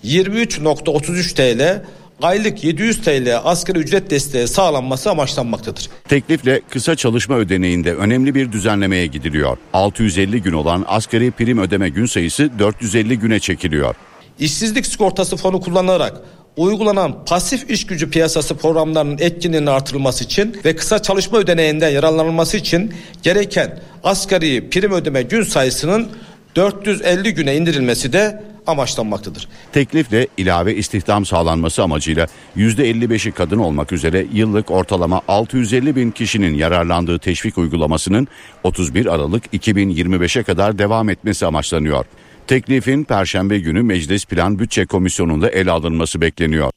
23.33 0.05 1.35
TL 1.35 1.83
aylık 2.21 2.63
700 2.63 3.01
TL 3.01 3.39
asgari 3.43 3.79
ücret 3.79 4.09
desteği 4.09 4.47
sağlanması 4.47 5.09
amaçlanmaktadır. 5.11 5.89
Teklifle 6.07 6.61
kısa 6.69 6.95
çalışma 6.95 7.35
ödeneğinde 7.35 7.95
önemli 7.95 8.35
bir 8.35 8.51
düzenlemeye 8.51 9.05
gidiliyor. 9.05 9.57
650 9.73 10.41
gün 10.41 10.53
olan 10.53 10.85
asgari 10.87 11.31
prim 11.31 11.59
ödeme 11.59 11.89
gün 11.89 12.05
sayısı 12.05 12.59
450 12.59 13.19
güne 13.19 13.39
çekiliyor. 13.39 13.95
İşsizlik 14.39 14.85
sigortası 14.85 15.37
fonu 15.37 15.61
kullanılarak 15.61 16.21
uygulanan 16.57 17.25
pasif 17.25 17.69
iş 17.69 17.85
gücü 17.85 18.09
piyasası 18.09 18.57
programlarının 18.57 19.17
etkinliğinin 19.19 19.67
artırılması 19.67 20.23
için 20.23 20.57
ve 20.65 20.75
kısa 20.75 21.01
çalışma 21.01 21.37
ödeneğinden 21.37 21.89
yararlanılması 21.89 22.57
için 22.57 22.93
gereken 23.23 23.79
asgari 24.03 24.69
prim 24.69 24.91
ödeme 24.91 25.21
gün 25.21 25.43
sayısının 25.43 26.07
450 26.55 27.33
güne 27.33 27.55
indirilmesi 27.55 28.13
de 28.13 28.43
amaçlanmaktadır. 28.69 29.47
Teklifle 29.73 30.27
ilave 30.37 30.75
istihdam 30.75 31.25
sağlanması 31.25 31.83
amacıyla 31.83 32.27
%55'i 32.57 33.31
kadın 33.31 33.57
olmak 33.59 33.91
üzere 33.91 34.25
yıllık 34.33 34.71
ortalama 34.71 35.21
650 35.27 35.95
bin 35.95 36.11
kişinin 36.11 36.53
yararlandığı 36.53 37.19
teşvik 37.19 37.57
uygulamasının 37.57 38.27
31 38.63 39.05
Aralık 39.05 39.53
2025'e 39.53 40.43
kadar 40.43 40.77
devam 40.77 41.09
etmesi 41.09 41.45
amaçlanıyor. 41.45 42.05
Teklifin 42.47 43.03
Perşembe 43.03 43.59
günü 43.59 43.81
Meclis 43.81 44.25
Plan 44.25 44.59
Bütçe 44.59 44.85
Komisyonu'nda 44.85 45.49
ele 45.49 45.71
alınması 45.71 46.21
bekleniyor. 46.21 46.71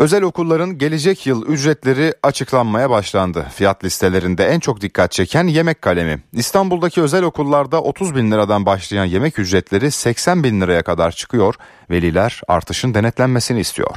Özel 0.00 0.22
okulların 0.22 0.78
gelecek 0.78 1.26
yıl 1.26 1.46
ücretleri 1.46 2.14
açıklanmaya 2.22 2.90
başlandı. 2.90 3.46
Fiyat 3.54 3.84
listelerinde 3.84 4.44
en 4.44 4.60
çok 4.60 4.80
dikkat 4.80 5.12
çeken 5.12 5.46
yemek 5.46 5.82
kalemi. 5.82 6.22
İstanbul'daki 6.32 7.02
özel 7.02 7.22
okullarda 7.22 7.82
30 7.82 8.16
bin 8.16 8.30
liradan 8.30 8.66
başlayan 8.66 9.04
yemek 9.04 9.38
ücretleri 9.38 9.90
80 9.90 10.44
bin 10.44 10.60
liraya 10.60 10.82
kadar 10.82 11.12
çıkıyor. 11.12 11.54
Veliler 11.90 12.40
artışın 12.48 12.94
denetlenmesini 12.94 13.60
istiyor. 13.60 13.96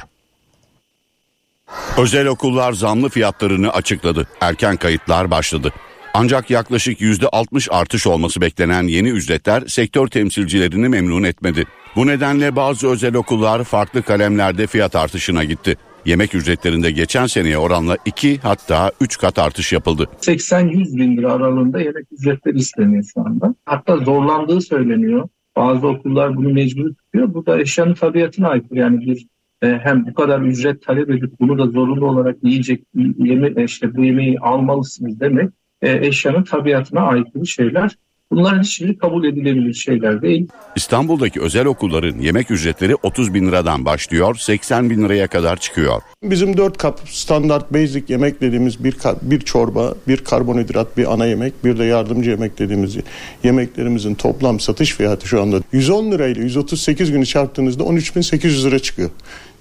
Özel 1.98 2.26
okullar 2.26 2.72
zamlı 2.72 3.08
fiyatlarını 3.08 3.72
açıkladı. 3.72 4.28
Erken 4.40 4.76
kayıtlar 4.76 5.30
başladı. 5.30 5.72
Ancak 6.14 6.50
yaklaşık 6.50 7.00
%60 7.00 7.70
artış 7.70 8.06
olması 8.06 8.40
beklenen 8.40 8.82
yeni 8.82 9.08
ücretler 9.08 9.66
sektör 9.66 10.06
temsilcilerini 10.06 10.88
memnun 10.88 11.22
etmedi. 11.22 11.64
Bu 11.96 12.06
nedenle 12.06 12.56
bazı 12.56 12.88
özel 12.88 13.14
okullar 13.14 13.64
farklı 13.64 14.02
kalemlerde 14.02 14.66
fiyat 14.66 14.96
artışına 14.96 15.44
gitti. 15.44 15.76
Yemek 16.04 16.34
ücretlerinde 16.34 16.90
geçen 16.90 17.26
seneye 17.26 17.58
oranla 17.58 17.96
2 18.04 18.38
hatta 18.38 18.92
3 19.00 19.18
kat 19.18 19.38
artış 19.38 19.72
yapıldı. 19.72 20.08
80-100 20.20 20.98
bin 20.98 21.16
lira 21.16 21.32
aralığında 21.32 21.80
yemek 21.80 22.06
ücretleri 22.12 22.56
isteniyor 22.56 23.04
şu 23.14 23.20
anda. 23.20 23.54
Hatta 23.64 23.96
zorlandığı 23.96 24.60
söyleniyor. 24.60 25.28
Bazı 25.56 25.86
okullar 25.86 26.36
bunu 26.36 26.52
mecbur 26.52 26.94
tutuyor. 26.94 27.34
Bu 27.34 27.46
da 27.46 27.60
eşyanın 27.60 27.94
tabiatına 27.94 28.48
aykırı. 28.48 28.78
Yani 28.78 29.00
bir 29.00 29.26
e, 29.62 29.78
hem 29.78 30.06
bu 30.06 30.14
kadar 30.14 30.40
ücret 30.40 30.82
talep 30.82 31.10
edip 31.10 31.40
bunu 31.40 31.58
da 31.58 31.66
zorunlu 31.66 32.06
olarak 32.06 32.36
yiyecek 32.42 32.82
yeme, 33.18 33.64
işte 33.64 33.96
bu 33.96 34.04
yemeği 34.04 34.38
almalısınız 34.40 35.20
demek 35.20 35.50
e, 35.82 36.06
eşyanın 36.06 36.42
tabiatına 36.42 37.00
aykırı 37.00 37.46
şeyler. 37.46 37.96
Bunlar 38.32 38.62
hiçbiri 38.62 38.98
kabul 38.98 39.24
edilebilir 39.24 39.74
şeyler 39.74 40.22
değil. 40.22 40.48
İstanbul'daki 40.76 41.40
özel 41.40 41.66
okulların 41.66 42.18
yemek 42.18 42.50
ücretleri 42.50 42.94
30 42.94 43.34
bin 43.34 43.46
liradan 43.46 43.84
başlıyor, 43.84 44.34
80 44.34 44.90
bin 44.90 45.04
liraya 45.04 45.26
kadar 45.26 45.56
çıkıyor. 45.56 46.02
Bizim 46.22 46.56
4 46.56 46.78
kap 46.78 47.00
standart 47.06 47.72
basic 47.72 48.04
yemek 48.08 48.40
dediğimiz 48.40 48.84
bir, 48.84 48.96
bir 49.22 49.40
çorba, 49.40 49.94
bir 50.08 50.16
karbonhidrat, 50.16 50.96
bir 50.96 51.12
ana 51.12 51.26
yemek, 51.26 51.64
bir 51.64 51.78
de 51.78 51.84
yardımcı 51.84 52.30
yemek 52.30 52.58
dediğimiz 52.58 52.96
yemeklerimizin 53.44 54.14
toplam 54.14 54.60
satış 54.60 54.92
fiyatı 54.92 55.28
şu 55.28 55.42
anda 55.42 55.60
110 55.72 56.12
lirayla 56.12 56.42
138 56.42 57.12
günü 57.12 57.26
çarptığınızda 57.26 57.82
13.800 57.82 58.66
lira 58.66 58.78
çıkıyor. 58.78 59.10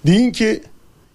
Deyin 0.06 0.32
ki 0.32 0.64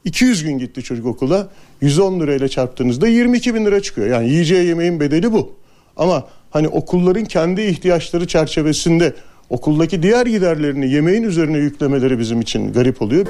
200 0.05 0.45
gün 0.45 0.59
gitti 0.59 0.83
çocuk 0.83 1.07
okula 1.07 1.49
110 1.81 2.21
lirayla 2.21 2.49
çarptığınızda 2.49 3.09
22 3.09 3.55
bin 3.55 3.65
lira 3.65 3.83
çıkıyor. 3.83 4.07
Yani 4.07 4.29
yiyeceği 4.31 4.67
yemeğin 4.67 5.01
bedeli 5.01 5.33
bu. 5.33 5.53
Ama 5.97 6.29
hani 6.51 6.69
okulların 6.69 7.25
kendi 7.25 7.63
ihtiyaçları 7.63 8.27
çerçevesinde 8.27 9.15
okuldaki 9.51 10.03
diğer 10.03 10.27
giderlerini 10.27 10.91
yemeğin 10.91 11.23
üzerine 11.23 11.59
yüklemeleri 11.59 12.19
bizim 12.19 12.41
için 12.41 12.73
garip 12.73 13.03
oluyor. 13.03 13.27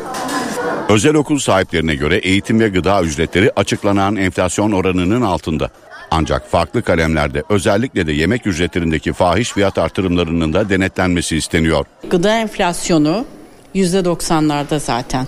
Özel 0.89 1.15
okul 1.15 1.39
sahiplerine 1.39 1.95
göre 1.95 2.17
eğitim 2.17 2.61
ve 2.61 2.69
gıda 2.69 3.03
ücretleri 3.03 3.53
açıklanan 3.57 4.17
enflasyon 4.17 4.73
oranının 4.73 5.23
altında. 5.23 5.71
Ancak 6.11 6.51
farklı 6.51 6.83
kalemlerde 6.83 7.43
özellikle 7.49 8.07
de 8.07 8.13
yemek 8.13 8.47
ücretlerindeki 8.47 9.13
fahiş 9.13 9.53
fiyat 9.53 9.79
artırımlarının 9.79 10.53
da 10.53 10.69
denetlenmesi 10.69 11.37
isteniyor. 11.37 11.87
Gıda 12.11 12.39
enflasyonu 12.39 13.25
%90'larda 13.75 14.79
zaten 14.81 15.27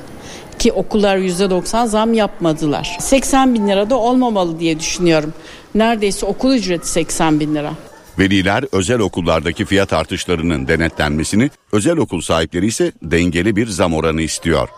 ki 0.61 0.73
okullar 0.73 1.17
%90 1.17 1.87
zam 1.87 2.15
yapmadılar. 2.15 2.97
80 3.01 3.55
bin 3.55 3.69
lira 3.69 3.91
da 3.91 3.97
olmamalı 3.97 4.61
diye 4.61 4.81
düşünüyorum. 4.81 5.35
Neredeyse 5.75 6.27
okul 6.27 6.55
ücreti 6.55 6.89
80 6.89 7.41
bin 7.41 7.55
lira. 7.55 7.73
Veliler 8.19 8.65
özel 8.73 8.99
okullardaki 8.99 9.65
fiyat 9.65 9.93
artışlarının 9.93 10.69
denetlenmesini, 10.69 11.51
özel 11.73 11.97
okul 11.97 12.21
sahipleri 12.21 12.67
ise 12.67 12.93
dengeli 13.03 13.57
bir 13.57 13.67
zam 13.67 13.95
oranı 13.95 14.23
istiyor. 14.23 14.69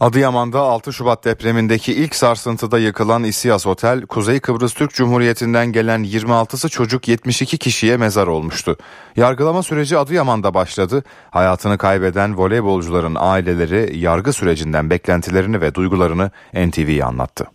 Adıyaman'da 0.00 0.60
6 0.60 0.92
Şubat 0.92 1.24
depremindeki 1.24 1.92
ilk 1.92 2.14
sarsıntıda 2.14 2.78
yıkılan 2.78 3.24
İSİAS 3.24 3.66
Otel, 3.66 4.06
Kuzey 4.06 4.40
Kıbrıs 4.40 4.74
Türk 4.74 4.94
Cumhuriyeti'nden 4.94 5.72
gelen 5.72 6.04
26'sı 6.04 6.68
çocuk 6.68 7.08
72 7.08 7.58
kişiye 7.58 7.96
mezar 7.96 8.26
olmuştu. 8.26 8.76
Yargılama 9.16 9.62
süreci 9.62 9.98
Adıyaman'da 9.98 10.54
başladı. 10.54 11.04
Hayatını 11.30 11.78
kaybeden 11.78 12.38
voleybolcuların 12.38 13.16
aileleri 13.18 13.98
yargı 13.98 14.32
sürecinden 14.32 14.90
beklentilerini 14.90 15.60
ve 15.60 15.74
duygularını 15.74 16.30
NTV'ye 16.54 17.04
anlattı. 17.04 17.46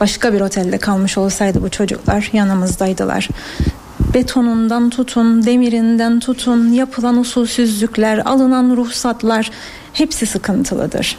Başka 0.00 0.32
bir 0.32 0.40
otelde 0.40 0.78
kalmış 0.78 1.18
olsaydı 1.18 1.62
bu 1.62 1.70
çocuklar 1.70 2.30
yanımızdaydılar 2.32 3.28
betonundan 4.14 4.90
tutun, 4.90 5.46
demirinden 5.46 6.20
tutun, 6.20 6.72
yapılan 6.72 7.16
usulsüzlükler, 7.16 8.18
alınan 8.18 8.76
ruhsatlar 8.76 9.50
hepsi 9.98 10.26
sıkıntılıdır. 10.26 11.18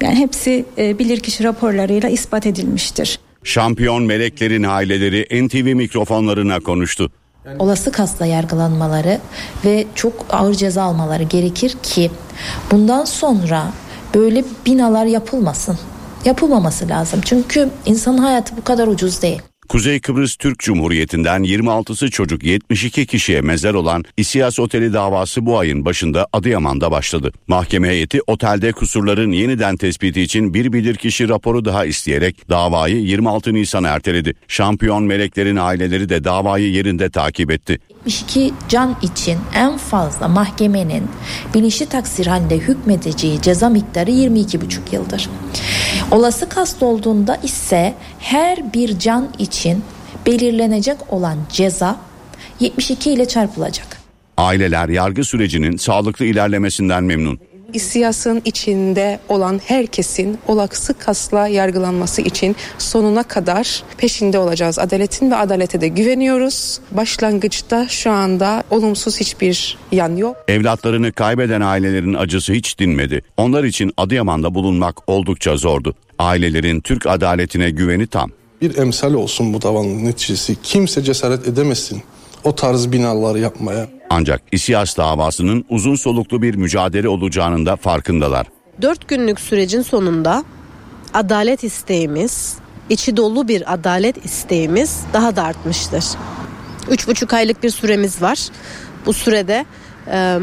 Yani 0.00 0.14
hepsi 0.14 0.64
e, 0.78 0.98
bilirkişi 0.98 1.44
raporlarıyla 1.44 2.08
ispat 2.08 2.46
edilmiştir. 2.46 3.18
Şampiyon 3.44 4.02
meleklerin 4.02 4.62
aileleri 4.62 5.46
NTV 5.46 5.74
mikrofonlarına 5.74 6.60
konuştu. 6.60 7.10
Olası 7.58 7.92
kasla 7.92 8.26
yargılanmaları 8.26 9.20
ve 9.64 9.86
çok 9.94 10.26
ağır 10.30 10.54
ceza 10.54 10.82
almaları 10.82 11.22
gerekir 11.22 11.74
ki 11.82 12.10
bundan 12.70 13.04
sonra 13.04 13.72
böyle 14.14 14.44
binalar 14.66 15.06
yapılmasın. 15.06 15.78
Yapılmaması 16.24 16.88
lazım. 16.88 17.20
Çünkü 17.24 17.68
insanın 17.86 18.18
hayatı 18.18 18.56
bu 18.56 18.64
kadar 18.64 18.86
ucuz 18.86 19.22
değil. 19.22 19.42
Kuzey 19.68 20.00
Kıbrıs 20.00 20.36
Türk 20.36 20.58
Cumhuriyeti'nden 20.58 21.44
26'sı 21.44 22.10
çocuk 22.10 22.44
72 22.44 23.06
kişiye 23.06 23.40
mezar 23.40 23.74
olan 23.74 24.04
İSİAS 24.16 24.60
Oteli 24.60 24.92
davası 24.92 25.46
bu 25.46 25.58
ayın 25.58 25.84
başında 25.84 26.26
Adıyaman'da 26.32 26.90
başladı. 26.90 27.32
Mahkeme 27.46 27.88
heyeti 27.88 28.20
otelde 28.26 28.72
kusurların 28.72 29.32
yeniden 29.32 29.76
tespiti 29.76 30.22
için 30.22 30.54
bir 30.54 30.72
bilirkişi 30.72 31.28
raporu 31.28 31.64
daha 31.64 31.84
isteyerek 31.84 32.50
davayı 32.50 32.96
26 32.96 33.54
Nisan'a 33.54 33.88
erteledi. 33.88 34.34
Şampiyon 34.48 35.04
meleklerin 35.04 35.56
aileleri 35.56 36.08
de 36.08 36.24
davayı 36.24 36.70
yerinde 36.72 37.10
takip 37.10 37.50
etti. 37.50 37.78
72 38.08 38.54
can 38.68 38.96
için 39.02 39.38
en 39.54 39.76
fazla 39.76 40.28
mahkemenin 40.28 41.08
bilinçli 41.54 41.86
taksir 41.86 42.26
halinde 42.26 42.56
hükmedeceği 42.58 43.42
ceza 43.42 43.68
miktarı 43.68 44.10
22,5 44.10 44.78
yıldır. 44.92 45.30
Olası 46.10 46.48
kast 46.48 46.82
olduğunda 46.82 47.36
ise 47.42 47.94
her 48.18 48.72
bir 48.72 48.98
can 48.98 49.28
için 49.38 49.84
belirlenecek 50.26 51.12
olan 51.12 51.38
ceza 51.52 51.96
72 52.60 53.10
ile 53.10 53.28
çarpılacak. 53.28 53.98
Aileler 54.36 54.88
yargı 54.88 55.24
sürecinin 55.24 55.76
sağlıklı 55.76 56.24
ilerlemesinden 56.24 57.04
memnun. 57.04 57.38
İSİAS'ın 57.72 58.42
içinde 58.44 59.20
olan 59.28 59.60
herkesin 59.64 60.38
olası 60.46 60.94
kasla 60.94 61.48
yargılanması 61.48 62.22
için 62.22 62.56
sonuna 62.78 63.22
kadar 63.22 63.82
peşinde 63.96 64.38
olacağız. 64.38 64.78
Adaletin 64.78 65.30
ve 65.30 65.36
adalete 65.36 65.80
de 65.80 65.88
güveniyoruz. 65.88 66.80
Başlangıçta 66.90 67.88
şu 67.88 68.10
anda 68.10 68.64
olumsuz 68.70 69.20
hiçbir 69.20 69.78
yan 69.92 70.16
yok. 70.16 70.36
Evlatlarını 70.48 71.12
kaybeden 71.12 71.60
ailelerin 71.60 72.14
acısı 72.14 72.52
hiç 72.52 72.78
dinmedi. 72.78 73.22
Onlar 73.36 73.64
için 73.64 73.92
Adıyaman'da 73.96 74.54
bulunmak 74.54 75.08
oldukça 75.08 75.56
zordu. 75.56 75.94
Ailelerin 76.18 76.80
Türk 76.80 77.06
adaletine 77.06 77.70
güveni 77.70 78.06
tam. 78.06 78.30
Bir 78.62 78.76
emsal 78.76 79.14
olsun 79.14 79.54
bu 79.54 79.62
davanın 79.62 80.04
neticesi. 80.04 80.56
Kimse 80.62 81.02
cesaret 81.02 81.48
edemesin 81.48 82.02
o 82.44 82.54
tarz 82.54 82.92
binalar 82.92 83.36
yapmaya. 83.36 83.97
Ancak 84.10 84.42
İSİAS 84.52 84.96
davasının 84.96 85.64
uzun 85.68 85.96
soluklu 85.96 86.42
bir 86.42 86.54
mücadele 86.54 87.08
olacağının 87.08 87.66
da 87.66 87.76
farkındalar. 87.76 88.46
Dört 88.82 89.08
günlük 89.08 89.40
sürecin 89.40 89.82
sonunda 89.82 90.44
adalet 91.14 91.64
isteğimiz, 91.64 92.56
içi 92.88 93.16
dolu 93.16 93.48
bir 93.48 93.72
adalet 93.72 94.24
isteğimiz 94.24 95.00
daha 95.12 95.36
da 95.36 95.42
artmıştır. 95.44 96.04
Üç 96.90 97.08
buçuk 97.08 97.32
aylık 97.32 97.62
bir 97.62 97.70
süremiz 97.70 98.22
var. 98.22 98.38
Bu 99.06 99.12
sürede 99.12 99.64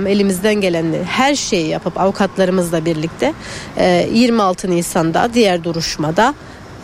elimizden 0.08 0.56
gelen 0.56 0.86
her 1.08 1.36
şeyi 1.36 1.68
yapıp 1.68 2.00
avukatlarımızla 2.00 2.86
birlikte 2.86 3.34
e, 3.78 4.10
26 4.14 4.72
Nisan'da 4.72 5.30
diğer 5.34 5.64
duruşmada 5.64 6.34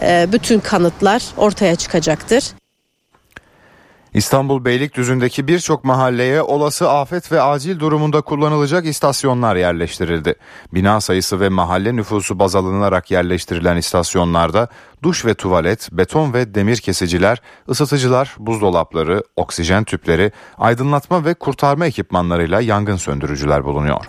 bütün 0.01 0.59
kanıtlar 0.59 1.23
ortaya 1.38 1.75
çıkacaktır. 1.75 2.43
İstanbul 4.14 4.66
Beylikdüzü'ndeki 4.66 5.47
birçok 5.47 5.84
mahalleye 5.84 6.41
olası 6.41 6.89
afet 6.89 7.32
ve 7.32 7.41
acil 7.41 7.80
durumunda 7.80 8.22
kullanılacak 8.22 8.86
istasyonlar 8.86 9.55
yerleştirildi. 9.55 10.36
Bina 10.74 11.01
sayısı 11.01 11.39
ve 11.39 11.49
mahalle 11.49 11.95
nüfusu 11.95 12.39
baz 12.39 12.55
alınarak 12.55 13.12
yerleştirilen 13.12 13.78
istasyonlarda 13.78 14.68
duş 15.03 15.26
ve 15.26 15.34
tuvalet, 15.34 15.89
beton 15.91 16.34
ve 16.34 16.55
demir 16.55 16.78
kesiciler, 16.78 17.41
ısıtıcılar, 17.70 18.36
buzdolapları, 18.39 19.24
oksijen 19.36 19.84
tüpleri, 19.84 20.32
aydınlatma 20.57 21.26
ve 21.26 21.34
kurtarma 21.34 21.86
ekipmanlarıyla 21.86 22.62
yangın 22.62 22.95
söndürücüler 22.95 23.66
bulunuyor. 23.66 24.05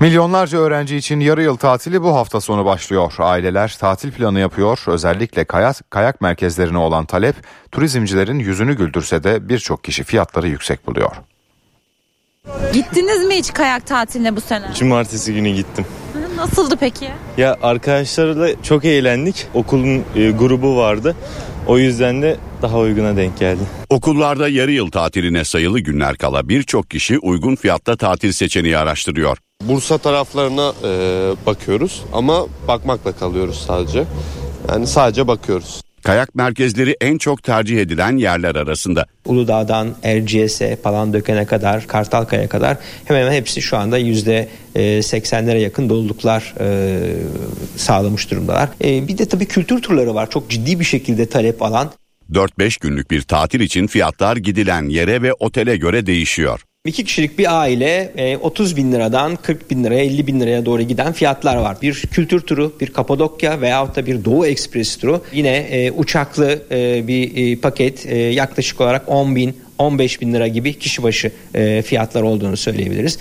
Milyonlarca 0.00 0.58
öğrenci 0.58 0.96
için 0.96 1.20
yarı 1.20 1.42
yıl 1.42 1.56
tatili 1.56 2.02
bu 2.02 2.14
hafta 2.14 2.40
sonu 2.40 2.64
başlıyor. 2.64 3.14
Aileler 3.18 3.76
tatil 3.80 4.12
planı 4.12 4.40
yapıyor. 4.40 4.78
Özellikle 4.86 5.44
kayak, 5.44 5.90
kayak 5.90 6.20
merkezlerine 6.20 6.78
olan 6.78 7.04
talep 7.04 7.36
turizmcilerin 7.72 8.38
yüzünü 8.38 8.76
güldürse 8.76 9.24
de 9.24 9.48
birçok 9.48 9.84
kişi 9.84 10.04
fiyatları 10.04 10.48
yüksek 10.48 10.86
buluyor. 10.86 11.10
Gittiniz 12.72 13.24
mi 13.24 13.34
hiç 13.34 13.52
kayak 13.52 13.86
tatiline 13.86 14.36
bu 14.36 14.40
sene? 14.40 14.66
Cumartesi 14.74 15.34
günü 15.34 15.48
gittim. 15.50 15.84
Nasıldı 16.36 16.76
peki? 16.80 17.08
Ya 17.36 17.56
arkadaşlarla 17.62 18.62
çok 18.62 18.84
eğlendik. 18.84 19.46
Okulun 19.54 20.04
e, 20.14 20.30
grubu 20.30 20.76
vardı. 20.76 21.16
O 21.66 21.78
yüzden 21.78 22.22
de 22.22 22.36
daha 22.62 22.78
uyguna 22.78 23.16
denk 23.16 23.38
geldi. 23.38 23.60
Okullarda 23.90 24.48
yarı 24.48 24.72
yıl 24.72 24.90
tatiline 24.90 25.44
sayılı 25.44 25.80
günler 25.80 26.16
kala 26.16 26.48
birçok 26.48 26.90
kişi 26.90 27.18
uygun 27.18 27.56
fiyatta 27.56 27.96
tatil 27.96 28.32
seçeneği 28.32 28.78
araştırıyor. 28.78 29.38
Bursa 29.62 29.98
taraflarına 29.98 30.72
e, 30.84 30.90
bakıyoruz 31.46 32.02
ama 32.12 32.46
bakmakla 32.68 33.12
kalıyoruz 33.12 33.64
sadece. 33.66 34.04
Yani 34.68 34.86
sadece 34.86 35.28
bakıyoruz. 35.28 35.80
Kayak 36.06 36.34
merkezleri 36.34 36.96
en 37.00 37.18
çok 37.18 37.42
tercih 37.42 37.80
edilen 37.80 38.16
yerler 38.16 38.54
arasında. 38.54 39.06
Uludağ'dan 39.24 39.94
Erciyes'e, 40.02 40.76
Palandöken'e 40.76 41.46
kadar, 41.46 41.86
Kartalkaya 41.86 42.48
kadar 42.48 42.76
hemen 43.04 43.20
hemen 43.20 43.32
hepsi 43.32 43.62
şu 43.62 43.76
anda 43.76 43.98
yüzde 43.98 44.48
80'lere 44.76 45.58
yakın 45.58 45.88
doluluklar 45.88 46.54
e, 46.60 46.98
sağlamış 47.76 48.30
durumdalar. 48.30 48.68
E, 48.84 49.08
bir 49.08 49.18
de 49.18 49.28
tabii 49.28 49.46
kültür 49.46 49.82
turları 49.82 50.14
var. 50.14 50.30
Çok 50.30 50.50
ciddi 50.50 50.80
bir 50.80 50.84
şekilde 50.84 51.28
talep 51.28 51.62
alan. 51.62 51.92
4-5 52.32 52.80
günlük 52.80 53.10
bir 53.10 53.22
tatil 53.22 53.60
için 53.60 53.86
fiyatlar 53.86 54.36
gidilen 54.36 54.88
yere 54.88 55.22
ve 55.22 55.32
otele 55.32 55.76
göre 55.76 56.06
değişiyor. 56.06 56.60
İki 56.86 57.04
kişilik 57.04 57.38
bir 57.38 57.60
aile 57.60 58.12
30 58.42 58.72
e, 58.72 58.76
bin 58.76 58.92
liradan 58.92 59.36
40 59.36 59.70
bin 59.70 59.84
liraya 59.84 60.04
50 60.04 60.26
bin 60.26 60.40
liraya 60.40 60.66
doğru 60.66 60.82
giden 60.82 61.12
fiyatlar 61.12 61.56
var. 61.56 61.76
Bir 61.82 61.94
kültür 61.94 62.40
turu, 62.40 62.72
bir 62.80 62.86
Kapadokya 62.86 63.60
veyahut 63.60 63.96
da 63.96 64.06
bir 64.06 64.24
Doğu 64.24 64.46
Ekspres 64.46 64.96
turu. 64.96 65.22
Yine 65.32 65.56
e, 65.56 65.90
uçaklı 65.90 66.62
e, 66.70 67.08
bir 67.08 67.56
paket 67.56 68.06
yaklaşık 68.32 68.80
olarak 68.80 69.08
10 69.08 69.36
bin 69.36 69.56
15 69.78 70.20
bin 70.20 70.34
lira 70.34 70.48
gibi 70.48 70.78
kişi 70.78 71.02
başı 71.02 71.32
fiyatlar 71.84 72.22
olduğunu 72.22 72.56
söyleyebiliriz. 72.56 73.18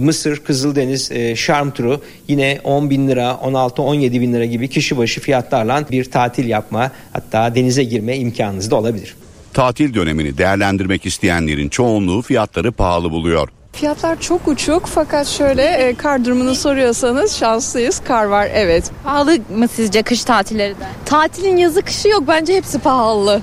Mısır, 0.00 0.36
Kızıldeniz, 0.36 1.12
Şarm 1.34 1.70
turu 1.70 2.02
yine 2.28 2.60
10 2.64 2.90
bin 2.90 3.08
lira, 3.08 3.40
16-17 3.44 4.20
bin 4.20 4.32
lira 4.32 4.44
gibi 4.44 4.68
kişi 4.68 4.98
başı 4.98 5.20
fiyatlarla 5.20 5.84
bir 5.90 6.04
tatil 6.04 6.48
yapma 6.48 6.92
hatta 7.12 7.54
denize 7.54 7.84
girme 7.84 8.16
imkanınız 8.16 8.70
da 8.70 8.76
olabilir. 8.76 9.14
Tatil 9.58 9.94
dönemini 9.94 10.38
değerlendirmek 10.38 11.06
isteyenlerin 11.06 11.68
çoğunluğu 11.68 12.22
fiyatları 12.22 12.72
pahalı 12.72 13.10
buluyor. 13.10 13.48
Fiyatlar 13.72 14.20
çok 14.20 14.48
uçuk 14.48 14.86
fakat 14.86 15.26
şöyle 15.26 15.62
e, 15.62 15.94
kar 15.94 16.24
durumunu 16.24 16.54
soruyorsanız 16.54 17.36
şanslıyız. 17.36 18.00
Kar 18.08 18.24
var 18.24 18.48
evet. 18.54 18.90
Pahalı 19.04 19.38
mı 19.56 19.68
sizce 19.68 20.02
kış 20.02 20.24
tatilleri 20.24 20.74
de? 20.74 20.84
Tatilin 21.04 21.56
yazı 21.56 21.82
kışı 21.82 22.08
yok 22.08 22.24
bence 22.28 22.54
hepsi 22.54 22.78
pahalı. 22.78 23.40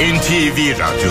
NTV 0.00 0.78
Radyo 0.78 1.10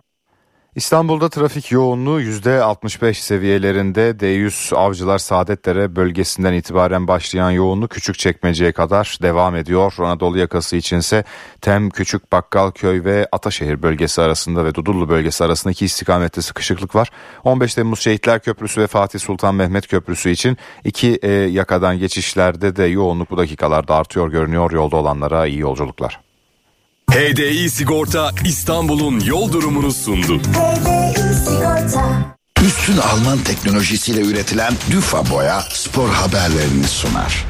İstanbul'da 0.75 1.29
trafik 1.29 1.71
yoğunluğu 1.71 2.21
%65 2.21 3.13
seviyelerinde 3.13 4.09
D100 4.09 4.75
Avcılar 4.75 5.17
Saadetlere 5.17 5.95
bölgesinden 5.95 6.53
itibaren 6.53 7.07
başlayan 7.07 7.51
yoğunluk 7.51 7.91
küçük 7.91 8.19
çekmeceye 8.19 8.71
kadar 8.71 9.17
devam 9.21 9.55
ediyor. 9.55 9.93
Anadolu 9.97 10.37
yakası 10.37 10.75
içinse 10.75 11.23
Tem, 11.61 11.89
Küçük 11.89 12.31
Bakkalköy 12.31 13.03
ve 13.03 13.27
Ataşehir 13.31 13.81
bölgesi 13.81 14.21
arasında 14.21 14.65
ve 14.65 14.75
Dudullu 14.75 15.09
bölgesi 15.09 15.43
arasında 15.43 15.71
iki 15.71 15.85
istikamette 15.85 16.41
sıkışıklık 16.41 16.95
var. 16.95 17.09
15 17.43 17.75
Temmuz 17.75 17.99
Şehitler 17.99 18.39
Köprüsü 18.39 18.81
ve 18.81 18.87
Fatih 18.87 19.19
Sultan 19.19 19.55
Mehmet 19.55 19.87
Köprüsü 19.87 20.29
için 20.29 20.57
iki 20.83 21.19
e, 21.21 21.31
yakadan 21.31 21.99
geçişlerde 21.99 22.75
de 22.75 22.83
yoğunluk 22.83 23.31
bu 23.31 23.37
dakikalarda 23.37 23.95
artıyor 23.95 24.31
görünüyor. 24.31 24.71
Yolda 24.71 24.95
olanlara 24.95 25.45
iyi 25.45 25.59
yolculuklar. 25.59 26.30
HDI 27.11 27.69
Sigorta 27.69 28.31
İstanbul'un 28.45 29.19
yol 29.19 29.51
durumunu 29.51 29.91
sundu. 29.91 30.41
Üstün 32.65 32.97
Alman 32.97 33.37
teknolojisiyle 33.37 34.21
üretilen 34.21 34.73
Düfa 34.91 35.29
Boya 35.29 35.61
spor 35.69 36.09
haberlerini 36.09 36.83
sunar. 36.83 37.45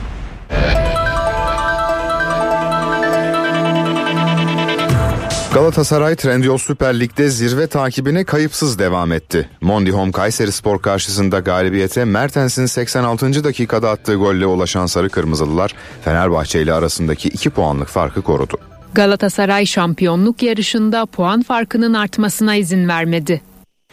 Galatasaray 5.53 6.15
Trendyol 6.15 6.57
Süper 6.57 6.99
Lig'de 6.99 7.29
zirve 7.29 7.67
takibine 7.67 8.23
kayıpsız 8.23 8.79
devam 8.79 9.11
etti. 9.11 9.49
Mondi 9.61 9.91
Home 9.91 10.11
Kayseri 10.11 10.51
Spor 10.51 10.81
karşısında 10.81 11.39
galibiyete 11.39 12.05
Mertens'in 12.05 12.65
86. 12.65 13.43
dakikada 13.43 13.89
attığı 13.89 14.15
golle 14.15 14.45
ulaşan 14.45 14.85
Sarı 14.85 15.09
Kırmızılılar 15.09 15.75
Fenerbahçe 16.03 16.61
ile 16.61 16.73
arasındaki 16.73 17.29
2 17.29 17.49
puanlık 17.49 17.87
farkı 17.87 18.21
korudu. 18.21 18.70
Galatasaray 18.93 19.65
şampiyonluk 19.65 20.43
yarışında 20.43 21.05
puan 21.05 21.41
farkının 21.41 21.93
artmasına 21.93 22.55
izin 22.55 22.87
vermedi. 22.87 23.41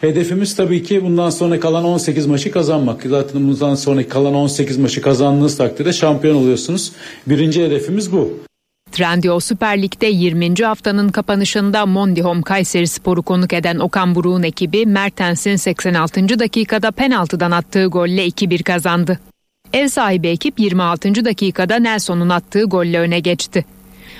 Hedefimiz 0.01 0.55
tabii 0.55 0.83
ki 0.83 1.03
bundan 1.03 1.29
sonra 1.29 1.59
kalan 1.59 1.83
18 1.83 2.25
maçı 2.25 2.51
kazanmak. 2.51 3.03
Zaten 3.03 3.47
bundan 3.47 3.75
sonra 3.75 4.09
kalan 4.09 4.33
18 4.33 4.77
maçı 4.77 5.01
kazandığınız 5.01 5.57
takdirde 5.57 5.93
şampiyon 5.93 6.35
oluyorsunuz. 6.35 6.91
Birinci 7.27 7.63
hedefimiz 7.63 8.11
bu. 8.11 8.39
Trendyol 8.91 9.39
Süper 9.39 9.81
Lig'de 9.81 10.07
20. 10.07 10.53
haftanın 10.63 11.09
kapanışında 11.09 11.85
Mondihom 11.85 12.41
Kayseri 12.41 12.87
Sporu 12.87 13.23
konuk 13.23 13.53
eden 13.53 13.79
Okan 13.79 14.15
Buruk'un 14.15 14.43
ekibi 14.43 14.85
Mertens'in 14.85 15.55
86. 15.55 16.39
dakikada 16.39 16.91
penaltıdan 16.91 17.51
attığı 17.51 17.85
golle 17.85 18.27
2-1 18.27 18.63
kazandı. 18.63 19.19
Ev 19.73 19.87
sahibi 19.87 20.27
ekip 20.27 20.59
26. 20.59 21.25
dakikada 21.25 21.75
Nelson'un 21.75 22.29
attığı 22.29 22.63
golle 22.63 22.99
öne 22.99 23.19
geçti. 23.19 23.65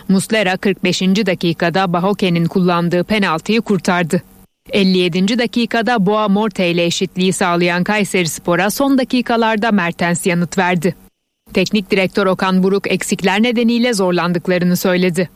Muslera 0.10 0.58
45. 0.58 1.02
dakikada 1.02 1.94
Bahoke'nin 1.94 2.46
kullandığı 2.46 3.04
penaltıyı 3.04 3.62
kurtardı. 3.62 4.22
57. 4.72 5.40
dakikada 5.40 6.06
Boğa 6.06 6.28
Morte 6.28 6.72
ile 6.72 6.86
eşitliği 6.86 7.34
sağlayan 7.34 7.84
Kayseri 7.84 8.28
Spor'a 8.28 8.70
son 8.70 8.98
dakikalarda 8.98 9.72
Mertens 9.72 10.26
yanıt 10.26 10.58
verdi. 10.58 10.96
Teknik 11.54 11.92
direktör 11.92 12.26
Okan 12.26 12.64
Buruk 12.64 12.92
eksikler 12.92 13.44
nedeniyle 13.44 13.94
zorlandıklarını 13.94 14.78
söyledi. 14.78 15.30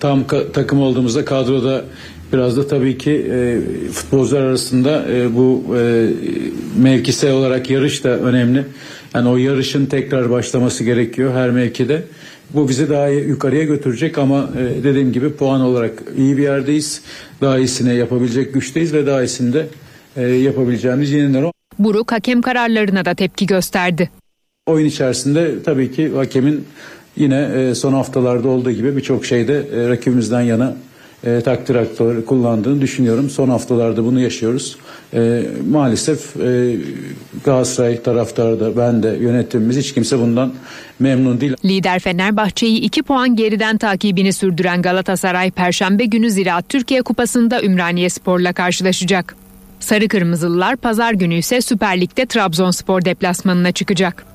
Tam 0.00 0.22
ka- 0.22 0.52
takım 0.52 0.80
olduğumuzda 0.80 1.24
kadroda 1.24 1.84
biraz 2.32 2.56
da 2.56 2.68
tabii 2.68 2.98
ki 2.98 3.10
e, 3.32 3.60
futbolcular 3.92 4.40
arasında 4.40 5.04
e, 5.12 5.34
bu 5.34 5.76
e, 5.78 6.08
mevkisel 6.82 7.32
olarak 7.32 7.70
yarış 7.70 8.04
da 8.04 8.08
önemli. 8.18 8.64
Yani 9.14 9.28
o 9.28 9.36
yarışın 9.36 9.86
tekrar 9.86 10.30
başlaması 10.30 10.84
gerekiyor 10.84 11.34
her 11.34 11.50
mevkide. 11.50 12.04
Bu 12.54 12.68
bizi 12.68 12.90
daha 12.90 13.08
yukarıya 13.08 13.64
götürecek 13.64 14.18
ama 14.18 14.50
e, 14.58 14.84
dediğim 14.84 15.12
gibi 15.12 15.32
puan 15.32 15.60
olarak 15.60 16.02
iyi 16.16 16.36
bir 16.36 16.42
yerdeyiz. 16.42 17.02
Daha 17.40 17.58
iyisine 17.58 17.94
yapabilecek 17.94 18.54
güçteyiz 18.54 18.94
ve 18.94 19.06
daha 19.06 19.22
iyisini 19.22 19.52
de 19.52 19.66
e, 20.16 20.22
yapabileceğimiz 20.22 21.12
inanıyorum. 21.12 21.50
Buruk 21.78 22.12
hakem 22.12 22.42
kararlarına 22.42 23.04
da 23.04 23.14
tepki 23.14 23.46
gösterdi. 23.46 24.10
Oyun 24.66 24.86
içerisinde 24.86 25.62
tabii 25.62 25.92
ki 25.92 26.12
hakemin 26.14 26.64
yine 27.16 27.50
e, 27.56 27.74
son 27.74 27.92
haftalarda 27.92 28.48
olduğu 28.48 28.70
gibi 28.70 28.96
birçok 28.96 29.26
şeyde 29.26 29.68
e, 29.74 29.88
rakibimizden 29.88 30.40
yana 30.40 30.76
e, 31.26 31.40
takdir 31.40 31.74
hakları 31.74 32.24
kullandığını 32.24 32.80
düşünüyorum. 32.80 33.30
Son 33.30 33.48
haftalarda 33.48 34.04
bunu 34.04 34.20
yaşıyoruz. 34.20 34.76
E, 35.14 35.42
maalesef 35.70 36.36
e, 36.36 36.76
Galatasaray 37.44 38.02
taraftarı 38.02 38.60
da 38.60 38.76
ben 38.76 39.02
de 39.02 39.08
yönetimimiz 39.08 39.76
hiç 39.76 39.94
kimse 39.94 40.18
bundan 40.18 40.52
memnun 40.98 41.40
değil. 41.40 41.56
Lider 41.64 41.98
Fenerbahçe'yi 41.98 42.80
2 42.80 43.02
puan 43.02 43.36
geriden 43.36 43.78
takibini 43.78 44.32
sürdüren 44.32 44.82
Galatasaray 44.82 45.50
Perşembe 45.50 46.04
günü 46.04 46.30
Ziraat 46.30 46.68
Türkiye 46.68 47.02
Kupası'nda 47.02 47.62
Ümraniye 47.62 48.10
Spor'la 48.10 48.52
karşılaşacak. 48.52 49.36
Sarı 49.80 50.08
Kırmızılılar 50.08 50.76
pazar 50.76 51.12
günü 51.12 51.34
ise 51.34 51.60
Süper 51.60 52.00
Lig'de 52.00 52.26
Trabzonspor 52.26 53.04
deplasmanına 53.04 53.72
çıkacak. 53.72 54.33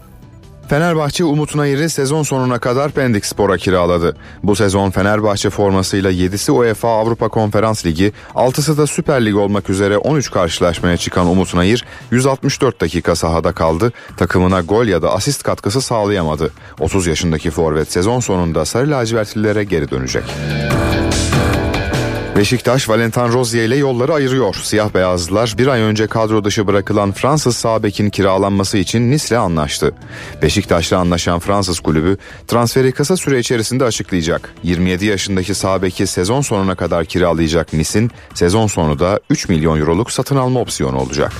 Fenerbahçe 0.69 1.23
Umut 1.23 1.55
Nayır'ı 1.55 1.89
sezon 1.89 2.23
sonuna 2.23 2.59
kadar 2.59 2.91
Pendik 2.91 3.25
Spor'a 3.25 3.57
kiraladı. 3.57 4.15
Bu 4.43 4.55
sezon 4.55 4.91
Fenerbahçe 4.91 5.49
formasıyla 5.49 6.11
7'si 6.11 6.51
UEFA 6.51 6.89
Avrupa 6.89 7.27
Konferans 7.29 7.85
Ligi, 7.85 8.11
6'sı 8.35 8.77
da 8.77 8.87
Süper 8.87 9.25
Lig 9.25 9.35
olmak 9.35 9.69
üzere 9.69 9.97
13 9.97 10.31
karşılaşmaya 10.31 10.97
çıkan 10.97 11.27
Umut 11.27 11.53
Nayır 11.53 11.85
164 12.11 12.81
dakika 12.81 13.15
sahada 13.15 13.51
kaldı. 13.51 13.93
Takımına 14.17 14.61
gol 14.61 14.85
ya 14.85 15.01
da 15.01 15.13
asist 15.13 15.43
katkısı 15.43 15.81
sağlayamadı. 15.81 16.51
30 16.79 17.07
yaşındaki 17.07 17.51
forvet 17.51 17.91
sezon 17.91 18.19
sonunda 18.19 18.65
Sarı 18.65 18.91
Lacivertlilere 18.91 19.63
geri 19.63 19.91
dönecek. 19.91 20.23
Beşiktaş 22.39 22.89
Valentin 22.89 23.33
Rozier 23.33 23.65
ile 23.65 23.75
yolları 23.75 24.13
ayırıyor. 24.13 24.55
Siyah 24.55 24.93
beyazlılar 24.93 25.55
bir 25.57 25.67
ay 25.67 25.81
önce 25.81 26.07
kadro 26.07 26.43
dışı 26.43 26.67
bırakılan 26.67 27.11
Fransız 27.11 27.57
sağ 27.57 27.83
bekin 27.83 28.09
kiralanması 28.09 28.77
için 28.77 29.11
Nice'le 29.11 29.37
anlaştı. 29.37 29.93
Beşiktaş'la 30.41 30.97
anlaşan 30.97 31.39
Fransız 31.39 31.79
kulübü 31.79 32.17
transferi 32.47 32.91
kısa 32.91 33.17
süre 33.17 33.39
içerisinde 33.39 33.83
açıklayacak. 33.83 34.53
27 34.63 35.05
yaşındaki 35.05 35.53
sağ 35.53 35.81
beki 35.81 36.07
sezon 36.07 36.41
sonuna 36.41 36.75
kadar 36.75 37.05
kiralayacak 37.05 37.73
Nice'in 37.73 38.11
sezon 38.33 38.67
sonu 38.67 38.99
da 38.99 39.19
3 39.29 39.49
milyon 39.49 39.79
euroluk 39.79 40.11
satın 40.11 40.35
alma 40.35 40.59
opsiyonu 40.59 40.97
olacak. 40.99 41.33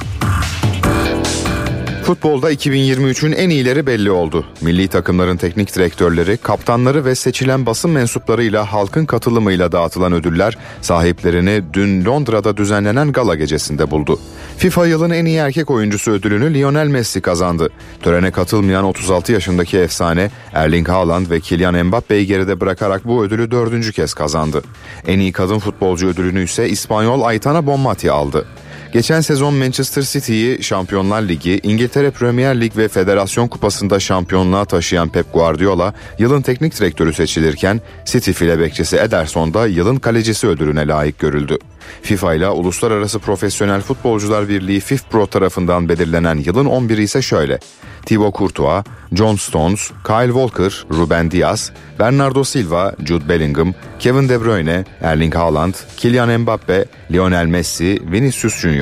Futbolda 2.10 2.52
2023'ün 2.52 3.32
en 3.32 3.50
iyileri 3.50 3.88
belli 3.88 4.12
oldu. 4.12 4.46
Milli 4.62 4.88
takımların 4.88 5.38
teknik 5.38 5.76
direktörleri, 5.76 6.38
kaptanları 6.38 7.06
ve 7.06 7.16
seçilen 7.16 7.66
basın 7.66 7.92
mensuplarıyla 7.92 8.74
halkın 8.74 9.06
katılımıyla 9.06 9.72
dağıtılan 9.72 10.14
ödüller 10.14 10.58
sahiplerini 10.82 11.64
dün 11.74 12.06
Londra'da 12.06 12.58
düzenlenen 12.58 13.12
gala 13.12 13.36
gecesinde 13.36 13.92
buldu. 13.92 14.20
FIFA 14.58 14.88
yılın 14.88 15.10
en 15.10 15.26
iyi 15.26 15.38
erkek 15.38 15.72
oyuncusu 15.72 16.12
ödülünü 16.12 16.54
Lionel 16.54 16.88
Messi 16.88 17.22
kazandı. 17.22 17.70
Törene 18.02 18.32
katılmayan 18.32 18.84
36 18.84 19.32
yaşındaki 19.32 19.78
efsane 19.78 20.32
Erling 20.54 20.90
Haaland 20.90 21.30
ve 21.30 21.40
Kylian 21.40 21.86
Mbappe'yi 21.86 22.28
geride 22.28 22.60
bırakarak 22.60 23.08
bu 23.08 23.24
ödülü 23.24 23.52
dördüncü 23.52 23.94
kez 23.94 24.14
kazandı. 24.14 24.62
En 25.08 25.20
iyi 25.20 25.32
kadın 25.32 25.60
futbolcu 25.60 26.08
ödülünü 26.08 26.44
ise 26.44 26.70
İspanyol 26.70 27.22
Aitana 27.22 27.66
Bonmati 27.66 28.12
aldı. 28.12 28.46
Geçen 28.94 29.22
sezon 29.22 29.54
Manchester 29.54 30.02
City'yi 30.02 30.64
Şampiyonlar 30.64 31.22
Ligi, 31.22 31.60
İngiltere 31.64 32.12
Premier 32.12 32.62
Lig 32.62 32.78
ve 32.78 32.88
Federasyon 32.88 33.48
Kupası'nda 33.48 34.00
şampiyonluğa 34.00 34.66
taşıyan 34.66 35.10
Pep 35.10 35.34
Guardiola 35.34 35.94
yılın 36.20 36.42
teknik 36.42 36.80
direktörü 36.80 37.14
seçilirken 37.14 37.82
City 38.06 38.32
file 38.32 38.60
bekçisi 38.60 38.98
Ederson 38.98 39.54
da 39.54 39.68
yılın 39.68 39.96
kalecisi 39.96 40.48
ödülüne 40.48 40.88
layık 40.88 41.20
görüldü. 41.20 41.58
FIFA 42.02 42.34
ile 42.34 42.50
Uluslararası 42.50 43.20
Profesyonel 43.20 43.82
Futbolcular 43.82 44.50
Birliği 44.50 44.80
FIFPro 44.80 45.28
tarafından 45.28 45.90
belirlenen 45.90 46.38
yılın 46.38 46.66
11'i 46.66 47.04
ise 47.04 47.22
şöyle. 47.22 47.60
Thibaut 48.06 48.36
Courtois, 48.36 48.84
John 49.14 49.36
Stones, 49.36 49.92
Kyle 50.08 50.34
Walker, 50.34 50.86
Ruben 50.92 51.32
Diaz, 51.32 51.72
Bernardo 52.00 52.44
Silva, 52.44 52.96
Jude 53.06 53.30
Bellingham, 53.30 53.74
Kevin 54.00 54.30
De 54.30 54.42
Bruyne, 54.42 54.84
Erling 55.02 55.36
Haaland, 55.36 55.74
Kylian 55.98 56.40
Mbappe, 56.40 56.86
Lionel 57.12 57.46
Messi, 57.46 58.00
Vinicius 58.12 58.56
Junior. 58.60 58.79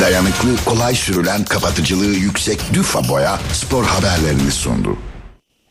Dayanıklı, 0.00 0.64
kolay 0.64 0.94
sürülen, 0.94 1.44
kapatıcılığı 1.44 2.14
yüksek 2.14 2.60
Düfa 2.74 3.08
Boya 3.08 3.38
spor 3.52 3.84
haberlerini 3.84 4.50
sundu. 4.50 4.98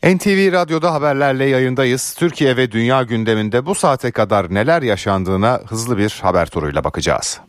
NTV 0.04 0.52
Radyo'da 0.52 0.94
haberlerle 0.94 1.44
yayındayız. 1.44 2.14
Türkiye 2.18 2.56
ve 2.56 2.72
dünya 2.72 3.02
gündeminde 3.02 3.66
bu 3.66 3.74
saate 3.74 4.10
kadar 4.10 4.54
neler 4.54 4.82
yaşandığına 4.82 5.60
hızlı 5.66 5.98
bir 5.98 6.20
haber 6.22 6.46
turuyla 6.46 6.84
bakacağız. 6.84 7.40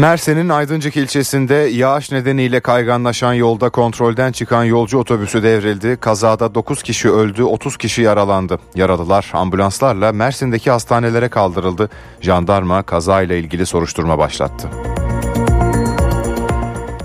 Mersin'in 0.00 0.48
Aydıncık 0.48 0.96
ilçesinde 0.96 1.54
yağış 1.54 2.12
nedeniyle 2.12 2.60
kayganlaşan 2.60 3.32
yolda 3.32 3.70
kontrolden 3.70 4.32
çıkan 4.32 4.64
yolcu 4.64 4.98
otobüsü 4.98 5.42
devrildi. 5.42 5.96
Kazada 6.00 6.54
9 6.54 6.82
kişi 6.82 7.10
öldü, 7.10 7.42
30 7.42 7.76
kişi 7.76 8.02
yaralandı. 8.02 8.58
Yaralılar 8.74 9.30
ambulanslarla 9.32 10.12
Mersin'deki 10.12 10.70
hastanelere 10.70 11.28
kaldırıldı. 11.28 11.90
Jandarma 12.20 12.82
kazayla 12.82 13.36
ilgili 13.36 13.66
soruşturma 13.66 14.18
başlattı. 14.18 14.89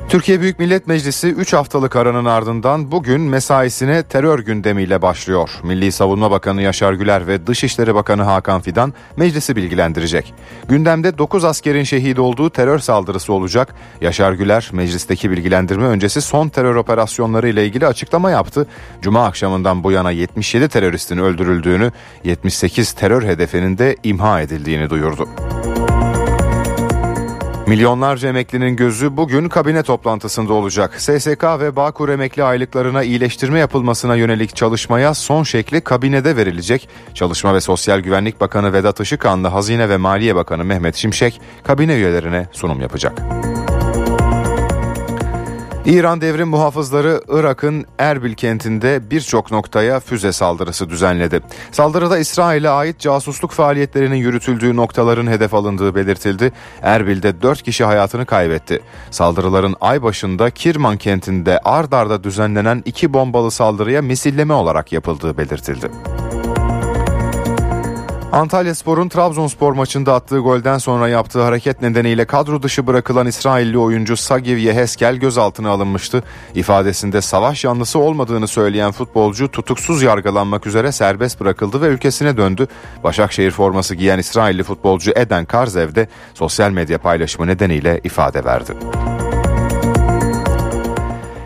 Türkiye 0.09 0.41
Büyük 0.41 0.59
Millet 0.59 0.87
Meclisi 0.87 1.27
3 1.27 1.53
haftalık 1.53 1.95
aranın 1.95 2.25
ardından 2.25 2.91
bugün 2.91 3.21
mesaisine 3.21 4.03
terör 4.03 4.39
gündemiyle 4.39 5.01
başlıyor. 5.01 5.49
Milli 5.63 5.91
Savunma 5.91 6.31
Bakanı 6.31 6.61
Yaşar 6.61 6.93
Güler 6.93 7.27
ve 7.27 7.47
Dışişleri 7.47 7.95
Bakanı 7.95 8.23
Hakan 8.23 8.61
Fidan 8.61 8.93
meclisi 9.17 9.55
bilgilendirecek. 9.55 10.33
Gündemde 10.69 11.17
9 11.17 11.43
askerin 11.45 11.83
şehit 11.83 12.19
olduğu 12.19 12.49
terör 12.49 12.79
saldırısı 12.79 13.33
olacak. 13.33 13.75
Yaşar 14.01 14.33
Güler 14.33 14.69
meclisteki 14.73 15.31
bilgilendirme 15.31 15.85
öncesi 15.85 16.21
son 16.21 16.49
terör 16.49 16.75
operasyonları 16.75 17.49
ile 17.49 17.65
ilgili 17.65 17.87
açıklama 17.87 18.31
yaptı. 18.31 18.67
Cuma 19.01 19.25
akşamından 19.25 19.83
bu 19.83 19.91
yana 19.91 20.11
77 20.11 20.69
teröristin 20.69 21.17
öldürüldüğünü, 21.17 21.91
78 22.23 22.91
terör 22.91 23.23
hedefinin 23.23 23.77
de 23.77 23.95
imha 24.03 24.41
edildiğini 24.41 24.89
duyurdu. 24.89 25.27
Milyonlarca 27.67 28.29
emeklinin 28.29 28.75
gözü 28.75 29.17
bugün 29.17 29.49
kabine 29.49 29.83
toplantısında 29.83 30.53
olacak. 30.53 31.01
SSK 31.01 31.43
ve 31.43 31.75
Bağkur 31.75 32.09
emekli 32.09 32.43
aylıklarına 32.43 33.03
iyileştirme 33.03 33.59
yapılmasına 33.59 34.15
yönelik 34.15 34.55
çalışmaya 34.55 35.13
son 35.13 35.43
şekli 35.43 35.81
kabinede 35.81 36.35
verilecek. 36.35 36.89
Çalışma 37.13 37.53
ve 37.53 37.61
Sosyal 37.61 37.99
Güvenlik 37.99 38.41
Bakanı 38.41 38.73
Vedat 38.73 38.99
Işıkhan'la 38.99 39.53
Hazine 39.53 39.89
ve 39.89 39.97
Maliye 39.97 40.35
Bakanı 40.35 40.65
Mehmet 40.65 40.95
Şimşek 40.95 41.41
kabine 41.63 41.95
üyelerine 41.95 42.47
sunum 42.51 42.81
yapacak. 42.81 43.21
İran 45.85 46.21
devrim 46.21 46.47
muhafızları 46.47 47.21
Irak'ın 47.27 47.85
Erbil 47.99 48.33
kentinde 48.33 49.11
birçok 49.11 49.51
noktaya 49.51 49.99
füze 49.99 50.31
saldırısı 50.31 50.89
düzenledi. 50.89 51.41
Saldırıda 51.71 52.17
İsrail'e 52.17 52.69
ait 52.69 52.99
casusluk 52.99 53.51
faaliyetlerinin 53.51 54.15
yürütüldüğü 54.15 54.75
noktaların 54.75 55.27
hedef 55.27 55.53
alındığı 55.53 55.95
belirtildi. 55.95 56.51
Erbil'de 56.81 57.41
4 57.41 57.63
kişi 57.63 57.83
hayatını 57.83 58.25
kaybetti. 58.25 58.81
Saldırıların 59.11 59.75
ay 59.81 60.03
başında 60.03 60.49
Kirman 60.49 60.97
kentinde 60.97 61.59
ard 61.59 61.91
arda 61.91 62.23
düzenlenen 62.23 62.83
iki 62.85 63.13
bombalı 63.13 63.51
saldırıya 63.51 64.01
misilleme 64.01 64.53
olarak 64.53 64.91
yapıldığı 64.91 65.37
belirtildi. 65.37 65.91
Antalya 68.31 68.75
Spor'un 68.75 69.09
Trabzonspor 69.09 69.73
maçında 69.73 70.13
attığı 70.13 70.39
golden 70.39 70.77
sonra 70.77 71.07
yaptığı 71.07 71.41
hareket 71.41 71.81
nedeniyle 71.81 72.25
kadro 72.25 72.63
dışı 72.63 72.87
bırakılan 72.87 73.27
İsrailli 73.27 73.77
oyuncu 73.77 74.17
Sagiv 74.17 74.57
Yeheskel 74.57 75.15
gözaltına 75.15 75.69
alınmıştı. 75.69 76.23
İfadesinde 76.55 77.21
savaş 77.21 77.63
yanlısı 77.63 77.99
olmadığını 77.99 78.47
söyleyen 78.47 78.91
futbolcu 78.91 79.51
tutuksuz 79.51 80.01
yargılanmak 80.01 80.67
üzere 80.67 80.91
serbest 80.91 81.39
bırakıldı 81.39 81.81
ve 81.81 81.87
ülkesine 81.87 82.37
döndü. 82.37 82.67
Başakşehir 83.03 83.51
forması 83.51 83.95
giyen 83.95 84.19
İsrailli 84.19 84.63
futbolcu 84.63 85.11
Eden 85.15 85.45
Karzev 85.45 85.95
de 85.95 86.07
sosyal 86.33 86.71
medya 86.71 86.97
paylaşımı 86.97 87.47
nedeniyle 87.47 88.01
ifade 88.03 88.45
verdi. 88.45 88.73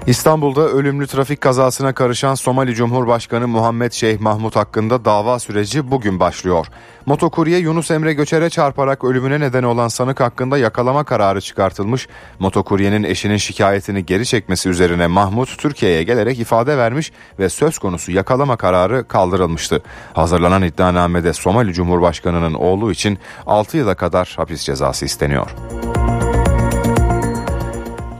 İstanbul'da 0.09 0.61
ölümlü 0.61 1.07
trafik 1.07 1.41
kazasına 1.41 1.93
karışan 1.93 2.35
Somali 2.35 2.75
Cumhurbaşkanı 2.75 3.47
Muhammed 3.47 3.91
Şeyh 3.91 4.19
Mahmut 4.19 4.55
hakkında 4.55 5.05
dava 5.05 5.39
süreci 5.39 5.91
bugün 5.91 6.19
başlıyor. 6.19 6.67
Motokurye 7.05 7.57
Yunus 7.57 7.91
Emre 7.91 8.13
Göçer'e 8.13 8.49
çarparak 8.49 9.03
ölümüne 9.03 9.39
neden 9.39 9.63
olan 9.63 9.87
sanık 9.87 10.19
hakkında 10.19 10.57
yakalama 10.57 11.03
kararı 11.03 11.41
çıkartılmış. 11.41 12.07
Motokuryenin 12.39 13.03
eşinin 13.03 13.37
şikayetini 13.37 14.05
geri 14.05 14.25
çekmesi 14.25 14.69
üzerine 14.69 15.07
Mahmut 15.07 15.57
Türkiye'ye 15.57 16.03
gelerek 16.03 16.39
ifade 16.39 16.77
vermiş 16.77 17.11
ve 17.39 17.49
söz 17.49 17.77
konusu 17.77 18.11
yakalama 18.11 18.57
kararı 18.57 19.07
kaldırılmıştı. 19.07 19.81
Hazırlanan 20.13 20.63
iddianamede 20.63 21.33
Somali 21.33 21.73
Cumhurbaşkanı'nın 21.73 22.53
oğlu 22.53 22.91
için 22.91 23.19
6 23.45 23.77
yıla 23.77 23.95
kadar 23.95 24.33
hapis 24.37 24.61
cezası 24.61 25.05
isteniyor. 25.05 25.55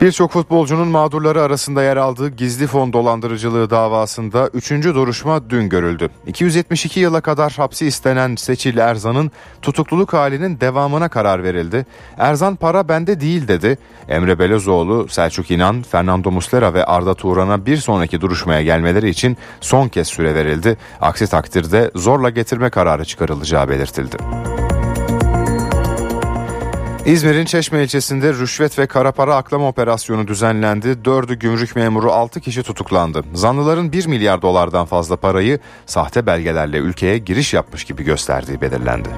Birçok 0.01 0.31
futbolcunun 0.31 0.87
mağdurları 0.87 1.41
arasında 1.41 1.83
yer 1.83 1.97
aldığı 1.97 2.29
gizli 2.29 2.67
fon 2.67 2.93
dolandırıcılığı 2.93 3.69
davasında 3.69 4.49
3. 4.53 4.71
duruşma 4.71 5.49
dün 5.49 5.69
görüldü. 5.69 6.09
272 6.27 6.99
yıla 6.99 7.21
kadar 7.21 7.51
hapsi 7.51 7.85
istenen 7.87 8.35
Seçil 8.35 8.77
Erzan'ın 8.77 9.31
tutukluluk 9.61 10.13
halinin 10.13 10.59
devamına 10.59 11.09
karar 11.09 11.43
verildi. 11.43 11.85
Erzan 12.17 12.55
para 12.55 12.89
bende 12.89 13.19
değil 13.19 13.47
dedi. 13.47 13.77
Emre 14.07 14.39
Belözoğlu, 14.39 15.07
Selçuk 15.09 15.51
İnan, 15.51 15.81
Fernando 15.81 16.31
Muslera 16.31 16.73
ve 16.73 16.85
Arda 16.85 17.13
Turan'a 17.13 17.65
bir 17.65 17.77
sonraki 17.77 18.21
duruşmaya 18.21 18.63
gelmeleri 18.63 19.09
için 19.09 19.37
son 19.61 19.87
kez 19.87 20.07
süre 20.07 20.35
verildi. 20.35 20.77
Aksi 21.01 21.27
takdirde 21.27 21.91
zorla 21.95 22.29
getirme 22.29 22.69
kararı 22.69 23.05
çıkarılacağı 23.05 23.69
belirtildi. 23.69 24.17
İzmir'in 27.05 27.45
Çeşme 27.45 27.83
ilçesinde 27.83 28.33
rüşvet 28.33 28.79
ve 28.79 28.87
kara 28.87 29.11
para 29.11 29.35
aklama 29.35 29.67
operasyonu 29.67 30.27
düzenlendi. 30.27 31.05
Dördü 31.05 31.33
gümrük 31.39 31.75
memuru 31.75 32.11
6 32.11 32.41
kişi 32.41 32.63
tutuklandı. 32.63 33.23
Zanlıların 33.33 33.91
1 33.91 34.07
milyar 34.07 34.41
dolardan 34.41 34.85
fazla 34.85 35.15
parayı 35.15 35.59
sahte 35.85 36.25
belgelerle 36.25 36.77
ülkeye 36.77 37.17
giriş 37.17 37.53
yapmış 37.53 37.83
gibi 37.83 38.03
gösterdiği 38.03 38.61
belirlendi. 38.61 39.09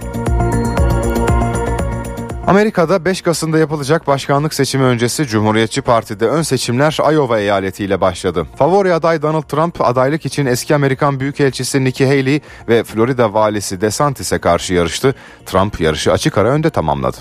Amerika'da 2.51 3.05
5 3.05 3.21
Kasım'da 3.21 3.57
yapılacak 3.57 4.07
başkanlık 4.07 4.53
seçimi 4.53 4.83
öncesi 4.83 5.27
Cumhuriyetçi 5.27 5.81
Parti'de 5.81 6.27
ön 6.27 6.41
seçimler 6.41 6.97
Iowa 7.13 7.39
eyaletiyle 7.39 8.01
başladı. 8.01 8.47
Favori 8.55 8.93
aday 8.93 9.21
Donald 9.21 9.43
Trump 9.43 9.81
adaylık 9.81 10.25
için 10.25 10.45
eski 10.45 10.75
Amerikan 10.75 11.19
Büyükelçisi 11.19 11.83
Nikki 11.83 12.05
Haley 12.05 12.41
ve 12.67 12.83
Florida 12.83 13.33
valisi 13.33 13.81
DeSantis'e 13.81 14.39
karşı 14.39 14.73
yarıştı. 14.73 15.15
Trump 15.45 15.81
yarışı 15.81 16.11
açık 16.11 16.37
ara 16.37 16.49
önde 16.49 16.69
tamamladı. 16.69 17.17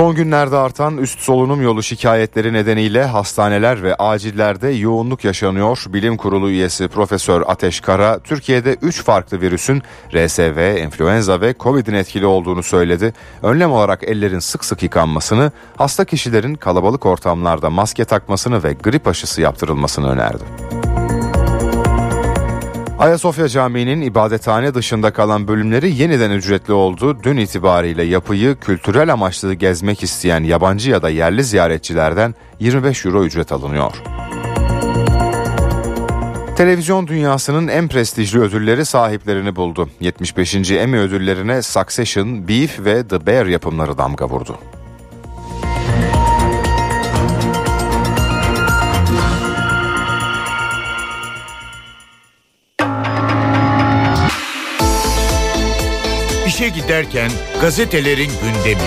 Son 0.00 0.14
günlerde 0.14 0.56
artan 0.56 0.98
üst 0.98 1.20
solunum 1.20 1.62
yolu 1.62 1.82
şikayetleri 1.82 2.52
nedeniyle 2.52 3.04
hastaneler 3.04 3.82
ve 3.82 3.94
acillerde 3.94 4.68
yoğunluk 4.68 5.24
yaşanıyor. 5.24 5.84
Bilim 5.88 6.16
Kurulu 6.16 6.50
üyesi 6.50 6.88
Profesör 6.88 7.42
Ateş 7.46 7.80
Kara, 7.80 8.18
Türkiye'de 8.18 8.76
3 8.82 9.02
farklı 9.04 9.40
virüsün 9.40 9.82
RSV, 10.14 10.76
influenza 10.84 11.40
ve 11.40 11.54
Covid'in 11.60 11.94
etkili 11.94 12.26
olduğunu 12.26 12.62
söyledi. 12.62 13.14
Önlem 13.42 13.72
olarak 13.72 14.04
ellerin 14.04 14.38
sık 14.38 14.64
sık 14.64 14.82
yıkanmasını, 14.82 15.52
hasta 15.76 16.04
kişilerin 16.04 16.54
kalabalık 16.54 17.06
ortamlarda 17.06 17.70
maske 17.70 18.04
takmasını 18.04 18.62
ve 18.64 18.72
grip 18.72 19.08
aşısı 19.08 19.40
yaptırılmasını 19.40 20.10
önerdi. 20.10 20.44
Ayasofya 23.00 23.48
Camii'nin 23.48 24.00
ibadethane 24.00 24.74
dışında 24.74 25.12
kalan 25.12 25.48
bölümleri 25.48 25.94
yeniden 25.94 26.30
ücretli 26.30 26.72
oldu. 26.72 27.18
Dün 27.22 27.36
itibariyle 27.36 28.02
yapıyı 28.02 28.56
kültürel 28.56 29.12
amaçlı 29.12 29.54
gezmek 29.54 30.02
isteyen 30.02 30.44
yabancı 30.44 30.90
ya 30.90 31.02
da 31.02 31.10
yerli 31.10 31.44
ziyaretçilerden 31.44 32.34
25 32.58 33.06
euro 33.06 33.24
ücret 33.24 33.52
alınıyor. 33.52 33.92
Televizyon 36.56 37.06
dünyasının 37.06 37.68
en 37.68 37.88
prestijli 37.88 38.40
ödülleri 38.40 38.84
sahiplerini 38.84 39.56
buldu. 39.56 39.88
75. 40.00 40.70
Emmy 40.70 40.98
ödüllerine 40.98 41.62
Succession, 41.62 42.48
Beef 42.48 42.80
ve 42.84 43.08
The 43.08 43.26
Bear 43.26 43.46
yapımları 43.46 43.98
damga 43.98 44.28
vurdu. 44.28 44.58
İşe 56.60 56.68
giderken 56.68 57.30
gazetelerin 57.60 58.30
gündemi. 58.42 58.80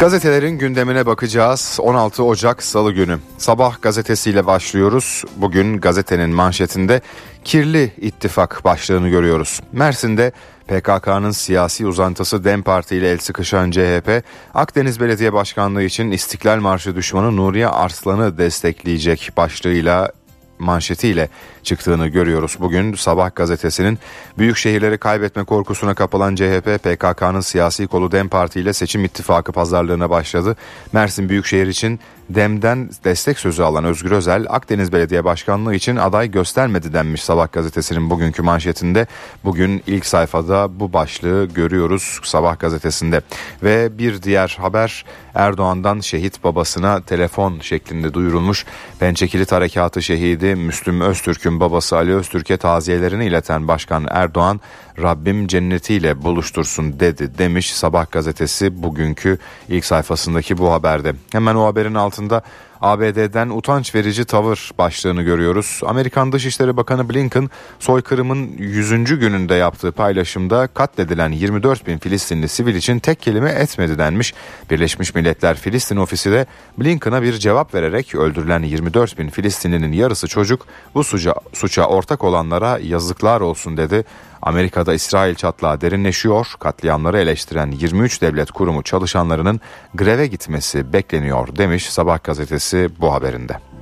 Gazetelerin 0.00 0.58
gündemine 0.58 1.06
bakacağız. 1.06 1.78
16 1.82 2.24
Ocak 2.24 2.62
Salı 2.62 2.92
günü. 2.92 3.18
Sabah 3.38 3.82
gazetesiyle 3.82 4.46
başlıyoruz. 4.46 5.24
Bugün 5.36 5.80
gazetenin 5.80 6.30
manşetinde 6.30 7.00
kirli 7.44 7.92
ittifak 7.96 8.64
başlığını 8.64 9.08
görüyoruz. 9.08 9.60
Mersin'de 9.72 10.32
PKK'nın 10.68 11.30
siyasi 11.30 11.86
uzantısı 11.86 12.44
DEM 12.44 12.62
Parti 12.62 12.96
ile 12.96 13.10
el 13.10 13.18
sıkışan 13.18 13.70
CHP, 13.70 14.22
Akdeniz 14.54 15.00
Belediye 15.00 15.32
Başkanlığı 15.32 15.82
için 15.82 16.10
İstiklal 16.10 16.58
Marşı 16.60 16.96
düşmanı 16.96 17.36
Nuriye 17.36 17.68
Arslan'ı 17.68 18.38
destekleyecek 18.38 19.30
başlığıyla 19.36 20.12
manşetiyle 20.58 21.28
çıktığını 21.62 22.08
görüyoruz. 22.08 22.56
Bugün 22.60 22.94
Sabah 22.94 23.34
gazetesinin 23.34 23.98
büyük 24.38 24.56
şehirleri 24.56 24.98
kaybetme 24.98 25.44
korkusuna 25.44 25.94
kapılan 25.94 26.34
CHP 26.34 26.78
PKK'nın 26.82 27.40
siyasi 27.40 27.86
kolu 27.86 28.12
DEM 28.12 28.28
Parti 28.28 28.60
ile 28.60 28.72
seçim 28.72 29.04
ittifakı 29.04 29.52
pazarlığına 29.52 30.10
başladı. 30.10 30.56
Mersin 30.92 31.28
Büyükşehir 31.28 31.66
için 31.66 32.00
DEM'den 32.30 32.90
destek 33.04 33.38
sözü 33.38 33.62
alan 33.62 33.84
Özgür 33.84 34.10
Özel 34.10 34.46
Akdeniz 34.48 34.92
Belediye 34.92 35.24
Başkanlığı 35.24 35.74
için 35.74 35.96
aday 35.96 36.30
göstermedi 36.30 36.92
denmiş 36.92 37.22
Sabah 37.22 37.52
gazetesinin 37.52 38.10
bugünkü 38.10 38.42
manşetinde. 38.42 39.06
Bugün 39.44 39.82
ilk 39.86 40.06
sayfada 40.06 40.80
bu 40.80 40.92
başlığı 40.92 41.44
görüyoruz 41.44 42.20
Sabah 42.22 42.58
gazetesinde. 42.58 43.22
Ve 43.62 43.98
bir 43.98 44.22
diğer 44.22 44.56
haber 44.60 45.04
Erdoğan'dan 45.34 46.00
şehit 46.00 46.44
babasına 46.44 47.00
telefon 47.00 47.60
şeklinde 47.60 48.14
duyurulmuş. 48.14 48.64
Pençekilit 49.00 49.52
Harekatı 49.52 50.02
şehidi 50.02 50.54
Müslüm 50.54 51.00
Öztürk'ün 51.00 51.60
babası 51.60 51.96
Ali 51.96 52.14
Öztürk'e 52.14 52.56
taziyelerini 52.56 53.26
ileten 53.26 53.68
Başkan 53.68 54.06
Erdoğan 54.10 54.60
Rabbim 55.02 55.46
cennetiyle 55.46 56.22
buluştursun 56.22 57.00
dedi 57.00 57.38
demiş 57.38 57.74
Sabah 57.74 58.10
gazetesi 58.10 58.82
bugünkü 58.82 59.38
ilk 59.68 59.84
sayfasındaki 59.84 60.58
bu 60.58 60.72
haberde. 60.72 61.14
Hemen 61.32 61.54
o 61.54 61.64
haberin 61.64 61.94
altında 61.94 62.42
ABD'den 62.80 63.48
utanç 63.48 63.94
verici 63.94 64.24
tavır 64.24 64.70
başlığını 64.78 65.22
görüyoruz. 65.22 65.80
Amerikan 65.86 66.32
Dışişleri 66.32 66.76
Bakanı 66.76 67.10
Blinken 67.10 67.50
soykırımın 67.78 68.50
100. 68.58 68.90
gününde 69.04 69.54
yaptığı 69.54 69.92
paylaşımda 69.92 70.66
katledilen 70.66 71.32
24 71.32 71.86
bin 71.86 71.98
Filistinli 71.98 72.48
sivil 72.48 72.74
için 72.74 72.98
tek 72.98 73.20
kelime 73.20 73.50
etmedi 73.50 73.98
denmiş. 73.98 74.34
Birleşmiş 74.70 75.14
Milletler 75.14 75.56
Filistin 75.56 75.96
ofisi 75.96 76.32
de 76.32 76.46
Blinken'a 76.78 77.22
bir 77.22 77.32
cevap 77.32 77.74
vererek 77.74 78.14
öldürülen 78.14 78.62
24 78.62 79.18
bin 79.18 79.28
Filistinlinin 79.28 79.92
yarısı 79.92 80.28
çocuk 80.28 80.66
bu 80.94 81.04
suça, 81.04 81.34
suça 81.52 81.86
ortak 81.86 82.24
olanlara 82.24 82.78
yazıklar 82.78 83.40
olsun 83.40 83.76
dedi. 83.76 84.04
Amerika'da 84.44 84.94
İsrail 84.94 85.34
çatlağı 85.34 85.80
derinleşiyor. 85.80 86.46
Katliamları 86.58 87.18
eleştiren 87.18 87.70
23 87.70 88.22
devlet 88.22 88.50
kurumu 88.50 88.82
çalışanlarının 88.82 89.60
greve 89.94 90.26
gitmesi 90.26 90.92
bekleniyor 90.92 91.56
demiş 91.56 91.90
Sabah 91.90 92.24
gazetesi 92.24 92.88
bu 93.00 93.12
haberinde. 93.12 93.73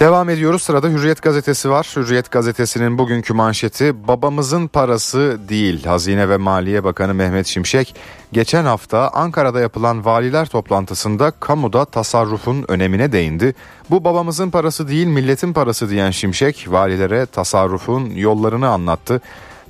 Devam 0.00 0.28
ediyoruz. 0.28 0.62
Sırada 0.62 0.88
Hürriyet 0.88 1.22
gazetesi 1.22 1.70
var. 1.70 1.92
Hürriyet 1.96 2.30
gazetesinin 2.30 2.98
bugünkü 2.98 3.34
manşeti 3.34 4.08
babamızın 4.08 4.66
parası 4.66 5.38
değil. 5.48 5.84
Hazine 5.84 6.28
ve 6.28 6.36
Maliye 6.36 6.84
Bakanı 6.84 7.14
Mehmet 7.14 7.46
Şimşek 7.46 7.94
geçen 8.32 8.64
hafta 8.64 9.08
Ankara'da 9.08 9.60
yapılan 9.60 10.04
valiler 10.04 10.46
toplantısında 10.46 11.30
kamuda 11.30 11.84
tasarrufun 11.84 12.64
önemine 12.68 13.12
değindi. 13.12 13.54
Bu 13.90 14.04
babamızın 14.04 14.50
parası 14.50 14.88
değil 14.88 15.06
milletin 15.06 15.52
parası 15.52 15.90
diyen 15.90 16.10
Şimşek 16.10 16.66
valilere 16.68 17.26
tasarrufun 17.26 18.10
yollarını 18.10 18.68
anlattı. 18.68 19.20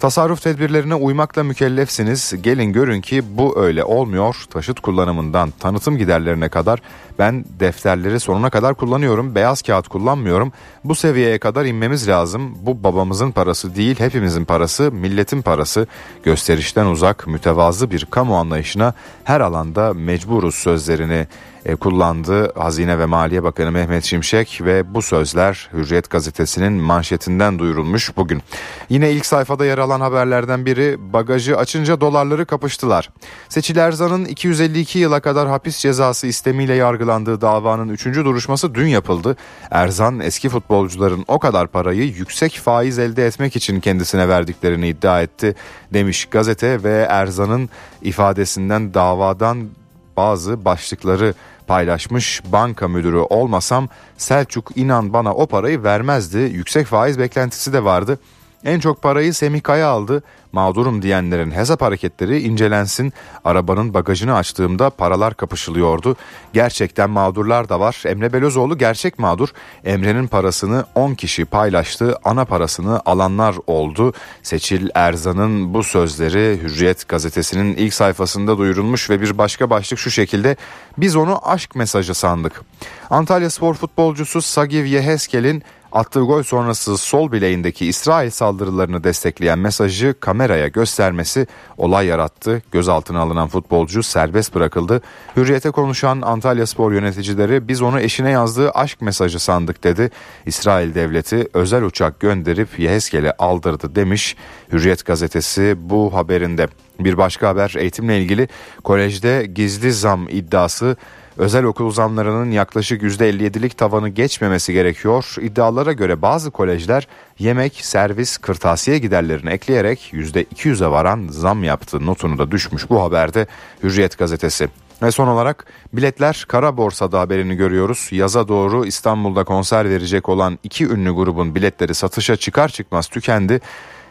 Tasarruf 0.01 0.43
tedbirlerine 0.43 0.95
uymakla 0.95 1.43
mükellefsiniz. 1.43 2.35
Gelin 2.43 2.73
görün 2.73 3.01
ki 3.01 3.23
bu 3.37 3.61
öyle 3.61 3.85
olmuyor. 3.85 4.37
Taşıt 4.51 4.81
kullanımından 4.81 5.51
tanıtım 5.51 5.99
giderlerine 5.99 6.49
kadar 6.49 6.83
ben 7.21 7.45
defterleri 7.61 8.21
sonuna 8.21 8.51
kadar 8.51 8.75
kullanıyorum. 8.75 9.35
Beyaz 9.35 9.63
kağıt 9.63 9.89
kullanmıyorum. 9.89 10.53
Bu 10.85 10.95
seviyeye 10.95 11.39
kadar 11.39 11.65
inmemiz 11.65 12.09
lazım. 12.09 12.55
Bu 12.63 12.85
babamızın 12.85 13.31
parası 13.31 13.77
değil, 13.77 14.01
hepimizin 14.01 14.45
parası, 14.45 14.93
milletin 14.93 15.43
parası. 15.43 15.87
Gösterişten 16.23 16.87
uzak, 16.87 17.27
mütevazı 17.27 17.91
bir 17.91 18.05
kamu 18.05 18.37
anlayışına 18.37 18.95
her 19.25 19.41
alanda 19.41 19.95
mecburuz 19.95 20.55
sözlerini 20.55 21.27
e, 21.65 21.77
kullandı 21.77 22.53
Hazine 22.59 22.99
ve 22.99 23.07
Maliye 23.07 23.43
Bakanı 23.43 23.71
Mehmet 23.71 24.05
Şimşek 24.05 24.61
ve 24.65 24.95
bu 24.95 25.03
sözler 25.03 25.71
Hürriyet 25.73 26.11
gazetesinin 26.11 26.73
manşetinden 26.73 27.59
duyurulmuş 27.59 28.17
bugün. 28.17 28.43
Yine 28.89 29.11
ilk 29.11 29.27
sayfada 29.27 29.67
yer 29.67 29.79
alan 29.79 30.01
haberlerden 30.01 30.67
biri 30.67 31.13
bagajı 31.13 31.59
açınca 31.59 32.01
dolarları 32.01 32.47
kapıştılar. 32.47 33.11
Seçil 33.49 33.77
Erzan'ın 33.77 34.25
252 34.25 34.99
yıla 34.99 35.21
kadar 35.21 35.49
hapis 35.49 35.79
cezası 35.79 36.27
istemiyle 36.27 36.75
yargılandığı 37.11 37.41
davanın 37.41 37.89
3. 37.89 38.05
duruşması 38.05 38.75
dün 38.75 38.87
yapıldı. 38.87 39.37
Erzan 39.71 40.21
eski 40.21 40.49
futbolcuların 40.49 41.25
o 41.29 41.39
kadar 41.39 41.67
parayı 41.67 42.03
yüksek 42.03 42.53
faiz 42.53 42.99
elde 42.99 43.27
etmek 43.27 43.57
için 43.57 43.81
kendisine 43.81 44.29
verdiklerini 44.29 44.89
iddia 44.89 45.23
etti 45.23 45.55
demiş 45.93 46.25
gazete 46.25 46.83
ve 46.83 47.07
Erzan'ın 47.11 47.69
ifadesinden 48.03 48.95
davadan 48.95 49.69
bazı 50.17 50.65
başlıkları 50.65 51.35
paylaşmış. 51.67 52.43
Banka 52.45 52.89
müdürü 52.89 53.19
olmasam 53.19 53.89
Selçuk 54.17 54.77
inan 54.77 55.13
bana 55.13 55.35
o 55.35 55.47
parayı 55.47 55.83
vermezdi. 55.83 56.39
Yüksek 56.39 56.87
faiz 56.87 57.19
beklentisi 57.19 57.73
de 57.73 57.85
vardı. 57.85 58.19
En 58.65 58.81
çok 58.81 59.03
parayı 59.03 59.35
Semih 59.35 59.63
Kaya 59.63 59.89
aldı. 59.89 60.23
Mağdurum 60.53 61.03
diyenlerin 61.03 61.51
hesap 61.51 61.83
hareketleri 61.83 62.41
incelensin. 62.41 63.13
Arabanın 63.45 63.95
bagajını 63.95 64.35
açtığımda 64.35 64.91
paralar 64.91 65.35
kapışılıyordu. 65.35 66.17
Gerçekten 66.53 67.11
mağdurlar 67.11 67.69
da 67.69 67.81
var. 67.81 68.03
Emre 68.07 68.33
Belözoğlu 68.33 68.79
gerçek 68.79 69.19
mağdur. 69.19 69.49
Emre'nin 69.85 70.27
parasını 70.27 70.85
10 70.95 71.15
kişi 71.15 71.45
paylaştı. 71.45 72.19
Ana 72.25 72.45
parasını 72.45 73.01
alanlar 73.05 73.57
oldu. 73.67 74.13
Seçil 74.43 74.89
Erzan'ın 74.95 75.75
bu 75.75 75.83
sözleri 75.83 76.63
Hürriyet 76.63 77.09
gazetesinin 77.09 77.77
ilk 77.77 77.95
sayfasında 77.95 78.59
duyurulmuş 78.59 79.11
ve 79.11 79.21
bir 79.21 79.39
başka 79.39 79.71
başlık 79.71 79.99
şu 79.99 80.11
şekilde. 80.11 80.57
Biz 80.99 81.17
onu 81.17 81.49
aşk 81.49 81.75
mesajı 81.75 82.15
sandık. 82.15 82.63
Antalya 83.11 83.51
spor 83.51 83.75
futbolcusu 83.75 84.43
Sagiv 84.43 84.85
Yeheskel'in 84.85 85.63
Attığı 85.93 86.21
gol 86.21 86.43
sonrası 86.43 86.99
sol 86.99 87.33
bileğindeki 87.33 87.87
İsrail 87.87 88.31
saldırılarını 88.31 89.05
destekleyen 89.05 89.59
mesajı 89.59 90.15
kameraya 90.21 90.69
göstermesi 90.69 91.47
olay 91.79 92.07
yarattı. 92.07 92.63
Gözaltına 92.73 93.21
alınan 93.21 93.49
futbolcu 93.49 94.03
serbest 94.03 94.55
bırakıldı. 94.55 95.03
Hürriyete 95.37 95.71
konuşan 95.71 96.23
Antalya 96.23 96.67
Spor 96.67 96.93
yöneticileri 96.93 97.69
biz 97.69 97.83
onu 97.83 98.01
eşine 98.01 98.31
yazdığı 98.31 98.71
aşk 98.71 99.01
mesajı 99.01 99.39
sandık 99.39 99.85
dedi. 99.85 100.11
İsrail 100.47 100.95
devleti 100.95 101.49
özel 101.55 101.83
uçak 101.83 102.21
gönderip 102.21 102.79
Yeheskel'i 102.79 103.33
aldırdı 103.33 103.95
demiş. 103.95 104.37
Hürriyet 104.73 105.07
gazetesi 105.07 105.77
bu 105.79 106.15
haberinde. 106.15 106.69
Bir 107.01 107.19
başka 107.19 107.49
haber 107.49 107.75
eğitimle 107.79 108.19
ilgili 108.23 108.49
kolejde 108.85 109.47
gizli 109.55 109.93
zam 109.93 110.29
iddiası 110.29 110.97
Özel 111.41 111.65
okul 111.65 111.91
zamlarının 111.91 112.51
yaklaşık 112.51 113.03
%57'lik 113.03 113.79
tavanı 113.79 114.09
geçmemesi 114.09 114.73
gerekiyor. 114.73 115.35
İddialara 115.41 115.93
göre 115.93 116.23
bazı 116.23 116.51
kolejler 116.51 117.09
yemek, 117.39 117.81
servis, 117.83 118.39
kırtasiye 118.39 118.99
giderlerini 118.99 119.51
ekleyerek 119.51 120.11
%200'e 120.13 120.91
varan 120.91 121.29
zam 121.31 121.65
yaptı 121.65 122.07
notunu 122.07 122.39
da 122.39 122.51
düşmüş 122.51 122.91
bu 122.91 123.03
haberde 123.03 123.47
Hürriyet 123.83 124.19
gazetesi. 124.19 124.69
Ve 125.03 125.11
son 125.11 125.29
olarak 125.29 125.67
biletler 125.93 126.45
kara 126.49 126.77
borsada 126.77 127.21
haberini 127.21 127.55
görüyoruz. 127.55 128.09
Yaza 128.13 128.49
doğru 128.49 128.87
İstanbul'da 128.87 129.45
konser 129.45 129.91
verecek 129.91 130.29
olan 130.29 130.59
iki 130.63 130.87
ünlü 130.87 131.11
grubun 131.11 131.55
biletleri 131.55 131.95
satışa 131.95 132.37
çıkar 132.37 132.69
çıkmaz 132.69 133.07
tükendi. 133.07 133.61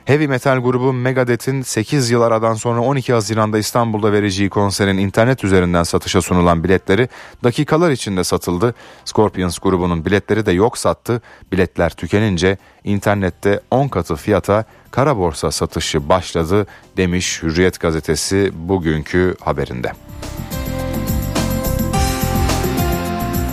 Heavy 0.10 0.28
metal 0.28 0.60
grubu 0.60 0.94
Megadeth'in 0.94 1.62
8 1.62 2.10
yıl 2.10 2.22
aradan 2.22 2.54
sonra 2.54 2.82
12 2.82 3.14
Haziran'da 3.14 3.58
İstanbul'da 3.58 4.12
vereceği 4.12 4.50
konserin 4.50 4.98
internet 4.98 5.44
üzerinden 5.44 5.84
satışa 5.84 6.22
sunulan 6.22 6.64
biletleri 6.64 7.10
dakikalar 7.44 7.92
içinde 7.92 8.24
satıldı. 8.24 8.76
Scorpions 9.06 9.60
grubunun 9.60 10.06
biletleri 10.06 10.46
de 10.46 10.52
yok 10.52 10.78
sattı. 10.78 11.22
Biletler 11.52 11.90
tükenince 11.90 12.58
internette 12.84 13.60
10 13.72 13.88
katı 13.88 14.16
fiyata 14.16 14.66
kara 14.92 15.18
borsa 15.18 15.52
satışı 15.52 16.10
başladı 16.10 16.68
demiş 16.98 17.44
Hürriyet 17.44 17.80
gazetesi 17.80 18.52
bugünkü 18.54 19.36
haberinde. 19.42 19.92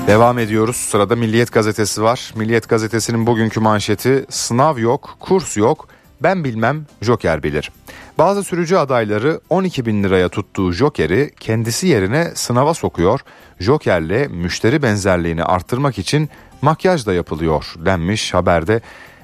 Devam 0.07 0.39
ediyoruz. 0.39 0.77
Sırada 0.77 1.17
Milliyet 1.17 1.53
gazetesi 1.53 2.03
var. 2.03 2.33
Milliyet 2.37 2.69
gazetesinin 2.69 3.27
bugünkü 3.27 3.61
manşeti 3.61 4.25
sınav 4.31 4.79
yok, 4.79 5.17
kurs 5.21 5.57
yok, 5.57 5.89
ben 6.21 6.45
bilmem 6.45 6.87
Joker 7.03 7.43
bilir. 7.43 7.71
Bazı 8.19 8.45
sürücü 8.45 8.77
adayları 8.77 9.41
12 9.51 9.87
bin 9.87 10.05
liraya 10.05 10.29
tuttuğu 10.29 10.73
Joker'i 10.73 11.31
kendisi 11.41 11.87
yerine 11.87 12.31
sınava 12.35 12.75
sokuyor. 12.75 13.21
Joker'le 13.61 14.29
müşteri 14.29 14.83
benzerliğini 14.83 15.45
arttırmak 15.45 15.99
için 15.99 16.31
makyaj 16.63 17.07
da 17.07 17.15
yapılıyor 17.15 17.75
denmiş 17.77 18.35
haberde 18.35 18.81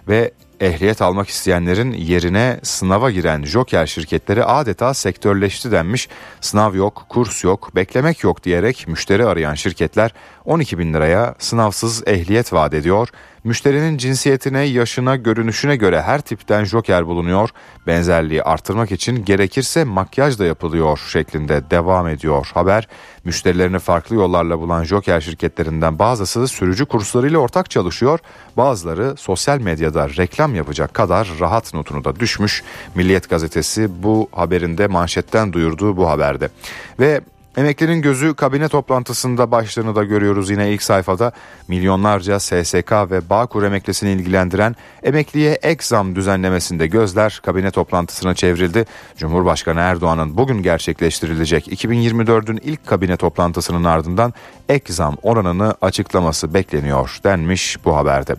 ve 0.09 0.33
ehliyet 0.63 1.03
almak 1.03 1.29
isteyenlerin 1.29 1.93
yerine 1.93 2.61
sınava 2.63 3.11
giren 3.11 3.45
Joker 3.45 3.87
şirketleri 3.87 4.45
adeta 4.45 4.95
sektörleşti 4.95 5.73
denmiş. 5.73 6.09
Sınav 6.41 6.75
yok, 6.75 7.07
kurs 7.09 7.45
yok, 7.45 7.77
beklemek 7.77 8.25
yok 8.25 8.45
diyerek 8.45 8.89
müşteri 8.89 9.27
arayan 9.27 9.55
şirketler 9.55 10.15
12 10.45 10.79
bin 10.79 10.95
liraya 10.95 11.35
sınavsız 11.39 12.03
ehliyet 12.07 12.53
vaat 12.53 12.75
ediyor. 12.75 13.09
Müşterinin 13.45 13.99
cinsiyetine, 13.99 14.63
yaşına, 14.63 15.17
görünüşüne 15.17 15.77
göre 15.77 16.03
her 16.03 16.21
tipten 16.21 16.65
joker 16.65 17.07
bulunuyor. 17.07 17.51
Benzerliği 17.87 18.43
artırmak 18.43 18.93
için 18.93 19.25
gerekirse 19.25 19.85
makyaj 19.85 20.39
da 20.39 20.45
yapılıyor 20.45 21.01
şeklinde 21.13 21.71
devam 21.71 22.09
ediyor 22.09 22.51
haber. 22.55 22.89
Müşterilerini 23.25 23.79
farklı 23.79 24.17
yollarla 24.17 24.59
bulan 24.61 24.85
joker 24.85 25.21
şirketlerinden 25.21 25.99
bazısı 25.99 26.49
sürücü 26.49 26.87
kurslarıyla 26.87 27.39
ortak 27.39 27.71
çalışıyor. 27.71 28.19
Bazıları 28.57 29.15
sosyal 29.17 29.59
medyada 29.59 30.09
reklam 30.09 30.55
yapacak 30.55 30.95
kadar 30.95 31.29
rahat 31.41 31.75
notunu 31.75 32.05
da 32.05 32.21
düşmüş. 32.21 32.63
Milliyet 32.95 33.31
gazetesi 33.31 34.03
bu 34.03 34.29
haberinde 34.33 34.87
manşetten 34.87 35.53
duyurduğu 35.53 35.97
bu 35.97 36.09
haberde. 36.11 36.49
Ve 37.01 37.21
Emeklinin 37.57 38.03
gözü 38.03 38.35
kabine 38.35 38.69
toplantısında 38.69 39.51
başlığını 39.51 39.97
da 39.97 40.05
görüyoruz 40.05 40.51
yine 40.51 40.73
ilk 40.73 40.83
sayfada. 40.83 41.33
Milyonlarca 41.69 42.41
SSK 42.41 42.93
ve 42.93 43.31
Bağkur 43.31 43.63
emeklisini 43.63 44.11
ilgilendiren 44.11 44.77
emekliye 45.03 45.59
ek 45.63 45.85
zam 45.85 46.17
düzenlemesinde 46.17 46.87
gözler 46.87 47.41
kabine 47.45 47.71
toplantısına 47.71 48.35
çevrildi. 48.35 48.85
Cumhurbaşkanı 49.17 49.81
Erdoğan'ın 49.81 50.37
bugün 50.37 50.63
gerçekleştirilecek 50.63 51.69
2024'ün 51.69 52.61
ilk 52.63 52.87
kabine 52.87 53.17
toplantısının 53.17 53.85
ardından 53.85 54.35
ek 54.69 54.93
zam 54.93 55.17
oranını 55.23 55.75
açıklaması 55.83 56.55
bekleniyor 56.55 57.19
denmiş 57.25 57.85
bu 57.85 57.97
haberde. 57.97 58.37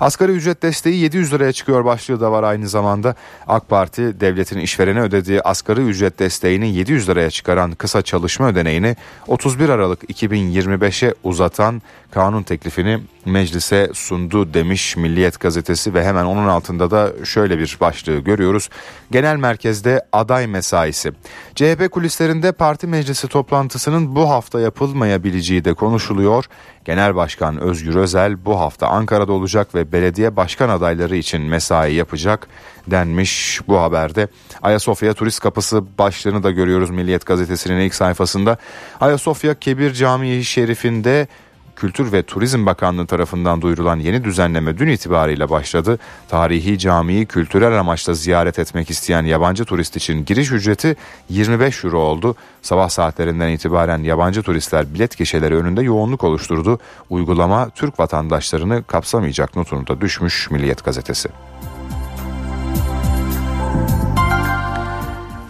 Asgari 0.00 0.32
ücret 0.32 0.62
desteği 0.62 0.96
700 0.96 1.32
liraya 1.32 1.52
çıkıyor 1.52 1.84
başlığı 1.84 2.20
da 2.20 2.32
var 2.32 2.42
aynı 2.42 2.68
zamanda. 2.68 3.14
AK 3.46 3.68
Parti 3.68 4.20
devletin 4.20 4.58
işverene 4.58 5.00
ödediği 5.00 5.42
asgari 5.42 5.80
ücret 5.80 6.18
desteğini 6.18 6.74
700 6.74 7.08
liraya 7.08 7.30
çıkaran 7.30 7.72
kısa 7.72 8.02
çalışma 8.02 8.55
ödeneğini 8.56 8.96
31 9.26 9.68
Aralık 9.68 10.02
2025'e 10.10 11.14
uzatan 11.24 11.82
kanun 12.10 12.42
teklifini 12.42 13.00
meclise 13.24 13.90
sundu 13.94 14.54
demiş 14.54 14.96
Milliyet 14.96 15.40
gazetesi 15.40 15.94
ve 15.94 16.04
hemen 16.04 16.24
onun 16.24 16.48
altında 16.48 16.90
da 16.90 17.12
şöyle 17.24 17.58
bir 17.58 17.76
başlığı 17.80 18.18
görüyoruz. 18.18 18.68
Genel 19.10 19.36
merkezde 19.36 20.04
aday 20.12 20.46
mesaisi. 20.46 21.12
CHP 21.54 21.90
kulislerinde 21.90 22.52
parti 22.52 22.86
meclisi 22.86 23.28
toplantısının 23.28 24.16
bu 24.16 24.30
hafta 24.30 24.60
yapılmayabileceği 24.60 25.64
de 25.64 25.74
konuşuluyor. 25.74 26.44
Genel 26.86 27.16
Başkan 27.16 27.60
Özgür 27.60 27.94
Özel 27.94 28.44
bu 28.44 28.60
hafta 28.60 28.86
Ankara'da 28.86 29.32
olacak 29.32 29.74
ve 29.74 29.92
belediye 29.92 30.36
başkan 30.36 30.68
adayları 30.68 31.16
için 31.16 31.42
mesai 31.42 31.94
yapacak 31.94 32.48
denmiş 32.86 33.60
bu 33.68 33.80
haberde. 33.80 34.28
Ayasofya 34.62 35.14
Turist 35.14 35.40
Kapısı 35.40 35.98
başlığını 35.98 36.42
da 36.42 36.50
görüyoruz 36.50 36.90
Milliyet 36.90 37.26
Gazetesi'nin 37.26 37.80
ilk 37.80 37.94
sayfasında. 37.94 38.56
Ayasofya 39.00 39.54
Kebir 39.54 39.92
Camii 39.92 40.44
Şerif'inde 40.44 41.28
Kültür 41.76 42.12
ve 42.12 42.22
Turizm 42.22 42.66
Bakanlığı 42.66 43.06
tarafından 43.06 43.62
duyurulan 43.62 43.98
yeni 43.98 44.24
düzenleme 44.24 44.78
dün 44.78 44.88
itibariyle 44.88 45.50
başladı. 45.50 45.98
Tarihi 46.28 46.78
camiyi 46.78 47.26
kültürel 47.26 47.80
amaçla 47.80 48.14
ziyaret 48.14 48.58
etmek 48.58 48.90
isteyen 48.90 49.24
yabancı 49.24 49.64
turist 49.64 49.96
için 49.96 50.24
giriş 50.24 50.52
ücreti 50.52 50.96
25 51.28 51.84
euro 51.84 51.98
oldu. 51.98 52.36
Sabah 52.62 52.88
saatlerinden 52.88 53.48
itibaren 53.48 54.02
yabancı 54.02 54.42
turistler 54.42 54.94
bilet 54.94 55.18
gişeleri 55.18 55.56
önünde 55.56 55.82
yoğunluk 55.82 56.24
oluşturdu. 56.24 56.78
Uygulama 57.10 57.70
Türk 57.70 58.00
vatandaşlarını 58.00 58.84
kapsamayacak 58.84 59.56
notunu 59.56 59.86
da 59.86 60.00
düşmüş 60.00 60.50
Milliyet 60.50 60.84
gazetesi. 60.84 61.28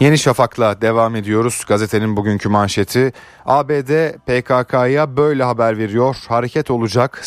Yeni 0.00 0.18
Şafak'la 0.18 0.80
devam 0.80 1.16
ediyoruz. 1.16 1.64
Gazetenin 1.68 2.16
bugünkü 2.16 2.48
manşeti 2.48 3.12
ABD 3.46 4.12
PKK'ya 4.26 5.16
böyle 5.16 5.44
haber 5.44 5.78
veriyor. 5.78 6.16
Hareket 6.28 6.70
olacak, 6.70 7.24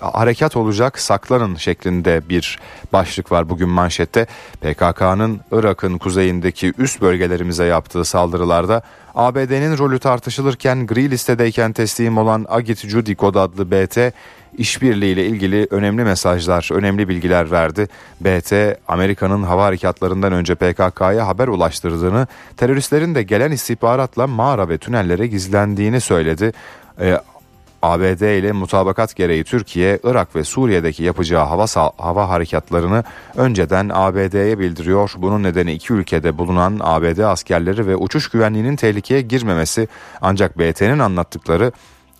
harekat 0.00 0.56
olacak, 0.56 0.98
saklanın 0.98 1.54
şeklinde 1.54 2.28
bir 2.28 2.58
başlık 2.92 3.32
var 3.32 3.48
bugün 3.48 3.68
manşette. 3.68 4.26
PKK'nın 4.60 5.40
Irak'ın 5.52 5.98
kuzeyindeki 5.98 6.72
üst 6.78 7.00
bölgelerimize 7.00 7.64
yaptığı 7.64 8.04
saldırılarda 8.04 8.82
ABD'nin 9.18 9.78
rolü 9.78 9.98
tartışılırken 9.98 10.86
gri 10.86 11.10
listedeyken 11.10 11.72
teslim 11.72 12.18
olan 12.18 12.46
Agit 12.48 12.86
Judikod 12.86 13.34
adlı 13.34 13.70
BT 13.70 14.14
işbirliğiyle 14.58 15.26
ilgili 15.26 15.66
önemli 15.70 16.04
mesajlar, 16.04 16.68
önemli 16.72 17.08
bilgiler 17.08 17.50
verdi. 17.50 17.88
BT, 18.20 18.52
Amerika'nın 18.88 19.42
hava 19.42 19.64
harekatlarından 19.64 20.32
önce 20.32 20.54
PKK'ya 20.54 21.26
haber 21.26 21.48
ulaştırdığını, 21.48 22.26
teröristlerin 22.56 23.14
de 23.14 23.22
gelen 23.22 23.50
istihbaratla 23.50 24.26
mağara 24.26 24.68
ve 24.68 24.78
tünellere 24.78 25.26
gizlendiğini 25.26 26.00
söyledi. 26.00 26.52
Ee, 27.00 27.18
ABD 27.82 28.38
ile 28.38 28.52
mutabakat 28.52 29.16
gereği 29.16 29.44
Türkiye, 29.44 29.98
Irak 30.04 30.36
ve 30.36 30.44
Suriye'deki 30.44 31.02
yapacağı 31.02 31.44
hava 31.44 31.66
hava 31.98 32.28
harekatlarını 32.28 33.04
önceden 33.36 33.90
ABD'ye 33.94 34.58
bildiriyor. 34.58 35.12
Bunun 35.16 35.42
nedeni 35.42 35.72
iki 35.72 35.92
ülkede 35.92 36.38
bulunan 36.38 36.80
ABD 36.82 37.18
askerleri 37.18 37.86
ve 37.86 37.96
uçuş 37.96 38.28
güvenliğinin 38.28 38.76
tehlikeye 38.76 39.20
girmemesi. 39.20 39.88
Ancak 40.20 40.58
BT'nin 40.58 40.98
anlattıkları 40.98 41.72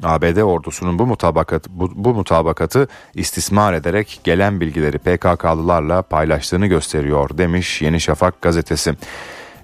ABD 0.02 0.36
ordusunun 0.36 0.98
bu 0.98 1.06
mutabakat 1.06 1.68
bu, 1.68 1.92
bu 1.94 2.14
mutabakatı 2.14 2.88
istismar 3.14 3.72
ederek 3.72 4.20
gelen 4.24 4.60
bilgileri 4.60 4.98
PKK'lılarla 4.98 6.02
paylaştığını 6.02 6.66
gösteriyor 6.66 7.38
demiş 7.38 7.82
Yeni 7.82 8.00
Şafak 8.00 8.42
gazetesi. 8.42 8.94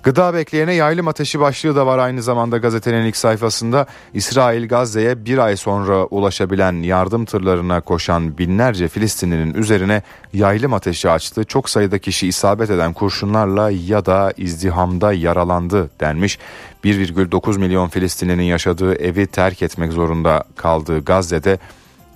Gıda 0.04 0.34
bekleyene 0.34 0.74
yaylım 0.74 1.08
ateşi 1.08 1.40
başlığı 1.40 1.76
da 1.76 1.86
var 1.86 1.98
aynı 1.98 2.22
zamanda 2.22 2.58
gazetenin 2.58 3.04
ilk 3.04 3.16
sayfasında. 3.16 3.86
İsrail 4.14 4.68
Gazze'ye 4.68 5.24
bir 5.24 5.38
ay 5.38 5.56
sonra 5.56 6.04
ulaşabilen 6.04 6.82
yardım 6.82 7.24
tırlarına 7.24 7.80
koşan 7.80 8.38
binlerce 8.38 8.88
Filistinlinin 8.88 9.54
üzerine 9.54 10.02
yaylım 10.32 10.74
ateşi 10.74 11.10
açtı. 11.10 11.44
Çok 11.44 11.70
sayıda 11.70 11.98
kişi 11.98 12.28
isabet 12.28 12.70
eden 12.70 12.92
kurşunlarla 12.92 13.70
ya 13.70 14.06
da 14.06 14.32
izdihamda 14.36 15.12
yaralandı 15.12 15.90
denmiş. 16.00 16.38
1,9 16.84 17.58
milyon 17.58 17.88
Filistinlinin 17.88 18.42
yaşadığı 18.42 18.94
evi 18.94 19.26
terk 19.26 19.62
etmek 19.62 19.92
zorunda 19.92 20.44
kaldığı 20.56 21.04
Gazze'de 21.04 21.58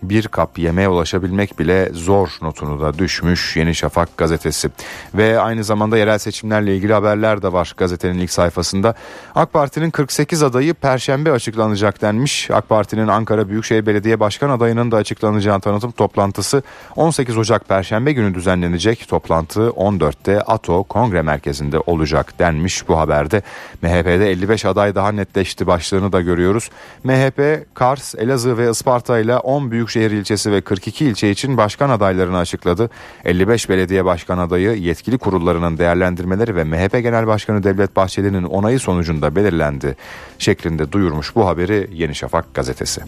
bir 0.02 0.28
kap 0.28 0.58
yemeğe 0.58 0.88
ulaşabilmek 0.88 1.58
bile 1.58 1.90
zor 1.92 2.28
notunu 2.42 2.80
da 2.80 2.98
düşmüş 2.98 3.56
Yeni 3.56 3.74
Şafak 3.74 4.16
gazetesi. 4.16 4.70
Ve 5.14 5.40
aynı 5.40 5.64
zamanda 5.64 5.98
yerel 5.98 6.18
seçimlerle 6.18 6.76
ilgili 6.76 6.92
haberler 6.92 7.42
de 7.42 7.52
var 7.52 7.74
gazetenin 7.76 8.18
ilk 8.18 8.30
sayfasında. 8.30 8.94
AK 9.34 9.52
Parti'nin 9.52 9.90
48 9.90 10.42
adayı 10.42 10.74
perşembe 10.74 11.32
açıklanacak 11.32 12.02
denmiş. 12.02 12.50
AK 12.50 12.68
Parti'nin 12.68 13.08
Ankara 13.08 13.48
Büyükşehir 13.48 13.86
Belediye 13.86 14.20
Başkan 14.20 14.50
adayının 14.50 14.90
da 14.90 14.96
açıklanacağı 14.96 15.60
tanıtım 15.60 15.90
toplantısı 15.90 16.62
18 16.96 17.38
Ocak 17.38 17.68
perşembe 17.68 18.12
günü 18.12 18.34
düzenlenecek. 18.34 19.08
Toplantı 19.08 19.60
14'te 19.60 20.40
ATO 20.40 20.82
Kongre 20.82 21.22
Merkezi'nde 21.22 21.78
olacak 21.86 22.38
denmiş 22.38 22.88
bu 22.88 22.98
haberde. 22.98 23.42
MHP'de 23.82 24.30
55 24.30 24.64
aday 24.64 24.94
daha 24.94 25.12
netleşti 25.12 25.66
başlığını 25.66 26.12
da 26.12 26.20
görüyoruz. 26.20 26.70
MHP, 27.04 27.66
Kars, 27.74 28.14
Elazığ 28.14 28.58
ve 28.58 28.70
Isparta 28.70 29.18
ile 29.18 29.36
10 29.36 29.70
büyük 29.70 29.87
Büyükşehir 29.88 30.20
ilçesi 30.20 30.52
ve 30.52 30.60
42 30.60 31.04
ilçe 31.04 31.30
için 31.30 31.56
başkan 31.56 31.90
adaylarını 31.90 32.38
açıkladı. 32.38 32.90
55 33.24 33.68
belediye 33.68 34.04
başkan 34.04 34.38
adayı 34.38 34.72
yetkili 34.72 35.18
kurullarının 35.18 35.78
değerlendirmeleri 35.78 36.56
ve 36.56 36.64
MHP 36.64 36.92
Genel 36.92 37.26
Başkanı 37.26 37.62
Devlet 37.62 37.96
Bahçeli'nin 37.96 38.42
onayı 38.42 38.80
sonucunda 38.80 39.36
belirlendi 39.36 39.96
şeklinde 40.38 40.92
duyurmuş 40.92 41.34
bu 41.34 41.46
haberi 41.46 41.90
Yeni 41.92 42.14
Şafak 42.14 42.54
gazetesi. 42.54 43.00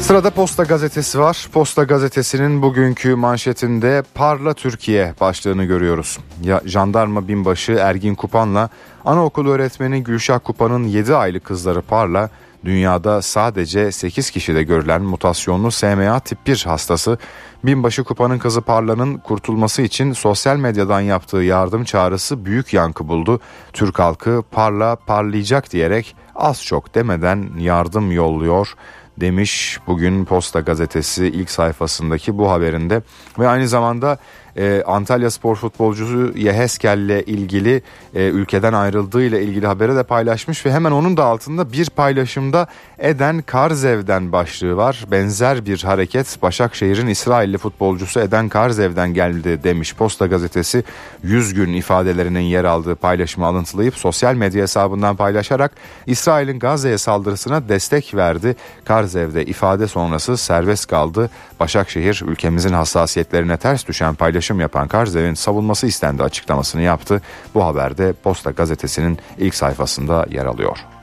Sırada 0.00 0.30
Posta 0.30 0.62
Gazetesi 0.62 1.18
var. 1.18 1.48
Posta 1.52 1.84
Gazetesi'nin 1.84 2.62
bugünkü 2.62 3.14
manşetinde 3.14 4.02
Parla 4.14 4.54
Türkiye 4.54 5.14
başlığını 5.20 5.64
görüyoruz. 5.64 6.18
Ya, 6.42 6.60
jandarma 6.64 7.28
binbaşı 7.28 7.72
Ergin 7.72 8.14
Kupan'la 8.14 8.68
anaokul 9.04 9.48
öğretmeni 9.48 10.04
Gülşah 10.04 10.40
Kupan'ın 10.44 10.84
7 10.84 11.14
aylık 11.14 11.44
kızları 11.44 11.82
Parla 11.82 12.30
Dünyada 12.64 13.22
sadece 13.22 13.92
8 13.92 14.30
kişide 14.30 14.62
görülen 14.62 15.02
mutasyonlu 15.02 15.70
SMA 15.70 16.20
tip 16.20 16.46
1 16.46 16.64
hastası 16.64 17.18
binbaşı 17.64 18.04
kupanın 18.04 18.38
kızı 18.38 18.60
Parla'nın 18.60 19.18
kurtulması 19.18 19.82
için 19.82 20.12
sosyal 20.12 20.56
medyadan 20.56 21.00
yaptığı 21.00 21.36
yardım 21.36 21.84
çağrısı 21.84 22.44
büyük 22.44 22.72
yankı 22.72 23.08
buldu. 23.08 23.40
Türk 23.72 23.98
halkı 23.98 24.42
Parla 24.50 24.96
parlayacak 24.96 25.72
diyerek 25.72 26.16
az 26.34 26.64
çok 26.64 26.94
demeden 26.94 27.50
yardım 27.58 28.12
yolluyor 28.12 28.74
demiş 29.16 29.78
bugün 29.86 30.24
Posta 30.24 30.60
Gazetesi 30.60 31.26
ilk 31.26 31.50
sayfasındaki 31.50 32.38
bu 32.38 32.50
haberinde 32.50 33.02
ve 33.38 33.48
aynı 33.48 33.68
zamanda 33.68 34.18
e, 34.56 34.82
Antalya 34.86 35.30
spor 35.30 35.56
futbolcusu 35.56 36.38
Yeheskel 36.38 36.98
ile 36.98 37.22
ilgili 37.22 37.82
e, 38.14 38.24
ülkeden 38.28 38.72
ayrıldığı 38.72 39.24
ile 39.24 39.42
ilgili 39.42 39.66
haberi 39.66 39.96
de 39.96 40.02
paylaşmış 40.02 40.66
ve 40.66 40.72
hemen 40.72 40.90
onun 40.90 41.16
da 41.16 41.24
altında 41.24 41.72
bir 41.72 41.90
paylaşımda 41.90 42.66
Eden 42.98 43.42
Karzev'den 43.42 44.32
başlığı 44.32 44.76
var. 44.76 45.04
Benzer 45.10 45.66
bir 45.66 45.82
hareket 45.82 46.42
Başakşehir'in 46.42 47.06
İsrailli 47.06 47.58
futbolcusu 47.58 48.20
Eden 48.20 48.48
Karzev'den 48.48 49.14
geldi 49.14 49.64
demiş 49.64 49.94
Posta 49.94 50.26
gazetesi 50.26 50.84
100 51.22 51.54
gün 51.54 51.72
ifadelerinin 51.72 52.40
yer 52.40 52.64
aldığı 52.64 52.94
paylaşımı 52.94 53.46
alıntılayıp 53.46 53.96
sosyal 53.96 54.34
medya 54.34 54.62
hesabından 54.62 55.16
paylaşarak 55.16 55.72
İsrail'in 56.06 56.58
Gazze'ye 56.58 56.98
saldırısına 56.98 57.68
destek 57.68 58.14
verdi. 58.14 58.56
Karzev'de 58.84 59.44
ifade 59.44 59.88
sonrası 59.88 60.36
serbest 60.36 60.86
kaldı. 60.86 61.30
Başakşehir 61.60 62.22
ülkemizin 62.26 62.72
hassasiyetlerine 62.72 63.56
ters 63.56 63.86
düşen 63.86 64.14
paylaşım 64.14 64.43
yapan 64.60 64.88
Karzev'in 64.88 65.34
savunması 65.34 65.86
istendi 65.86 66.22
açıklamasını 66.22 66.82
yaptı. 66.82 67.22
Bu 67.54 67.64
haberde 67.64 68.12
Posta 68.12 68.50
gazetesinin 68.50 69.18
ilk 69.38 69.54
sayfasında 69.54 70.26
yer 70.30 70.46
alıyor. 70.46 70.93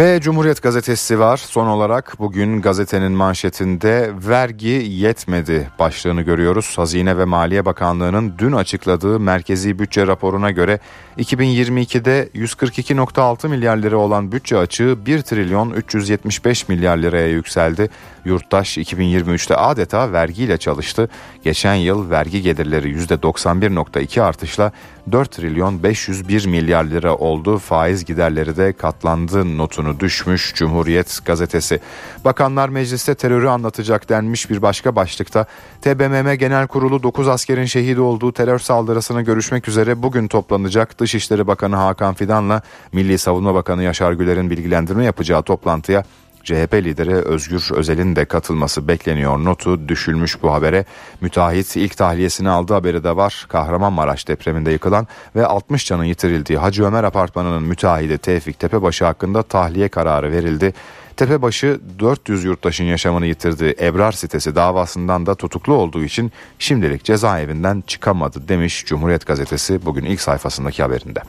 Ve 0.00 0.20
Cumhuriyet 0.20 0.62
Gazetesi 0.62 1.18
var. 1.18 1.36
Son 1.36 1.66
olarak 1.66 2.14
bugün 2.18 2.60
gazetenin 2.60 3.12
manşetinde 3.12 4.10
vergi 4.28 4.68
yetmedi 4.88 5.70
başlığını 5.78 6.22
görüyoruz. 6.22 6.78
Hazine 6.78 7.18
ve 7.18 7.24
Maliye 7.24 7.64
Bakanlığı'nın 7.64 8.34
dün 8.38 8.52
açıkladığı 8.52 9.20
merkezi 9.20 9.78
bütçe 9.78 10.06
raporuna 10.06 10.50
göre 10.50 10.78
2022'de 11.18 12.28
142.6 12.34 13.48
milyar 13.48 13.76
lira 13.76 13.96
olan 13.96 14.32
bütçe 14.32 14.58
açığı 14.58 14.98
1 15.06 15.22
trilyon 15.22 15.70
375 15.70 16.68
milyar 16.68 16.96
liraya 16.96 17.28
yükseldi. 17.28 17.90
Yurttaş 18.24 18.78
2023'te 18.78 19.56
adeta 19.56 20.12
vergiyle 20.12 20.58
çalıştı. 20.58 21.08
Geçen 21.44 21.74
yıl 21.74 22.10
vergi 22.10 22.42
gelirleri 22.42 22.92
%91.2 22.96 24.22
artışla 24.22 24.72
4 25.12 25.32
trilyon 25.32 25.82
501 25.82 26.46
milyar 26.46 26.84
lira 26.84 27.16
oldu. 27.16 27.58
Faiz 27.58 28.04
giderleri 28.04 28.56
de 28.56 28.72
katlandı 28.72 29.58
notunu 29.58 29.89
düşmüş 30.00 30.54
Cumhuriyet 30.54 31.18
gazetesi. 31.24 31.80
Bakanlar 32.24 32.68
Mecliste 32.68 33.14
terörü 33.14 33.48
anlatacak 33.48 34.08
denmiş 34.08 34.50
bir 34.50 34.62
başka 34.62 34.96
başlıkta 34.96 35.46
TBMM 35.82 36.34
Genel 36.34 36.66
Kurulu 36.66 37.02
9 37.02 37.28
askerin 37.28 37.64
şehit 37.64 37.98
olduğu 37.98 38.32
terör 38.32 38.58
saldırısını 38.58 39.22
görüşmek 39.22 39.68
üzere 39.68 40.02
bugün 40.02 40.28
toplanacak. 40.28 41.00
Dışişleri 41.00 41.46
Bakanı 41.46 41.76
Hakan 41.76 42.14
Fidan'la 42.14 42.62
Milli 42.92 43.18
Savunma 43.18 43.54
Bakanı 43.54 43.82
Yaşar 43.82 44.12
Güler'in 44.12 44.50
bilgilendirme 44.50 45.04
yapacağı 45.04 45.42
toplantıya 45.42 46.04
CHP 46.44 46.74
lideri 46.74 47.14
Özgür 47.14 47.68
Özel'in 47.74 48.16
de 48.16 48.24
katılması 48.24 48.88
bekleniyor. 48.88 49.44
Notu 49.44 49.88
düşülmüş 49.88 50.42
bu 50.42 50.52
habere. 50.52 50.84
Müteahhit 51.20 51.76
ilk 51.76 51.96
tahliyesini 51.96 52.50
aldığı 52.50 52.74
haberi 52.74 53.04
de 53.04 53.16
var. 53.16 53.46
Kahramanmaraş 53.48 54.28
depreminde 54.28 54.70
yıkılan 54.70 55.06
ve 55.36 55.46
60 55.46 55.86
canın 55.86 56.04
yitirildiği 56.04 56.58
Hacı 56.58 56.84
Ömer 56.84 57.04
Apartmanı'nın 57.04 57.62
müteahhidi 57.62 58.18
Tevfik 58.18 58.58
Tepebaşı 58.58 59.04
hakkında 59.04 59.42
tahliye 59.42 59.88
kararı 59.88 60.32
verildi. 60.32 60.72
Tepebaşı 61.16 61.80
400 61.98 62.44
yurttaşın 62.44 62.84
yaşamını 62.84 63.26
yitirdiği 63.26 63.76
Ebrar 63.80 64.12
sitesi 64.12 64.54
davasından 64.54 65.26
da 65.26 65.34
tutuklu 65.34 65.74
olduğu 65.74 66.04
için 66.04 66.32
şimdilik 66.58 67.04
cezaevinden 67.04 67.82
çıkamadı 67.86 68.48
demiş 68.48 68.84
Cumhuriyet 68.86 69.26
Gazetesi 69.26 69.86
bugün 69.86 70.04
ilk 70.04 70.20
sayfasındaki 70.20 70.82
haberinde. 70.82 71.20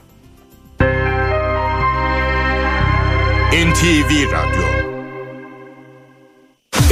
NTV 3.51 4.31
Radyo 4.31 4.80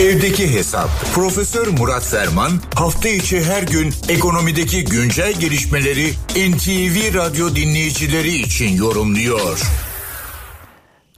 Evdeki 0.07 0.43
Hesap. 0.55 0.89
Profesör 1.15 1.67
Murat 1.79 2.05
Ferman 2.13 2.51
hafta 2.81 3.09
içi 3.19 3.37
her 3.51 3.63
gün 3.75 3.89
ekonomideki 4.15 4.79
güncel 4.95 5.33
gelişmeleri 5.43 6.07
NTV 6.49 6.95
Radyo 7.19 7.45
dinleyicileri 7.59 8.33
için 8.45 8.71
yorumluyor. 8.83 9.57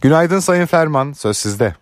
Günaydın 0.01 0.39
Sayın 0.39 0.65
Ferman, 0.65 1.11
söz 1.11 1.37
sizde. 1.37 1.73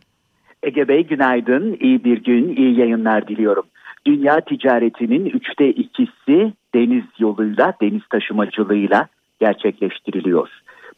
Ege 0.63 0.87
Bey 0.87 1.07
günaydın, 1.07 1.77
iyi 1.79 2.03
bir 2.03 2.23
gün, 2.23 2.55
iyi 2.55 2.79
yayınlar 2.79 3.27
diliyorum. 3.27 3.65
Dünya 4.05 4.41
ticaretinin 4.41 5.25
üçte 5.25 5.69
ikisi 5.69 6.53
deniz 6.75 7.05
yoluyla, 7.19 7.73
deniz 7.81 8.03
taşımacılığıyla 8.09 9.07
gerçekleştiriliyor. 9.39 10.49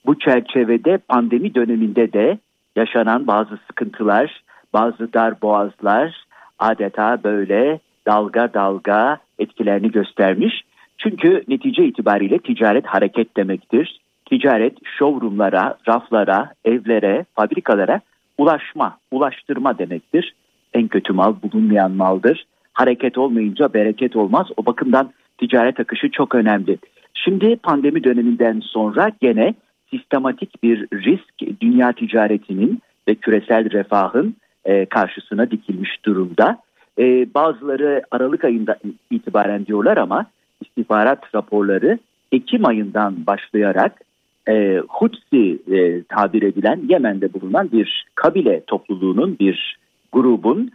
Bu 0.06 0.20
çerçevede 0.20 0.98
pandemi 0.98 1.56
döneminde 1.56 2.14
de 2.14 2.38
yaşanan 2.76 3.28
bazı 3.28 3.60
sıkıntılar, 3.68 4.42
bazı 4.74 5.14
dar 5.14 5.42
boğazlar 5.42 6.26
adeta 6.60 7.24
böyle 7.24 7.80
dalga 8.08 8.54
dalga 8.54 9.18
etkilerini 9.40 9.92
göstermiş. 9.92 10.62
Çünkü 10.98 11.44
netice 11.48 11.86
itibariyle 11.86 12.40
ticaret 12.40 12.86
hareket 12.86 13.38
demektir. 13.38 14.00
Ticaret 14.26 14.78
showroomlara, 14.98 15.78
raflara, 15.88 16.52
evlere, 16.66 17.26
fabrikalara 17.36 18.02
ulaşma, 18.38 18.98
ulaştırma 19.12 19.78
demektir. 19.78 20.34
En 20.74 20.88
kötü 20.88 21.14
mal 21.14 21.36
bulunmayan 21.44 21.92
maldır. 21.92 22.46
Hareket 22.74 23.18
olmayınca 23.18 23.74
bereket 23.74 24.16
olmaz. 24.16 24.48
O 24.58 24.66
bakımdan 24.66 25.12
ticaret 25.38 25.80
akışı 25.80 26.12
çok 26.12 26.36
önemli. 26.36 26.78
Şimdi 27.14 27.56
pandemi 27.56 28.04
döneminden 28.04 28.60
sonra 28.60 29.12
gene 29.22 29.54
sistematik 29.90 30.64
bir 30.64 30.88
risk 30.94 31.62
dünya 31.62 31.92
ticaretinin 31.92 32.82
ve 33.08 33.16
küresel 33.16 33.72
refahın 33.72 34.36
e, 34.66 34.86
karşısına 34.86 35.52
dikilmiş 35.52 36.06
durumda. 36.06 36.58
E, 37.00 37.34
bazıları 37.34 38.02
Aralık 38.12 38.44
ayında 38.44 38.78
itibaren 39.12 39.66
diyorlar 39.66 39.98
ama 39.98 40.26
istihbarat 40.62 41.36
raporları 41.36 42.00
Ekim 42.32 42.66
ayından 42.66 43.26
başlayarak 43.26 44.02
e, 44.50 44.82
Hutsi 44.90 45.60
e, 45.72 46.04
tabir 46.04 46.42
edilen 46.42 46.82
Yemen'de 46.90 47.34
bulunan 47.34 47.72
bir 47.72 48.06
kabile 48.16 48.64
topluluğunun 48.68 49.40
bir 49.40 49.78
grubun 50.12 50.72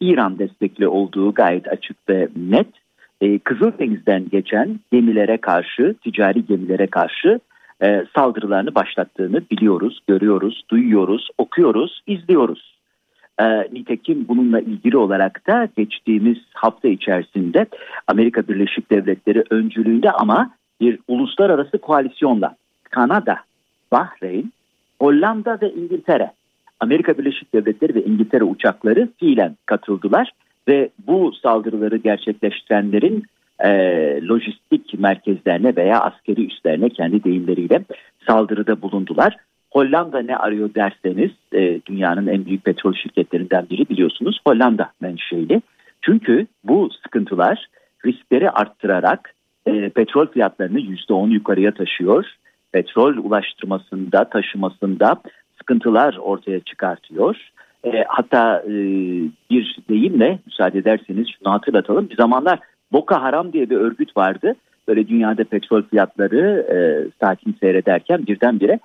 İran 0.00 0.38
destekli 0.38 0.88
olduğu 0.88 1.34
gayet 1.34 1.68
açık 1.68 1.96
ve 2.08 2.28
net. 2.36 2.66
E, 3.20 3.38
Kızıldeniz'den 3.38 4.28
geçen 4.32 4.80
gemilere 4.92 5.36
karşı, 5.36 5.94
ticari 6.04 6.46
gemilere 6.46 6.86
karşı 6.86 7.40
saldırılarını 8.14 8.74
başlattığını 8.74 9.42
biliyoruz, 9.50 10.00
görüyoruz, 10.08 10.62
duyuyoruz, 10.70 11.28
okuyoruz, 11.38 12.02
izliyoruz. 12.06 12.79
E, 13.40 13.68
nitekim 13.72 14.28
bununla 14.28 14.60
ilgili 14.60 14.96
olarak 14.96 15.46
da 15.46 15.68
geçtiğimiz 15.76 16.38
hafta 16.54 16.88
içerisinde 16.88 17.66
Amerika 18.06 18.48
Birleşik 18.48 18.90
Devletleri 18.90 19.44
öncülüğünde 19.50 20.10
ama 20.10 20.50
bir 20.80 20.98
uluslararası 21.08 21.78
koalisyonla 21.78 22.56
Kanada, 22.90 23.36
Bahreyn, 23.92 24.52
Hollanda 25.00 25.58
ve 25.62 25.72
İngiltere, 25.72 26.30
Amerika 26.80 27.18
Birleşik 27.18 27.54
Devletleri 27.54 27.94
ve 27.94 28.04
İngiltere 28.04 28.44
uçakları 28.44 29.08
fiilen 29.18 29.56
katıldılar 29.66 30.32
ve 30.68 30.88
bu 31.06 31.32
saldırıları 31.42 31.96
gerçekleştirenlerin 31.96 33.24
e, 33.64 33.70
lojistik 34.28 34.98
merkezlerine 34.98 35.76
veya 35.76 36.00
askeri 36.00 36.46
üslerine 36.46 36.88
kendi 36.88 37.24
deyimleriyle 37.24 37.84
saldırıda 38.26 38.82
bulundular. 38.82 39.36
Hollanda 39.70 40.22
ne 40.22 40.36
arıyor 40.36 40.74
derseniz 40.74 41.30
e, 41.52 41.80
dünyanın 41.86 42.26
en 42.26 42.46
büyük 42.46 42.64
petrol 42.64 42.94
şirketlerinden 42.94 43.66
biri 43.70 43.88
biliyorsunuz 43.88 44.40
Hollanda 44.46 44.90
menşeli. 45.00 45.62
Çünkü 46.02 46.46
bu 46.64 46.90
sıkıntılar 47.02 47.66
riskleri 48.06 48.50
arttırarak 48.50 49.34
e, 49.66 49.88
petrol 49.88 50.26
fiyatlarını 50.26 50.80
%10 50.80 51.30
yukarıya 51.30 51.74
taşıyor. 51.74 52.24
Petrol 52.72 53.16
ulaştırmasında, 53.16 54.24
taşımasında 54.24 55.16
sıkıntılar 55.58 56.16
ortaya 56.22 56.60
çıkartıyor. 56.60 57.36
E, 57.84 58.04
hatta 58.08 58.62
e, 58.66 58.72
bir 59.50 59.76
deyimle 59.88 60.38
müsaade 60.46 60.78
ederseniz 60.78 61.26
şunu 61.38 61.52
hatırlatalım. 61.52 62.10
Bir 62.10 62.16
zamanlar 62.16 62.58
Boko 62.92 63.14
Haram 63.14 63.52
diye 63.52 63.70
bir 63.70 63.76
örgüt 63.76 64.16
vardı. 64.16 64.54
Böyle 64.88 65.08
dünyada 65.08 65.44
petrol 65.44 65.82
fiyatları 65.82 66.66
e, 66.72 66.78
sakin 67.20 67.56
seyrederken 67.60 68.26
birdenbire 68.26 68.78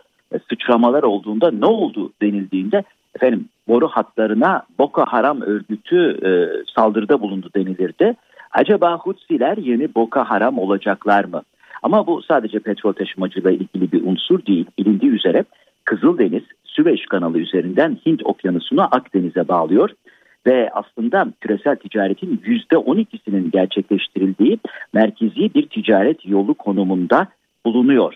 sıçramalar 0.49 1.03
olduğunda 1.03 1.51
ne 1.51 1.65
oldu 1.65 2.11
denildiğinde 2.21 2.83
efendim 3.15 3.45
boru 3.67 3.87
hatlarına 3.87 4.63
Boko 4.79 5.05
Haram 5.05 5.41
örgütü 5.41 6.19
e, 6.25 6.29
saldırıda 6.75 7.21
bulundu 7.21 7.49
denilirdi. 7.55 8.15
Acaba 8.51 8.97
Hutsiler 8.97 9.57
yeni 9.57 9.95
Boko 9.95 10.19
Haram 10.19 10.57
olacaklar 10.59 11.25
mı? 11.25 11.41
Ama 11.83 12.07
bu 12.07 12.21
sadece 12.21 12.59
petrol 12.59 12.93
taşımacılığı 12.93 13.51
ilgili 13.51 13.91
bir 13.91 14.03
unsur 14.03 14.45
değil. 14.45 14.65
Bilindiği 14.79 15.11
üzere 15.11 15.43
Kızıldeniz 15.85 16.43
Süveyş 16.63 17.05
kanalı 17.05 17.39
üzerinden 17.39 17.97
Hint 18.05 18.25
okyanusunu 18.25 18.81
Akdeniz'e 18.81 19.47
bağlıyor 19.47 19.89
ve 20.47 20.69
aslında 20.73 21.27
küresel 21.41 21.75
ticaretin 21.75 22.37
%12'sinin 22.37 23.51
gerçekleştirildiği 23.51 24.59
merkezi 24.93 25.53
bir 25.53 25.69
ticaret 25.69 26.25
yolu 26.25 26.53
konumunda 26.53 27.27
bulunuyor. 27.65 28.13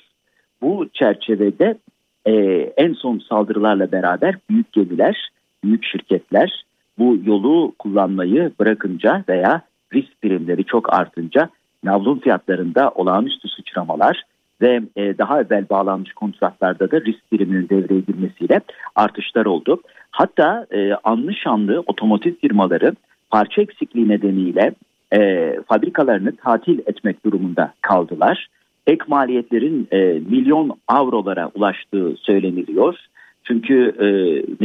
Bu 0.62 0.90
çerçevede 0.94 1.78
e, 2.26 2.34
en 2.78 2.94
son 2.94 3.20
saldırılarla 3.20 3.92
beraber 3.92 4.36
büyük 4.50 4.74
gemiler, 4.74 5.30
büyük 5.64 5.86
şirketler 5.86 6.64
bu 6.98 7.18
yolu 7.26 7.74
kullanmayı 7.80 8.52
bırakınca 8.60 9.24
veya 9.30 9.62
üretimleri 9.92 10.64
çok 10.64 10.94
artınca 10.94 11.50
navlun 11.84 12.20
fiyatlarında 12.20 12.92
olağanüstü 12.96 13.50
sıçramalar 13.50 14.24
ve 14.62 14.82
e, 14.96 15.18
daha 15.18 15.42
evvel 15.42 15.70
bağlanmış 15.70 16.14
kontratlarda 16.14 16.92
da 16.92 17.02
risk 17.02 17.32
biriminin 17.32 17.70
devreye 17.70 18.00
girmesiyle 18.00 18.62
artışlar 18.96 19.46
oldu. 19.46 19.82
Hatta 20.12 20.66
e, 20.72 20.94
anlı 21.04 21.34
şanlı 21.34 21.84
otomotiv 21.88 22.34
firmaları 22.36 22.96
parça 23.30 23.62
eksikliği 23.62 24.10
nedeniyle 24.10 24.74
e, 25.14 25.54
fabrikalarını 25.68 26.36
tatil 26.36 26.80
etmek 26.80 27.26
durumunda 27.26 27.74
kaldılar. 27.82 28.48
Ek 28.90 29.06
maliyetlerin 29.08 29.88
e, 29.92 29.98
milyon 30.30 30.72
avrolara 30.88 31.52
ulaştığı 31.56 32.16
söyleniliyor. 32.22 32.96
Çünkü 33.44 33.96
e, 34.00 34.08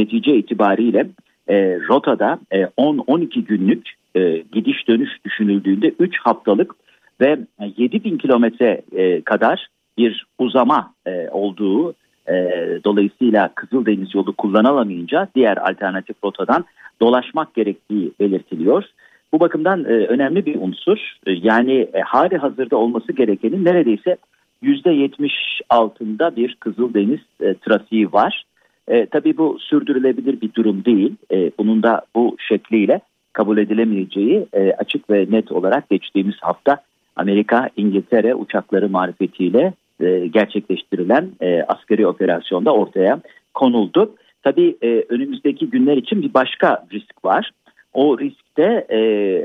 netice 0.01 0.35
itibariyle 0.35 1.07
e, 1.47 1.79
rotada 1.89 2.39
e, 2.51 2.61
10-12 2.61 3.41
günlük 3.41 3.93
e, 4.15 4.43
gidiş 4.51 4.87
dönüş 4.87 5.09
düşünüldüğünde 5.25 5.93
3 5.99 6.19
haftalık 6.19 6.75
ve 7.21 7.39
7 7.77 8.03
bin 8.03 8.17
kilometre 8.17 8.81
e, 8.95 9.21
kadar 9.21 9.67
bir 9.97 10.25
uzama 10.39 10.93
e, 11.07 11.29
olduğu 11.29 11.93
e, 12.27 12.33
dolayısıyla 12.85 13.51
Kızıldeniz 13.55 14.15
yolu 14.15 14.33
kullanılamayınca 14.33 15.27
diğer 15.35 15.57
alternatif 15.57 16.15
rotadan 16.23 16.65
dolaşmak 17.01 17.53
gerektiği 17.53 18.11
belirtiliyor. 18.19 18.83
Bu 19.35 19.39
bakımdan 19.39 19.83
e, 19.83 19.87
önemli 19.87 20.45
bir 20.45 20.55
unsur. 20.55 20.97
E, 21.27 21.31
yani 21.31 21.87
e, 21.93 21.99
hali 21.99 22.37
hazırda 22.37 22.77
olması 22.77 23.11
gerekenin 23.11 23.65
neredeyse 23.65 24.17
%70 24.63 25.31
altında 25.69 26.35
bir 26.35 26.55
Kızıldeniz 26.59 27.19
e, 27.41 27.53
trafiği 27.53 28.13
var. 28.13 28.43
E, 28.87 29.05
tabii 29.05 29.37
bu 29.37 29.57
sürdürülebilir 29.59 30.41
bir 30.41 30.53
durum 30.53 30.85
değil. 30.85 31.15
E, 31.31 31.51
bunun 31.59 31.83
da 31.83 32.01
bu 32.15 32.35
şekliyle 32.47 32.99
kabul 33.33 33.57
edilemeyeceği 33.57 34.45
e, 34.53 34.71
açık 34.71 35.09
ve 35.09 35.25
net 35.29 35.51
olarak 35.51 35.89
geçtiğimiz 35.89 36.35
hafta 36.41 36.77
Amerika, 37.15 37.69
İngiltere 37.77 38.35
uçakları 38.35 38.89
marifetiyle 38.89 39.73
e, 39.99 40.27
gerçekleştirilen 40.27 41.29
e, 41.41 41.63
askeri 41.63 42.07
operasyonda 42.07 42.73
ortaya 42.73 43.21
konuldu. 43.53 44.15
Tabii 44.43 44.75
e, 44.81 44.87
önümüzdeki 45.09 45.69
günler 45.69 45.97
için 45.97 46.21
bir 46.21 46.33
başka 46.33 46.85
risk 46.93 47.25
var. 47.25 47.51
O 47.95 48.19
riskte 48.19 48.85
e, 48.89 48.99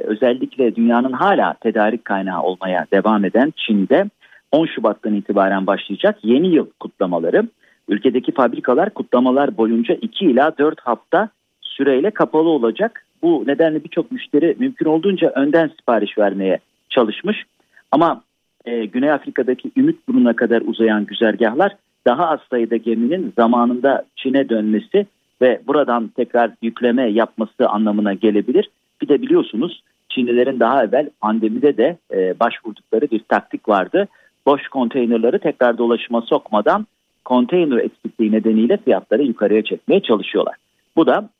özellikle 0.05 0.77
dünyanın 0.77 1.13
hala 1.13 1.55
tedarik 1.55 2.05
kaynağı 2.05 2.43
olmaya 2.43 2.87
devam 2.93 3.25
eden 3.25 3.53
Çin'de 3.57 4.05
10 4.53 4.67
Şubat'tan 4.67 5.15
itibaren 5.15 5.67
başlayacak 5.67 6.19
yeni 6.23 6.55
yıl 6.55 6.67
kutlamaları. 6.81 7.49
Ülkedeki 7.89 8.33
fabrikalar 8.33 8.91
kutlamalar 8.91 9.57
boyunca 9.57 9.95
2 9.95 10.25
ila 10.25 10.59
4 10.59 10.81
hafta 10.81 11.29
süreyle 11.61 12.11
kapalı 12.11 12.49
olacak. 12.49 13.07
Bu 13.23 13.45
nedenle 13.47 13.85
birçok 13.85 14.13
müşteri 14.13 14.57
mümkün 14.59 14.87
olduğunca 14.87 15.29
önden 15.29 15.69
sipariş 15.69 16.19
vermeye 16.19 16.59
çalışmış. 16.89 17.45
Ama 17.93 18.23
e, 18.65 18.85
Güney 18.85 19.13
Afrika'daki 19.13 19.71
Ümit 19.77 20.09
Burnu'na 20.09 20.37
kadar 20.37 20.63
uzayan 20.67 21.07
güzergahlar 21.07 21.77
daha 22.07 22.29
az 22.29 22.41
sayıda 22.51 22.77
geminin 22.77 23.33
zamanında 23.39 24.05
Çin'e 24.17 24.49
dönmesi 24.49 25.07
ve 25.43 25.61
buradan 25.67 26.09
tekrar 26.09 26.51
yükleme 26.63 27.11
yapması 27.11 27.69
anlamına 27.69 28.15
gelebilir. 28.15 28.71
Bir 29.03 29.09
de 29.09 29.23
biliyorsunuz 29.23 29.83
Çinlilerin 30.11 30.61
daha 30.61 30.85
evvel 30.85 31.11
pandemide 31.21 31.77
de 31.77 31.99
e, 32.13 32.41
başvurdukları 32.41 33.11
bir 33.11 33.21
taktik 33.29 33.69
vardı. 33.69 34.09
Boş 34.47 34.69
konteynerları 34.69 35.39
tekrar 35.39 35.79
dolaşıma 35.79 36.21
sokmadan 36.21 36.87
konteyner 37.25 37.77
eksikliği 37.77 38.33
nedeniyle 38.33 38.77
fiyatları 38.77 39.23
yukarıya 39.23 39.65
çekmeye 39.65 40.03
çalışıyorlar. 40.03 40.55
Bu 40.97 41.07
da 41.07 41.31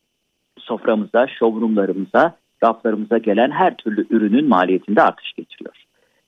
soframıza, 0.59 1.27
showroomlarımıza, 1.27 2.37
raflarımıza 2.65 3.19
gelen 3.19 3.51
her 3.51 3.77
türlü 3.77 4.07
ürünün 4.11 4.49
maliyetinde 4.49 5.03
artış 5.03 5.33
getiriyor. 5.33 5.75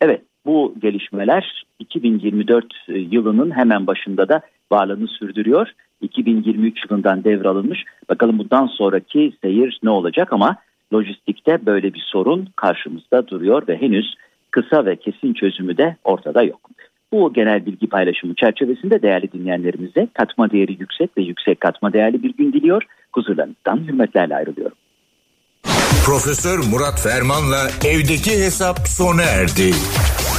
Evet 0.01 0.23
bu 0.47 0.75
gelişmeler 0.83 1.65
2024 1.79 2.67
yılının 2.89 3.51
hemen 3.51 3.87
başında 3.87 4.29
da 4.29 4.41
varlığını 4.73 5.09
sürdürüyor. 5.09 5.73
2023 6.03 6.79
yılından 6.85 7.25
devralınmış. 7.25 7.85
Bakalım 8.09 8.39
bundan 8.39 8.67
sonraki 8.67 9.33
seyir 9.43 9.81
ne 9.83 9.91
olacak 9.91 10.33
ama 10.33 10.57
lojistikte 10.95 11.67
böyle 11.67 11.95
bir 11.95 12.05
sorun 12.07 12.49
karşımızda 12.57 13.29
duruyor 13.29 13.69
ve 13.69 13.77
henüz 13.77 14.15
kısa 14.51 14.87
ve 14.87 14.97
kesin 14.97 15.35
çözümü 15.35 15.77
de 15.77 15.97
ortada 16.05 16.43
yok. 16.43 16.61
Bu 17.13 17.33
genel 17.33 17.67
bilgi 17.67 17.87
paylaşımı 17.87 18.35
çerçevesinde 18.35 19.03
değerli 19.03 19.33
dinleyenlerimize 19.33 20.09
katma 20.15 20.51
değeri 20.51 20.77
yüksek 20.81 21.19
ve 21.19 21.23
yüksek 21.23 21.61
katma 21.61 21.93
değerli 21.93 22.23
bir 22.23 22.35
gün 22.37 22.53
diliyor. 22.53 22.83
Huzurlarınızdan 23.13 23.77
hürmetlerle 23.89 24.37
ayrılıyorum. 24.37 24.77
Profesör 26.07 26.59
Murat 26.59 27.01
Ferman'la 27.03 27.69
evdeki 27.85 28.31
hesap 28.31 28.79
sona 28.89 29.23
erdi. 29.23 29.71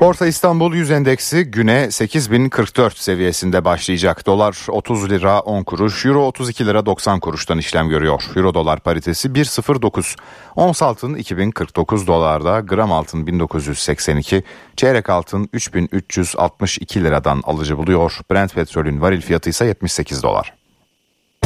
Borsa 0.00 0.26
İstanbul 0.26 0.74
100 0.74 0.90
endeksi 0.90 1.44
güne 1.44 1.90
8044 1.90 2.98
seviyesinde 2.98 3.64
başlayacak. 3.64 4.26
Dolar 4.26 4.66
30 4.68 5.10
lira 5.10 5.40
10 5.40 5.62
kuruş, 5.62 6.06
Euro 6.06 6.26
32 6.26 6.66
lira 6.66 6.86
90 6.86 7.20
kuruştan 7.20 7.58
işlem 7.58 7.88
görüyor. 7.88 8.22
Euro 8.36 8.54
dolar 8.54 8.80
paritesi 8.80 9.28
1.09. 9.28 10.16
Ons 10.56 10.82
altın 10.82 11.14
2049 11.14 12.06
dolarda, 12.06 12.60
gram 12.60 12.92
altın 12.92 13.26
1982, 13.26 14.42
çeyrek 14.76 15.10
altın 15.10 15.48
3362 15.52 17.04
liradan 17.04 17.42
alıcı 17.44 17.78
buluyor. 17.78 18.18
Brent 18.30 18.54
petrolün 18.54 19.00
varil 19.00 19.20
fiyatı 19.20 19.50
ise 19.50 19.66
78 19.66 20.22
dolar. 20.22 20.54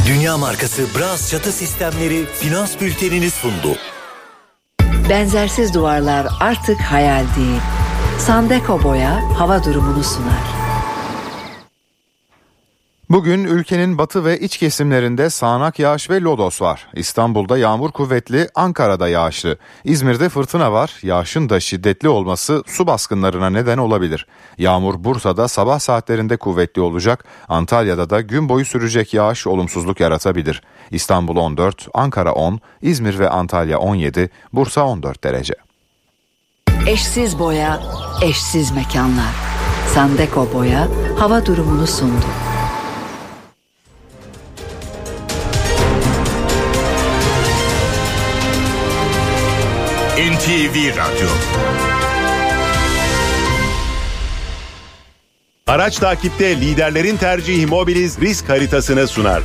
Dünya 0.07 0.37
markası 0.37 0.85
Bras 0.99 1.31
çatı 1.31 1.51
sistemleri 1.51 2.25
finans 2.25 2.81
bültenini 2.81 3.29
sundu. 3.29 3.77
Benzersiz 5.09 5.73
duvarlar 5.73 6.27
artık 6.39 6.79
hayal 6.79 7.23
değil. 7.37 7.61
Sandeko 8.19 8.83
Boya 8.83 9.39
hava 9.39 9.63
durumunu 9.63 10.03
sunar. 10.03 10.43
Bugün 13.09 13.43
ülkenin 13.43 13.97
batı 13.97 14.25
ve 14.25 14.39
iç 14.39 14.57
kesimlerinde 14.57 15.29
sağanak 15.29 15.79
yağış 15.79 16.09
ve 16.09 16.21
lodos 16.21 16.61
var. 16.61 16.87
İstanbul'da 16.93 17.57
yağmur 17.57 17.91
kuvvetli, 17.91 18.49
Ankara'da 18.55 19.07
yağışlı. 19.07 19.57
İzmir'de 19.83 20.29
fırtına 20.29 20.71
var. 20.71 20.99
Yağışın 21.03 21.49
da 21.49 21.59
şiddetli 21.59 22.09
olması 22.09 22.63
su 22.67 22.87
baskınlarına 22.87 23.49
neden 23.49 23.77
olabilir. 23.77 24.27
Yağmur 24.57 25.03
Bursa'da 25.03 25.47
sabah 25.47 25.79
saatlerinde 25.79 26.37
kuvvetli 26.37 26.81
olacak. 26.81 27.25
Antalya'da 27.47 28.09
da 28.09 28.21
gün 28.21 28.49
boyu 28.49 28.65
sürecek 28.65 29.13
yağış 29.13 29.47
olumsuzluk 29.47 29.99
yaratabilir. 29.99 30.61
İstanbul 30.91 31.35
14, 31.35 31.87
Ankara 31.93 32.33
10, 32.33 32.59
İzmir 32.81 33.19
ve 33.19 33.29
Antalya 33.29 33.79
17, 33.79 34.29
Bursa 34.53 34.85
14 34.85 35.23
derece. 35.23 35.55
Eşsiz 36.87 37.39
boya, 37.39 37.79
eşsiz 38.21 38.71
mekanlar. 38.71 39.31
Sandeko 39.93 40.53
Boya 40.53 40.87
hava 41.19 41.45
durumunu 41.45 41.87
sundu. 41.87 42.25
NTV 50.17 50.97
Radyo 50.97 51.29
Araç 55.67 55.97
takipte 55.99 56.61
liderlerin 56.61 57.17
tercihi 57.17 57.67
Mobiliz 57.67 58.21
risk 58.21 58.49
haritasını 58.49 59.07
sunar. 59.07 59.43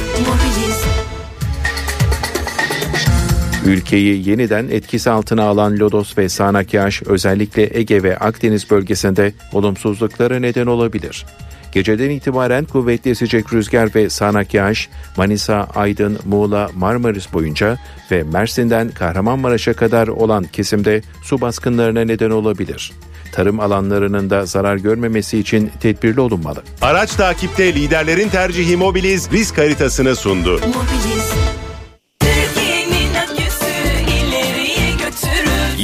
Ülkeyi 3.66 4.28
yeniden 4.28 4.68
etkisi 4.68 5.10
altına 5.10 5.42
alan 5.42 5.78
lodos 5.78 6.18
ve 6.18 6.28
sağanak 6.28 6.74
yağış 6.74 7.02
özellikle 7.02 7.78
Ege 7.78 8.02
ve 8.02 8.18
Akdeniz 8.18 8.70
bölgesinde 8.70 9.32
olumsuzluklara 9.52 10.38
neden 10.38 10.66
olabilir. 10.66 11.26
Geceden 11.72 12.10
itibaren 12.10 12.64
kuvvetli 12.64 13.14
sıcak 13.14 13.52
rüzgar 13.52 13.94
ve 13.94 14.10
sağanak 14.10 14.54
yağış 14.54 14.88
Manisa, 15.16 15.68
Aydın, 15.74 16.18
Muğla, 16.24 16.70
Marmaris 16.74 17.32
boyunca 17.32 17.78
ve 18.10 18.22
Mersin'den 18.22 18.88
Kahramanmaraş'a 18.88 19.72
kadar 19.72 20.08
olan 20.08 20.44
kesimde 20.44 21.02
su 21.22 21.40
baskınlarına 21.40 22.00
neden 22.00 22.30
olabilir. 22.30 22.92
Tarım 23.32 23.60
alanlarının 23.60 24.30
da 24.30 24.46
zarar 24.46 24.76
görmemesi 24.76 25.38
için 25.38 25.70
tedbirli 25.80 26.20
olunmalı. 26.20 26.62
Araç 26.82 27.14
takipte 27.14 27.74
liderlerin 27.74 28.28
tercihi 28.28 28.76
Mobiliz 28.76 29.32
risk 29.32 29.58
haritasını 29.58 30.16
sundu. 30.16 30.60
Türkiye'nin 30.60 31.49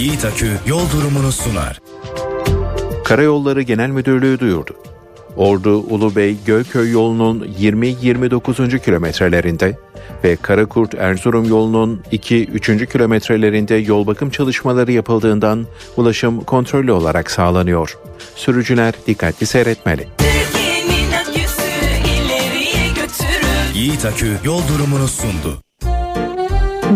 Yiğit 0.06 0.24
Akü 0.24 0.50
yol 0.66 0.90
durumunu 0.90 1.32
sunar. 1.32 1.80
Karayolları 3.04 3.62
Genel 3.62 3.90
Müdürlüğü 3.90 4.40
duyurdu. 4.40 4.76
Ordu-Ulubey 5.36 6.36
Gölköy 6.46 6.92
yolunun 6.92 7.48
20-29. 7.60 8.78
kilometrelerinde 8.78 9.78
ve 10.24 10.36
Karakurt 10.36 10.94
Erzurum 10.94 11.48
yolunun 11.48 12.02
2-3. 12.12 12.86
kilometrelerinde 12.86 13.74
yol 13.74 14.06
bakım 14.06 14.30
çalışmaları 14.30 14.92
yapıldığından 14.92 15.66
ulaşım 15.96 16.44
kontrollü 16.44 16.92
olarak 16.92 17.30
sağlanıyor. 17.30 17.98
Sürücüler 18.34 18.94
dikkatli 19.06 19.46
seyretmeli. 19.46 20.08
Aküsü. 21.20 21.62
Yiğit 23.74 24.04
Akü 24.04 24.36
yol 24.44 24.60
durumunu 24.68 25.08
sundu. 25.08 25.62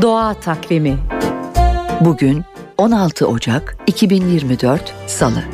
Doğa 0.03 0.35
takvimi. 0.35 0.99
Bugün 2.01 2.45
16 2.81 3.27
Ocak 3.27 3.77
2024 3.87 4.95
Salı. 5.07 5.45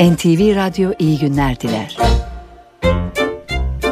NTV 0.00 0.56
Radyo 0.56 0.92
iyi 0.98 1.18
günler 1.18 1.60
diler. 1.60 1.96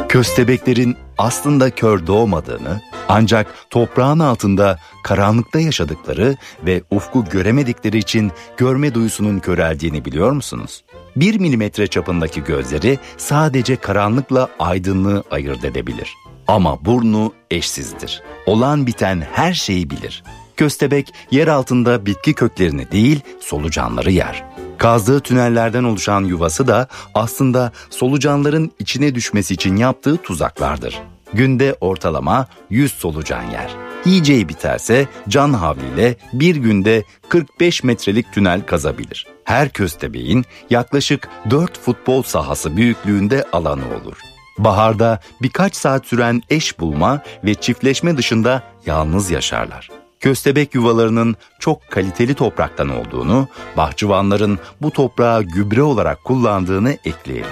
Köstebeklerin 0.09 0.97
aslında 1.17 1.69
kör 1.69 2.07
doğmadığını, 2.07 2.81
ancak 3.09 3.47
toprağın 3.69 4.19
altında 4.19 4.79
karanlıkta 5.03 5.59
yaşadıkları 5.59 6.35
ve 6.65 6.81
ufku 6.91 7.25
göremedikleri 7.25 7.97
için 7.97 8.31
görme 8.57 8.93
duyusunun 8.93 9.39
köreldiğini 9.39 10.05
biliyor 10.05 10.31
musunuz? 10.31 10.83
1 11.15 11.39
milimetre 11.39 11.87
çapındaki 11.87 12.43
gözleri 12.43 12.99
sadece 13.17 13.75
karanlıkla 13.75 14.49
aydınlığı 14.59 15.23
ayırt 15.31 15.65
edebilir. 15.65 16.13
Ama 16.47 16.85
burnu 16.85 17.33
eşsizdir. 17.51 18.23
Olan 18.45 18.87
biten 18.87 19.23
her 19.33 19.53
şeyi 19.53 19.89
bilir. 19.89 20.23
Köstebek 20.57 21.13
yer 21.31 21.47
altında 21.47 22.05
bitki 22.05 22.33
köklerini 22.33 22.91
değil 22.91 23.21
solucanları 23.39 24.11
yer. 24.11 24.43
Kazdığı 24.77 25.19
tünellerden 25.19 25.83
oluşan 25.83 26.23
yuvası 26.23 26.67
da 26.67 26.87
aslında 27.13 27.71
solucanların 27.89 28.71
içine 28.79 29.15
düşmesi 29.15 29.53
için 29.53 29.75
yaptığı 29.75 30.17
tuzaklardır. 30.17 31.01
Günde 31.33 31.75
ortalama 31.81 32.47
100 32.69 32.91
solucan 32.93 33.43
yer. 33.43 33.75
Yiyeceği 34.05 34.49
biterse 34.49 35.07
can 35.29 35.53
havliyle 35.53 36.15
bir 36.33 36.55
günde 36.55 37.03
45 37.29 37.83
metrelik 37.83 38.33
tünel 38.33 38.65
kazabilir. 38.65 39.27
Her 39.43 39.69
köstebeğin 39.69 40.45
yaklaşık 40.69 41.29
4 41.49 41.79
futbol 41.79 42.23
sahası 42.23 42.77
büyüklüğünde 42.77 43.45
alanı 43.51 43.83
olur. 43.85 44.17
Baharda 44.57 45.19
birkaç 45.41 45.75
saat 45.75 46.05
süren 46.05 46.41
eş 46.49 46.79
bulma 46.79 47.21
ve 47.43 47.55
çiftleşme 47.55 48.17
dışında 48.17 48.63
yalnız 48.85 49.31
yaşarlar. 49.31 50.02
Köstebek 50.23 50.75
yuvalarının 50.75 51.35
çok 51.59 51.91
kaliteli 51.91 52.33
topraktan 52.33 52.89
olduğunu, 52.89 53.47
bahçıvanların 53.77 54.59
bu 54.81 54.91
toprağı 54.91 55.43
gübre 55.43 55.81
olarak 55.81 56.23
kullandığını 56.23 56.97
ekleyelim. 57.05 57.49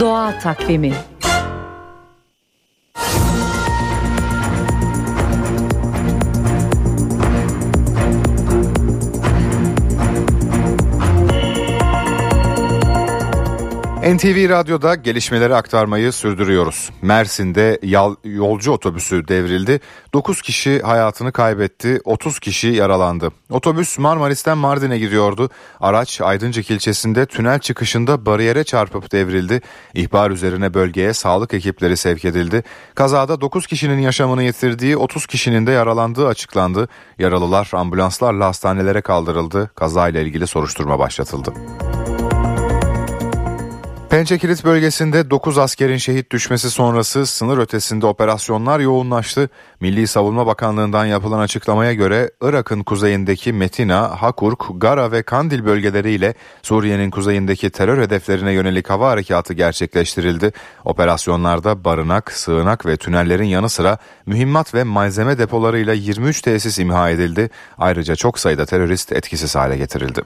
Doğa 0.00 0.38
takvimi. 0.38 0.94
NTV 14.02 14.48
Radyo'da 14.48 14.94
gelişmeleri 14.94 15.54
aktarmayı 15.54 16.12
sürdürüyoruz. 16.12 16.90
Mersin'de 17.02 17.80
yolcu 18.24 18.72
otobüsü 18.72 19.28
devrildi. 19.28 19.80
9 20.14 20.42
kişi 20.42 20.80
hayatını 20.80 21.32
kaybetti, 21.32 22.00
30 22.04 22.38
kişi 22.38 22.68
yaralandı. 22.68 23.32
Otobüs 23.50 23.98
Marmaris'ten 23.98 24.58
Mardin'e 24.58 24.98
gidiyordu. 24.98 25.50
Araç 25.80 26.20
Aydıncık 26.20 26.70
ilçesinde 26.70 27.26
tünel 27.26 27.58
çıkışında 27.58 28.26
bariyere 28.26 28.64
çarpıp 28.64 29.12
devrildi. 29.12 29.60
İhbar 29.94 30.30
üzerine 30.30 30.74
bölgeye 30.74 31.12
sağlık 31.12 31.54
ekipleri 31.54 31.96
sevk 31.96 32.24
edildi. 32.24 32.62
Kazada 32.94 33.40
9 33.40 33.66
kişinin 33.66 33.98
yaşamını 33.98 34.42
yitirdiği 34.42 34.96
30 34.96 35.26
kişinin 35.26 35.66
de 35.66 35.70
yaralandığı 35.72 36.26
açıklandı. 36.26 36.88
Yaralılar 37.18 37.70
ambulanslarla 37.72 38.46
hastanelere 38.46 39.00
kaldırıldı. 39.00 39.70
Kazayla 39.74 40.20
ilgili 40.20 40.46
soruşturma 40.46 40.98
başlatıldı. 40.98 41.52
Pençekilit 44.12 44.64
bölgesinde 44.64 45.30
9 45.30 45.58
askerin 45.58 45.96
şehit 45.96 46.32
düşmesi 46.32 46.70
sonrası 46.70 47.26
sınır 47.26 47.58
ötesinde 47.58 48.06
operasyonlar 48.06 48.80
yoğunlaştı. 48.80 49.50
Milli 49.80 50.06
Savunma 50.06 50.46
Bakanlığı'ndan 50.46 51.04
yapılan 51.06 51.38
açıklamaya 51.38 51.92
göre 51.92 52.30
Irak'ın 52.40 52.82
kuzeyindeki 52.82 53.52
Metina, 53.52 54.22
Hakurk, 54.22 54.64
Gara 54.74 55.12
ve 55.12 55.22
Kandil 55.22 55.64
bölgeleriyle 55.64 56.34
Suriye'nin 56.62 57.10
kuzeyindeki 57.10 57.70
terör 57.70 58.02
hedeflerine 58.02 58.52
yönelik 58.52 58.90
hava 58.90 59.10
harekatı 59.10 59.54
gerçekleştirildi. 59.54 60.52
Operasyonlarda 60.84 61.84
barınak, 61.84 62.32
sığınak 62.32 62.86
ve 62.86 62.96
tünellerin 62.96 63.44
yanı 63.44 63.68
sıra 63.68 63.98
mühimmat 64.26 64.74
ve 64.74 64.84
malzeme 64.84 65.38
depolarıyla 65.38 65.92
23 65.92 66.40
tesis 66.42 66.78
imha 66.78 67.10
edildi. 67.10 67.50
Ayrıca 67.78 68.16
çok 68.16 68.38
sayıda 68.38 68.66
terörist 68.66 69.12
etkisiz 69.12 69.54
hale 69.54 69.76
getirildi. 69.76 70.22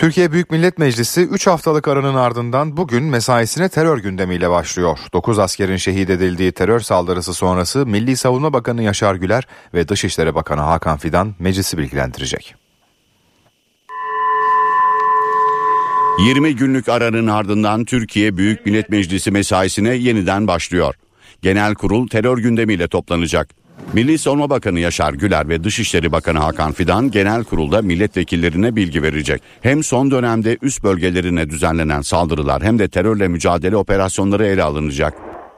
Türkiye 0.00 0.32
Büyük 0.32 0.50
Millet 0.50 0.78
Meclisi 0.78 1.20
3 1.20 1.46
haftalık 1.46 1.88
aranın 1.88 2.14
ardından 2.14 2.76
bugün 2.76 3.04
mesaisine 3.04 3.68
terör 3.68 3.98
gündemiyle 3.98 4.50
başlıyor. 4.50 4.98
9 5.12 5.38
askerin 5.38 5.76
şehit 5.76 6.10
edildiği 6.10 6.52
terör 6.52 6.80
saldırısı 6.80 7.34
sonrası 7.34 7.86
Milli 7.86 8.16
Savunma 8.16 8.52
Bakanı 8.52 8.82
Yaşar 8.82 9.14
Güler 9.14 9.46
ve 9.74 9.88
Dışişleri 9.88 10.34
Bakanı 10.34 10.60
Hakan 10.60 10.98
Fidan 10.98 11.34
meclisi 11.38 11.78
bilgilendirecek. 11.78 12.54
20 16.26 16.56
günlük 16.56 16.88
aranın 16.88 17.26
ardından 17.26 17.84
Türkiye 17.84 18.36
Büyük 18.36 18.66
Millet 18.66 18.88
Meclisi 18.90 19.30
mesaisine 19.30 19.94
yeniden 19.94 20.46
başlıyor. 20.46 20.94
Genel 21.42 21.74
kurul 21.74 22.08
terör 22.08 22.38
gündemiyle 22.38 22.88
toplanacak. 22.88 23.59
Milli 23.92 24.18
Savunma 24.18 24.50
Bakanı 24.50 24.80
Yaşar 24.80 25.12
Güler 25.12 25.48
ve 25.48 25.64
Dışişleri 25.64 26.12
Bakanı 26.12 26.38
Hakan 26.38 26.72
Fidan 26.72 27.10
genel 27.10 27.44
kurulda 27.44 27.82
milletvekillerine 27.82 28.76
bilgi 28.76 29.02
verecek. 29.02 29.42
Hem 29.60 29.84
son 29.84 30.10
dönemde 30.10 30.58
üst 30.62 30.82
bölgelerine 30.82 31.50
düzenlenen 31.50 32.00
saldırılar 32.00 32.62
hem 32.62 32.78
de 32.78 32.88
terörle 32.88 33.28
mücadele 33.28 33.76
operasyonları 33.76 34.46
ele 34.46 34.62
alınacak. 34.62 35.14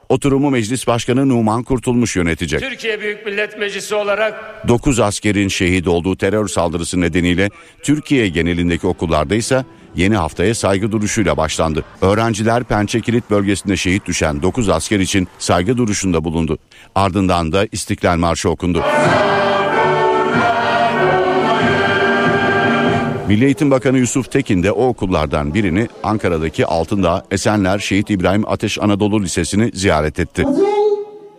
Oturumu 0.09 0.51
Meclis 0.51 0.87
Başkanı 0.87 1.29
Numan 1.29 1.63
Kurtulmuş 1.63 2.17
yönetecek. 2.17 2.61
Türkiye 2.61 3.01
Büyük 3.01 3.27
Millet 3.27 3.59
Meclisi 3.59 3.95
olarak 3.95 4.65
9 4.69 5.01
askerin 5.01 5.49
şehit 5.49 5.89
olduğu 5.89 6.17
terör 6.17 6.49
saldırısı 6.49 7.01
nedeniyle 7.01 7.51
Türkiye 7.83 8.29
genelindeki 8.29 8.87
okullarda 8.87 9.35
ise 9.35 9.65
yeni 9.97 10.17
haftaya 10.17 10.55
saygı 10.55 10.93
duruşuyla 10.93 11.37
başlandı. 11.37 11.85
Öğrenciler 12.01 12.65
Pençekilit 12.65 13.31
bölgesinde 13.31 13.77
şehit 13.77 14.07
düşen 14.07 14.43
9 14.43 14.69
asker 14.69 15.01
için 15.01 15.29
saygı 15.39 15.77
duruşunda 15.77 16.25
bulundu. 16.25 16.59
Ardından 16.95 17.53
da 17.53 17.67
İstiklal 17.73 18.17
Marşı 18.17 18.51
okundu. 18.51 18.83
Milli 23.29 23.45
Eğitim 23.45 23.71
Bakanı 23.71 23.99
Yusuf 23.99 24.33
Tekin 24.33 24.63
de 24.63 24.73
o 24.73 24.87
okullardan 24.87 25.55
birini 25.55 25.89
Ankara'daki 26.03 26.67
Altındağ 26.67 27.25
Esenler 27.31 27.79
Şehit 27.79 28.11
İbrahim 28.11 28.49
Ateş 28.49 28.79
Anadolu 28.79 29.23
Lisesi'ni 29.23 29.71
ziyaret 29.75 30.19
etti. 30.19 30.45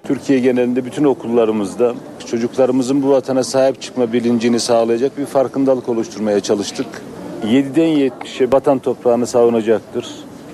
Türkiye 0.07 0.39
genelinde 0.39 0.85
bütün 0.85 1.03
okullarımızda 1.03 1.93
çocuklarımızın 2.31 3.03
bu 3.03 3.09
vatana 3.09 3.43
sahip 3.43 3.81
çıkma 3.81 4.13
bilincini 4.13 4.59
sağlayacak 4.59 5.17
bir 5.17 5.25
farkındalık 5.25 5.89
oluşturmaya 5.89 6.39
çalıştık. 6.39 6.87
7'den 7.43 8.09
70'e 8.09 8.51
vatan 8.51 8.79
toprağını 8.79 9.27
savunacaktır. 9.27 10.07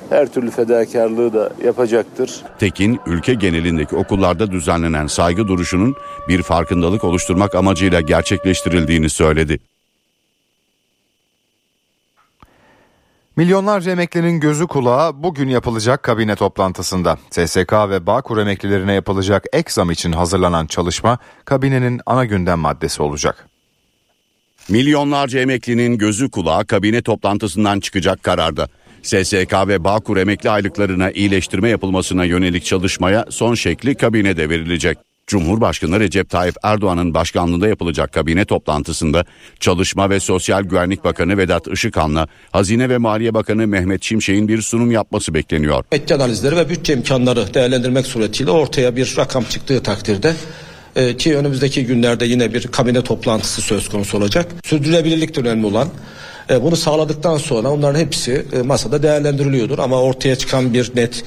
Her 0.09 0.27
türlü 0.27 0.51
fedakarlığı 0.51 1.33
da 1.33 1.51
yapacaktır. 1.63 2.43
Tekin, 2.59 2.99
ülke 3.05 3.33
genelindeki 3.33 3.95
okullarda 3.95 4.51
düzenlenen 4.51 5.07
saygı 5.07 5.47
duruşunun 5.47 5.95
bir 6.27 6.43
farkındalık 6.43 7.03
oluşturmak 7.03 7.55
amacıyla 7.55 8.01
gerçekleştirildiğini 8.01 9.09
söyledi. 9.09 9.59
Milyonlarca 13.35 13.91
emeklinin 13.91 14.39
gözü 14.39 14.67
kulağı 14.67 15.23
bugün 15.23 15.49
yapılacak 15.49 16.03
kabine 16.03 16.35
toplantısında. 16.35 17.17
SSK 17.29 17.73
ve 17.73 18.05
Bağkur 18.05 18.37
emeklilerine 18.37 18.93
yapılacak 18.93 19.45
ek 19.53 19.71
zam 19.71 19.91
için 19.91 20.11
hazırlanan 20.11 20.65
çalışma 20.65 21.17
kabinenin 21.45 22.01
ana 22.05 22.25
gündem 22.25 22.59
maddesi 22.59 23.03
olacak. 23.03 23.48
Milyonlarca 24.69 25.39
emeklinin 25.39 25.97
gözü 25.97 26.29
kulağı 26.31 26.65
kabine 26.65 27.01
toplantısından 27.01 27.79
çıkacak 27.79 28.23
kararda. 28.23 28.67
SSK 29.03 29.53
ve 29.67 29.83
Bağkur 29.83 30.17
emekli 30.17 30.49
aylıklarına 30.49 31.11
iyileştirme 31.11 31.69
yapılmasına 31.69 32.25
yönelik 32.25 32.65
çalışmaya 32.65 33.25
son 33.29 33.55
şekli 33.55 33.95
kabinede 33.95 34.49
verilecek. 34.49 34.97
Cumhurbaşkanı 35.27 35.99
Recep 35.99 36.29
Tayyip 36.29 36.55
Erdoğan'ın 36.63 37.13
başkanlığında 37.13 37.67
yapılacak 37.67 38.13
kabine 38.13 38.45
toplantısında 38.45 39.25
Çalışma 39.59 40.09
ve 40.09 40.19
Sosyal 40.19 40.63
Güvenlik 40.63 41.03
Bakanı 41.03 41.37
Vedat 41.37 41.67
Işıkhan'la 41.67 42.27
Hazine 42.51 42.89
ve 42.89 42.97
Maliye 42.97 43.33
Bakanı 43.33 43.67
Mehmet 43.67 44.03
Şimşek'in 44.03 44.47
bir 44.47 44.61
sunum 44.61 44.91
yapması 44.91 45.33
bekleniyor. 45.33 45.83
Etki 45.91 46.15
analizleri 46.15 46.55
ve 46.55 46.69
bütçe 46.69 46.93
imkanları 46.93 47.53
değerlendirmek 47.53 48.05
suretiyle 48.05 48.51
ortaya 48.51 48.95
bir 48.95 49.15
rakam 49.17 49.43
çıktığı 49.43 49.83
takdirde 49.83 50.33
e, 50.95 51.17
ki 51.17 51.37
önümüzdeki 51.37 51.85
günlerde 51.85 52.25
yine 52.25 52.53
bir 52.53 52.67
kabine 52.67 53.03
toplantısı 53.03 53.61
söz 53.61 53.89
konusu 53.89 54.17
olacak. 54.17 54.51
Sürdürülebilirlik 54.65 55.35
de 55.35 55.39
önemli 55.39 55.65
olan 55.65 55.87
E, 56.49 56.63
bunu 56.63 56.75
sağladıktan 56.75 57.37
sonra 57.37 57.69
onların 57.69 57.99
hepsi 57.99 58.45
e, 58.53 58.61
masada 58.61 59.03
değerlendiriliyordur 59.03 59.79
ama 59.79 60.01
ortaya 60.01 60.35
çıkan 60.35 60.73
bir 60.73 60.91
net 60.95 61.23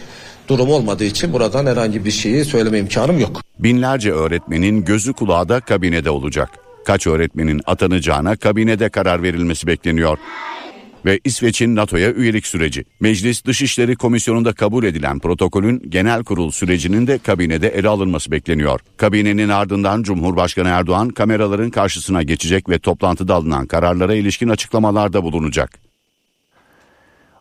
durum 0.49 0.71
olmadığı 0.71 1.05
için 1.05 1.33
buradan 1.33 1.67
herhangi 1.67 2.05
bir 2.05 2.11
şeyi 2.11 2.45
söyleme 2.45 2.79
imkanım 2.79 3.19
yok. 3.19 3.41
Binlerce 3.59 4.13
öğretmenin 4.13 4.85
gözü 4.85 5.13
kulağı 5.13 5.49
da 5.49 5.61
kabinede 5.61 6.11
olacak. 6.11 6.49
Kaç 6.87 7.07
öğretmenin 7.07 7.61
atanacağına 7.67 8.37
kabinede 8.37 8.89
karar 8.89 9.23
verilmesi 9.23 9.67
bekleniyor. 9.67 10.19
Ve 11.05 11.21
İsveç'in 11.25 11.77
NATO'ya 11.77 12.13
üyelik 12.13 12.47
süreci. 12.47 12.85
Meclis 13.01 13.45
Dışişleri 13.45 13.97
Komisyonu'nda 13.97 14.53
kabul 14.53 14.85
edilen 14.85 15.19
protokolün 15.19 15.83
genel 15.89 16.25
kurul 16.25 16.51
sürecinin 16.51 17.07
de 17.07 17.19
kabinede 17.19 17.69
ele 17.69 17.89
alınması 17.89 18.31
bekleniyor. 18.31 18.81
Kabinenin 18.97 19.49
ardından 19.49 20.03
Cumhurbaşkanı 20.03 20.69
Erdoğan 20.69 21.09
kameraların 21.09 21.71
karşısına 21.71 22.23
geçecek 22.23 22.69
ve 22.69 22.79
toplantıda 22.79 23.35
alınan 23.35 23.67
kararlara 23.67 24.15
ilişkin 24.15 24.49
açıklamalarda 24.49 25.25
bulunacak. 25.25 25.92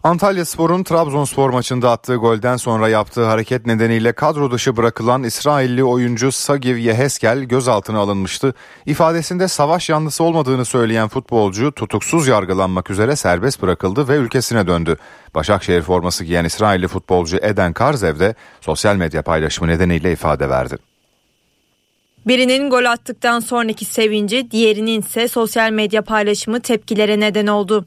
Antalya 0.04 0.46
Spor'un 0.46 0.84
Trabzonspor 0.84 1.50
maçında 1.50 1.92
attığı 1.92 2.16
golden 2.16 2.58
sonra 2.58 2.90
yaptığı 2.90 3.26
hareket 3.26 3.66
nedeniyle 3.66 4.14
kadro 4.14 4.52
dışı 4.52 4.78
bırakılan 4.78 5.24
İsrailli 5.24 5.84
oyuncu 5.84 6.32
Sagiv 6.32 6.78
Yeheskel 6.78 7.44
gözaltına 7.44 8.00
alınmıştı. 8.00 8.54
İfadesinde 8.86 9.48
savaş 9.48 9.90
yanlısı 9.90 10.24
olmadığını 10.24 10.66
söyleyen 10.66 11.08
futbolcu 11.08 11.72
tutuksuz 11.72 12.28
yargılanmak 12.28 12.90
üzere 12.90 13.16
serbest 13.16 13.62
bırakıldı 13.62 14.08
ve 14.08 14.16
ülkesine 14.16 14.68
döndü. 14.68 14.98
Başakşehir 15.36 15.82
forması 15.82 16.24
giyen 16.24 16.46
İsrailli 16.46 16.88
futbolcu 16.88 17.38
Eden 17.38 17.74
Karzev 17.74 18.20
de 18.20 18.36
sosyal 18.62 18.96
medya 18.96 19.22
paylaşımı 19.22 19.68
nedeniyle 19.68 20.12
ifade 20.12 20.50
verdi. 20.50 20.78
Birinin 22.28 22.70
gol 22.70 22.86
attıktan 22.86 23.40
sonraki 23.40 23.86
sevinci, 23.86 24.52
diğerinin 24.52 25.02
ise 25.02 25.28
sosyal 25.28 25.72
medya 25.72 26.02
paylaşımı 26.02 26.62
tepkilere 26.62 27.20
neden 27.20 27.48
oldu. 27.48 27.86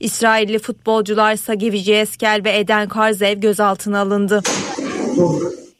İsrailli 0.00 0.58
futbolcular 0.58 1.36
Sagiv 1.36 1.74
Eskel 1.74 2.40
ve 2.44 2.58
Eden 2.58 2.88
Karzev 2.88 3.40
gözaltına 3.40 4.00
alındı. 4.00 4.42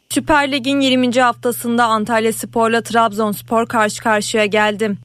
Süper 0.09 0.51
Lig'in 0.51 0.79
20. 0.79 1.21
haftasında 1.21 1.85
Antalya 1.85 2.33
Spor'la 2.33 2.81
Trabzonspor 2.81 3.65
karşı 3.65 4.03
karşıya 4.03 4.45
geldi. 4.45 4.97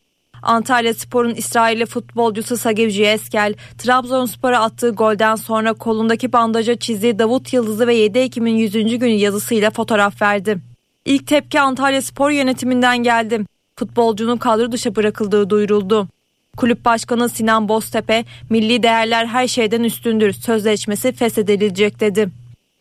Antalya 0.42 0.94
Spor'un 0.94 1.34
İsrailli 1.34 1.86
futbolcusu 1.86 2.56
Sagiv 2.56 3.00
Eskel, 3.00 3.54
Trabzonspor'a 3.78 4.60
attığı 4.60 4.90
golden 4.90 5.36
sonra 5.36 5.72
kolundaki 5.72 6.32
bandaja 6.32 6.76
çizdiği 6.76 7.18
Davut 7.18 7.52
Yıldızı 7.52 7.86
ve 7.86 7.94
7 7.94 8.18
Ekim'in 8.18 8.56
100. 8.56 8.72
günü 8.72 9.10
yazısıyla 9.10 9.70
fotoğraf 9.70 10.22
verdi. 10.22 10.58
İlk 11.04 11.26
tepki 11.26 11.60
Antalya 11.60 12.02
Spor 12.02 12.30
yönetiminden 12.30 13.02
geldi. 13.02 13.40
Futbolcunun 13.76 14.36
kadro 14.36 14.72
dışı 14.72 14.96
bırakıldığı 14.96 15.50
duyuruldu. 15.50 16.08
Kulüp 16.56 16.84
Başkanı 16.84 17.28
Sinan 17.28 17.68
Boztepe, 17.68 18.24
milli 18.50 18.82
değerler 18.82 19.26
her 19.26 19.48
şeyden 19.48 19.84
üstündür 19.84 20.32
sözleşmesi 20.32 21.12
feshedilecek 21.12 22.00
dedi. 22.00 22.28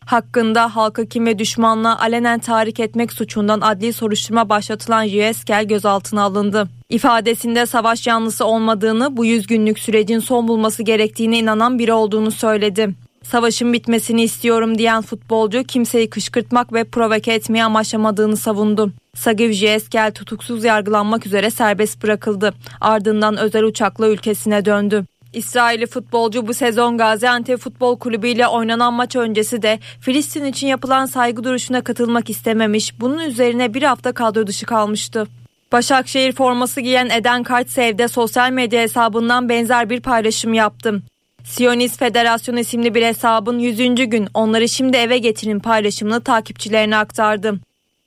Hakkında 0.06 0.76
halka 0.76 1.04
kim 1.04 1.26
ve 1.26 1.38
düşmanla 1.38 2.00
alenen 2.00 2.38
tahrik 2.38 2.80
etmek 2.80 3.12
suçundan 3.12 3.60
adli 3.60 3.92
soruşturma 3.92 4.48
başlatılan 4.48 5.02
Yüeskel 5.02 5.64
gözaltına 5.64 6.22
alındı. 6.22 6.68
İfadesinde 6.88 7.66
savaş 7.66 8.06
yanlısı 8.06 8.44
olmadığını, 8.44 9.16
bu 9.16 9.24
yüz 9.24 9.46
günlük 9.46 9.78
sürecin 9.78 10.18
son 10.18 10.48
bulması 10.48 10.82
gerektiğine 10.82 11.38
inanan 11.38 11.78
biri 11.78 11.92
olduğunu 11.92 12.30
söyledi. 12.30 12.94
Savaşın 13.24 13.72
bitmesini 13.72 14.22
istiyorum 14.22 14.78
diyen 14.78 15.02
futbolcu 15.02 15.64
kimseyi 15.64 16.10
kışkırtmak 16.10 16.72
ve 16.72 16.84
provoke 16.84 17.32
etmeyi 17.32 17.64
amaçlamadığını 17.64 18.36
savundu. 18.36 18.92
Sagiv 19.14 19.50
Eskel 19.50 20.12
tutuksuz 20.12 20.64
yargılanmak 20.64 21.26
üzere 21.26 21.50
serbest 21.50 22.02
bırakıldı. 22.02 22.54
Ardından 22.80 23.36
özel 23.36 23.62
uçakla 23.62 24.08
ülkesine 24.08 24.64
döndü. 24.64 25.04
İsrailli 25.32 25.86
futbolcu 25.86 26.46
bu 26.46 26.54
sezon 26.54 26.98
Gaziantep 26.98 27.58
Futbol 27.58 27.98
Kulübü 27.98 28.28
ile 28.28 28.46
oynanan 28.46 28.94
maç 28.94 29.16
öncesi 29.16 29.62
de 29.62 29.78
Filistin 30.00 30.44
için 30.44 30.66
yapılan 30.66 31.06
saygı 31.06 31.44
duruşuna 31.44 31.80
katılmak 31.80 32.30
istememiş. 32.30 33.00
Bunun 33.00 33.18
üzerine 33.18 33.74
bir 33.74 33.82
hafta 33.82 34.12
kadro 34.12 34.46
dışı 34.46 34.66
kalmıştı. 34.66 35.26
Başakşehir 35.72 36.32
forması 36.32 36.80
giyen 36.80 37.10
Eden 37.10 37.42
Kartsev 37.42 37.98
de 37.98 38.08
sosyal 38.08 38.50
medya 38.50 38.82
hesabından 38.82 39.48
benzer 39.48 39.90
bir 39.90 40.00
paylaşım 40.00 40.54
yaptı. 40.54 41.02
Siyonist 41.44 41.98
Federasyon 41.98 42.56
isimli 42.56 42.94
bir 42.94 43.02
hesabın 43.02 43.58
100. 43.58 43.76
gün 44.10 44.28
onları 44.34 44.68
şimdi 44.68 44.96
eve 44.96 45.18
getirin 45.18 45.58
paylaşımını 45.58 46.20
takipçilerine 46.20 46.96
aktardı. 46.96 47.54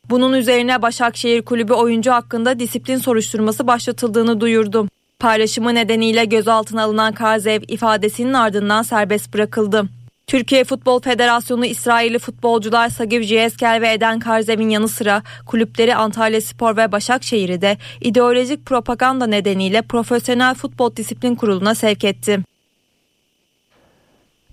Bunun 0.09 0.33
üzerine 0.33 0.81
Başakşehir 0.81 1.41
Kulübü 1.41 1.73
oyuncu 1.73 2.11
hakkında 2.11 2.59
disiplin 2.59 2.97
soruşturması 2.97 3.67
başlatıldığını 3.67 4.41
duyurdu. 4.41 4.87
Paylaşımı 5.19 5.75
nedeniyle 5.75 6.25
gözaltına 6.25 6.83
alınan 6.83 7.13
Karzev 7.13 7.61
ifadesinin 7.67 8.33
ardından 8.33 8.81
serbest 8.81 9.33
bırakıldı. 9.33 9.85
Türkiye 10.27 10.63
Futbol 10.63 11.01
Federasyonu 11.01 11.65
İsrailli 11.65 12.19
futbolcular 12.19 12.89
Sagiv 12.89 13.21
Cieskel 13.21 13.81
ve 13.81 13.93
Eden 13.93 14.19
Karzev'in 14.19 14.69
yanı 14.69 14.87
sıra 14.87 15.23
kulüpleri 15.45 15.95
Antalya 15.95 16.41
Spor 16.41 16.77
ve 16.77 16.91
Başakşehir'i 16.91 17.61
de 17.61 17.77
ideolojik 18.01 18.65
propaganda 18.65 19.27
nedeniyle 19.27 19.81
Profesyonel 19.81 20.55
Futbol 20.55 20.95
Disiplin 20.95 21.35
Kurulu'na 21.35 21.75
sevk 21.75 22.03
etti. 22.03 22.39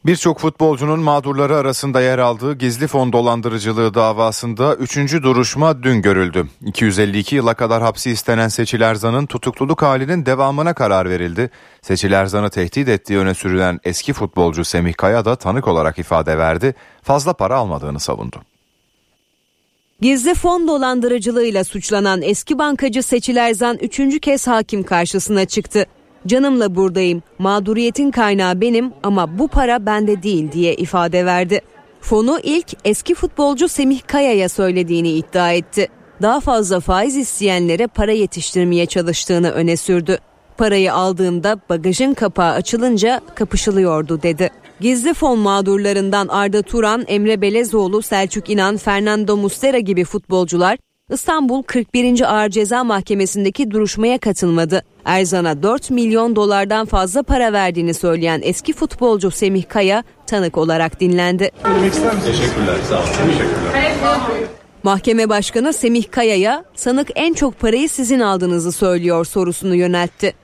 Birçok 0.07 0.39
futbolcunun 0.39 1.01
mağdurları 1.01 1.57
arasında 1.57 2.01
yer 2.01 2.19
aldığı 2.19 2.55
gizli 2.55 2.87
fon 2.87 3.13
dolandırıcılığı 3.13 3.95
davasında 3.95 4.75
3. 4.75 4.97
duruşma 5.23 5.83
dün 5.83 6.03
görüldü. 6.03 6.49
252 6.67 7.37
yıla 7.37 7.55
kadar 7.55 7.83
hapsi 7.83 8.11
istenen 8.11 8.49
Seçil 8.49 8.81
Erzan'ın 8.81 9.27
tutukluluk 9.27 9.83
halinin 9.83 10.27
devamına 10.27 10.75
karar 10.75 11.11
verildi. 11.11 11.51
Seçil 11.83 12.13
Erzan'ı 12.13 12.51
tehdit 12.51 12.89
ettiği 12.89 13.19
öne 13.19 13.35
sürülen 13.35 13.81
eski 13.85 14.13
futbolcu 14.13 14.65
Semih 14.65 14.95
Kaya 14.95 15.25
da 15.25 15.37
tanık 15.37 15.69
olarak 15.69 15.99
ifade 15.99 16.39
verdi. 16.39 16.75
Fazla 17.03 17.33
para 17.33 17.57
almadığını 17.57 18.01
savundu. 18.01 18.37
Gizli 20.01 20.35
fon 20.35 20.69
dolandırıcılığıyla 20.69 21.65
suçlanan 21.65 22.23
eski 22.23 22.59
bankacı 22.59 23.03
Seçil 23.03 23.37
Erzan 23.37 23.79
üçüncü 23.79 24.21
kez 24.21 24.47
hakim 24.47 24.83
karşısına 24.83 25.45
çıktı. 25.45 25.87
Canımla 26.27 26.75
buradayım, 26.75 27.23
mağduriyetin 27.39 28.11
kaynağı 28.11 28.61
benim 28.61 28.93
ama 29.03 29.39
bu 29.39 29.49
para 29.49 29.87
bende 29.87 30.23
değil 30.23 30.53
diye 30.53 30.75
ifade 30.75 31.27
verdi. 31.27 31.61
Fonu 32.01 32.41
ilk 32.43 32.67
eski 32.85 33.15
futbolcu 33.15 33.69
Semih 33.69 34.01
Kaya'ya 34.07 34.49
söylediğini 34.49 35.11
iddia 35.11 35.53
etti. 35.53 35.89
Daha 36.23 36.41
fazla 36.41 36.81
faiz 36.81 37.17
isteyenlere 37.17 37.87
para 37.87 38.13
yetiştirmeye 38.13 38.87
çalıştığını 38.87 39.51
öne 39.51 39.77
sürdü. 39.77 40.19
Parayı 40.59 40.95
aldığımda 40.95 41.61
bagajın 41.69 42.15
kapağı 42.15 42.53
açılınca 42.53 43.21
kapışılıyordu 43.35 44.23
dedi. 44.23 44.51
Gizli 44.81 45.15
fon 45.15 45.39
mağdurlarından 45.39 46.29
Arda 46.29 46.63
Turan, 46.63 47.05
Emre 47.07 47.41
Belezoğlu, 47.41 48.03
Selçuk 48.03 48.51
İnan, 48.51 48.77
Fernando 48.77 49.37
Mustera 49.37 49.79
gibi 49.79 50.05
futbolcular 50.05 50.79
İstanbul 51.11 51.63
41. 51.63 52.35
Ağır 52.35 52.49
Ceza 52.49 52.85
Mahkemesi'ndeki 52.85 53.71
duruşmaya 53.71 54.19
katılmadı. 54.19 54.85
Erzan'a 55.05 55.63
4 55.63 55.91
milyon 55.91 56.37
dolardan 56.37 56.87
fazla 56.87 57.23
para 57.23 57.53
verdiğini 57.53 57.95
söyleyen 57.95 58.41
eski 58.45 58.73
futbolcu 58.73 59.31
Semih 59.31 59.65
Kaya 59.69 60.05
tanık 60.27 60.59
olarak 60.59 61.01
dinlendi. 61.01 61.51
Teşekkürler. 62.25 62.77
Sağ 62.89 62.99
olun. 62.99 63.07
Teşekkürler. 63.07 64.03
Mahkeme 64.83 65.29
Başkanı 65.29 65.73
Semih 65.73 66.05
Kaya'ya 66.11 66.65
sanık 66.75 67.09
en 67.15 67.35
çok 67.35 67.61
parayı 67.61 67.89
sizin 67.89 68.21
aldığınızı 68.21 68.73
söylüyor 68.73 69.25
sorusunu 69.25 69.75
yöneltti. 69.75 70.35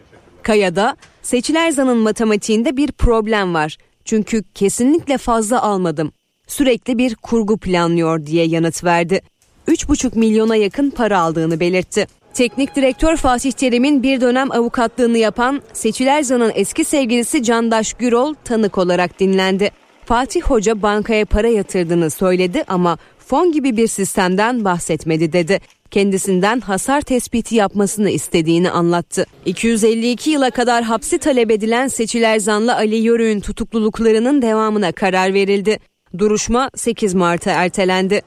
Kaya 0.42 0.76
da 0.76 0.96
Seçil 1.22 1.54
Erzan'ın 1.54 1.98
matematiğinde 1.98 2.76
bir 2.76 2.92
problem 2.92 3.54
var. 3.54 3.76
Çünkü 4.04 4.42
kesinlikle 4.54 5.18
fazla 5.18 5.62
almadım. 5.62 6.12
Sürekli 6.46 6.98
bir 6.98 7.14
kurgu 7.14 7.58
planlıyor 7.58 8.26
diye 8.26 8.46
yanıt 8.46 8.84
verdi. 8.84 9.22
3,5 9.68 10.18
milyona 10.18 10.56
yakın 10.56 10.90
para 10.90 11.20
aldığını 11.20 11.60
belirtti. 11.60 12.06
Teknik 12.34 12.76
direktör 12.76 13.16
Fatih 13.16 13.52
Terim'in 13.52 14.02
bir 14.02 14.20
dönem 14.20 14.52
avukatlığını 14.52 15.18
yapan 15.18 15.62
Seçil 15.72 16.06
Erzan'ın 16.06 16.52
eski 16.54 16.84
sevgilisi 16.84 17.42
Candaş 17.42 17.92
Gürol 17.92 18.34
tanık 18.44 18.78
olarak 18.78 19.20
dinlendi. 19.20 19.70
Fatih 20.04 20.42
Hoca 20.42 20.82
bankaya 20.82 21.24
para 21.24 21.48
yatırdığını 21.48 22.10
söyledi 22.10 22.64
ama 22.68 22.98
fon 23.18 23.52
gibi 23.52 23.76
bir 23.76 23.86
sistemden 23.86 24.64
bahsetmedi 24.64 25.32
dedi. 25.32 25.60
Kendisinden 25.90 26.60
hasar 26.60 27.00
tespiti 27.00 27.54
yapmasını 27.54 28.10
istediğini 28.10 28.70
anlattı. 28.70 29.26
252 29.46 30.30
yıla 30.30 30.50
kadar 30.50 30.84
hapsi 30.84 31.18
talep 31.18 31.50
edilen 31.50 31.88
Seçil 31.88 32.22
Erzan'la 32.22 32.76
Ali 32.76 32.96
Yörük'ün 32.96 33.40
tutukluluklarının 33.40 34.42
devamına 34.42 34.92
karar 34.92 35.34
verildi. 35.34 35.78
Duruşma 36.18 36.70
8 36.76 37.14
Mart'a 37.14 37.50
ertelendi. 37.50 38.22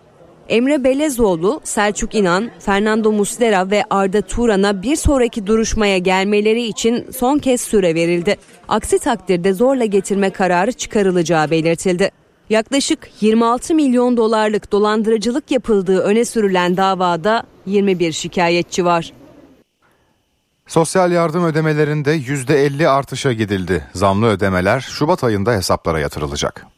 Emre 0.49 0.83
Belezoğlu, 0.83 1.61
Selçuk 1.63 2.15
İnan, 2.15 2.51
Fernando 2.59 3.11
Muslera 3.11 3.71
ve 3.71 3.83
Arda 3.89 4.21
Turan'a 4.21 4.81
bir 4.81 4.95
sonraki 4.95 5.47
duruşmaya 5.47 5.97
gelmeleri 5.97 6.63
için 6.63 7.11
son 7.11 7.37
kez 7.37 7.61
süre 7.61 7.95
verildi. 7.95 8.35
Aksi 8.67 8.99
takdirde 8.99 9.53
zorla 9.53 9.85
getirme 9.85 10.29
kararı 10.29 10.71
çıkarılacağı 10.71 11.51
belirtildi. 11.51 12.11
Yaklaşık 12.49 13.09
26 13.21 13.75
milyon 13.75 14.17
dolarlık 14.17 14.71
dolandırıcılık 14.71 15.51
yapıldığı 15.51 15.99
öne 15.99 16.25
sürülen 16.25 16.77
davada 16.77 17.43
21 17.65 18.11
şikayetçi 18.11 18.85
var. 18.85 19.13
Sosyal 20.67 21.11
yardım 21.11 21.45
ödemelerinde 21.45 22.17
%50 22.17 22.87
artışa 22.87 23.33
gidildi. 23.33 23.87
Zamlı 23.93 24.27
ödemeler 24.27 24.79
Şubat 24.79 25.23
ayında 25.23 25.51
hesaplara 25.51 25.99
yatırılacak. 25.99 26.72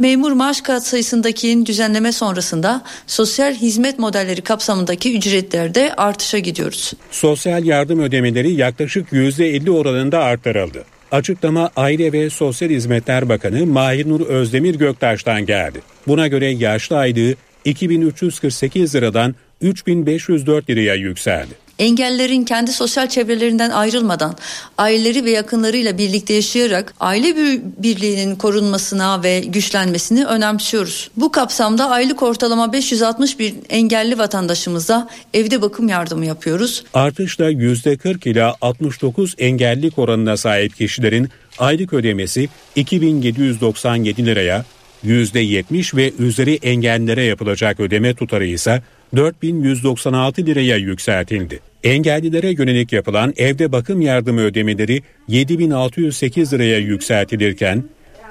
Memur 0.00 0.32
maaş 0.32 0.60
katsayısındaki 0.60 1.66
düzenleme 1.66 2.12
sonrasında 2.12 2.82
sosyal 3.06 3.54
hizmet 3.54 3.98
modelleri 3.98 4.40
kapsamındaki 4.40 5.16
ücretlerde 5.16 5.94
artışa 5.96 6.38
gidiyoruz. 6.38 6.92
Sosyal 7.10 7.64
yardım 7.64 8.00
ödemeleri 8.00 8.52
yaklaşık 8.52 9.12
%50 9.12 9.70
oranında 9.70 10.18
artırıldı. 10.18 10.84
Açıklama 11.10 11.70
Aile 11.76 12.12
ve 12.12 12.30
Sosyal 12.30 12.70
Hizmetler 12.70 13.28
Bakanı 13.28 13.66
Mahir 13.66 14.08
Nur 14.08 14.20
Özdemir 14.20 14.74
Göktaş'tan 14.74 15.46
geldi. 15.46 15.80
Buna 16.06 16.28
göre 16.28 16.46
yaşlı 16.46 16.98
aylığı 16.98 17.34
2348 17.64 18.94
liradan 18.94 19.34
3504 19.60 20.70
liraya 20.70 20.94
yükseldi. 20.94 21.61
Engellerin 21.78 22.44
kendi 22.44 22.72
sosyal 22.72 23.08
çevrelerinden 23.08 23.70
ayrılmadan 23.70 24.36
aileleri 24.78 25.24
ve 25.24 25.30
yakınlarıyla 25.30 25.98
birlikte 25.98 26.34
yaşayarak 26.34 26.94
aile 27.00 27.36
birliğinin 27.78 28.36
korunmasına 28.36 29.22
ve 29.22 29.40
güçlenmesini 29.40 30.24
önemsiyoruz. 30.24 31.10
Bu 31.16 31.32
kapsamda 31.32 31.90
aylık 31.90 32.22
ortalama 32.22 32.72
561 32.72 33.54
engelli 33.68 34.18
vatandaşımıza 34.18 35.08
evde 35.34 35.62
bakım 35.62 35.88
yardımı 35.88 36.26
yapıyoruz. 36.26 36.84
Artışla 36.94 37.50
%40 37.50 38.28
ila 38.28 38.56
69 38.60 39.34
engellilik 39.38 39.98
oranına 39.98 40.36
sahip 40.36 40.76
kişilerin 40.76 41.28
aylık 41.58 41.92
ödemesi 41.92 42.48
2797 42.76 44.26
liraya, 44.26 44.64
%70 45.04 45.96
ve 45.96 46.12
üzeri 46.18 46.54
engellilere 46.54 47.24
yapılacak 47.24 47.80
ödeme 47.80 48.14
tutarı 48.14 48.46
ise 48.46 48.82
4196 49.16 50.46
liraya 50.46 50.76
yükseltildi. 50.76 51.60
Engellilere 51.84 52.50
yönelik 52.50 52.92
yapılan 52.92 53.34
evde 53.36 53.72
bakım 53.72 54.00
yardımı 54.00 54.40
ödemeleri 54.40 55.02
7608 55.28 56.52
liraya 56.52 56.78
yükseltilirken, 56.78 57.84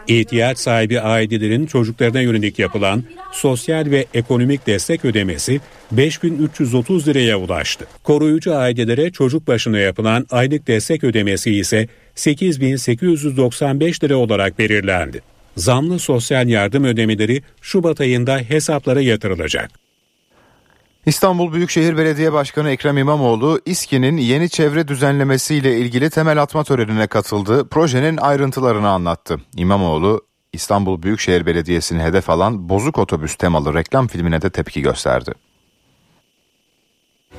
ihtiyaç 0.07 0.57
sahibi 0.57 1.01
ailelerin 1.01 1.65
çocuklarına 1.65 2.21
yönelik 2.21 2.59
yapılan 2.59 3.03
sosyal 3.31 3.91
ve 3.91 4.05
ekonomik 4.13 4.67
destek 4.67 5.05
ödemesi 5.05 5.61
5330 5.91 7.07
liraya 7.07 7.39
ulaştı. 7.39 7.85
Koruyucu 8.03 8.55
ailelere 8.55 9.11
çocuk 9.11 9.47
başına 9.47 9.77
yapılan 9.77 10.25
aylık 10.31 10.67
destek 10.67 11.03
ödemesi 11.03 11.55
ise 11.55 11.87
8895 12.15 14.03
lira 14.03 14.15
olarak 14.15 14.59
belirlendi. 14.59 15.21
Zamlı 15.57 15.99
sosyal 15.99 16.47
yardım 16.47 16.83
ödemeleri 16.83 17.41
Şubat 17.61 18.01
ayında 18.01 18.37
hesaplara 18.37 19.01
yatırılacak. 19.01 19.90
İstanbul 21.05 21.53
Büyükşehir 21.53 21.97
Belediye 21.97 22.33
Başkanı 22.33 22.69
Ekrem 22.69 22.97
İmamoğlu, 22.97 23.59
İSKİ'nin 23.65 24.17
yeni 24.17 24.49
çevre 24.49 24.87
düzenlemesiyle 24.87 25.79
ilgili 25.79 26.09
temel 26.09 26.41
atma 26.41 26.63
törenine 26.63 27.07
katıldı, 27.07 27.67
projenin 27.69 28.17
ayrıntılarını 28.17 28.89
anlattı. 28.89 29.37
İmamoğlu, 29.55 30.21
İstanbul 30.53 31.01
Büyükşehir 31.01 31.45
Belediyesi'ni 31.45 32.03
hedef 32.03 32.29
alan 32.29 32.69
bozuk 32.69 32.97
otobüs 32.97 33.35
temalı 33.35 33.73
reklam 33.73 34.07
filmine 34.07 34.41
de 34.41 34.49
tepki 34.49 34.81
gösterdi. 34.81 35.31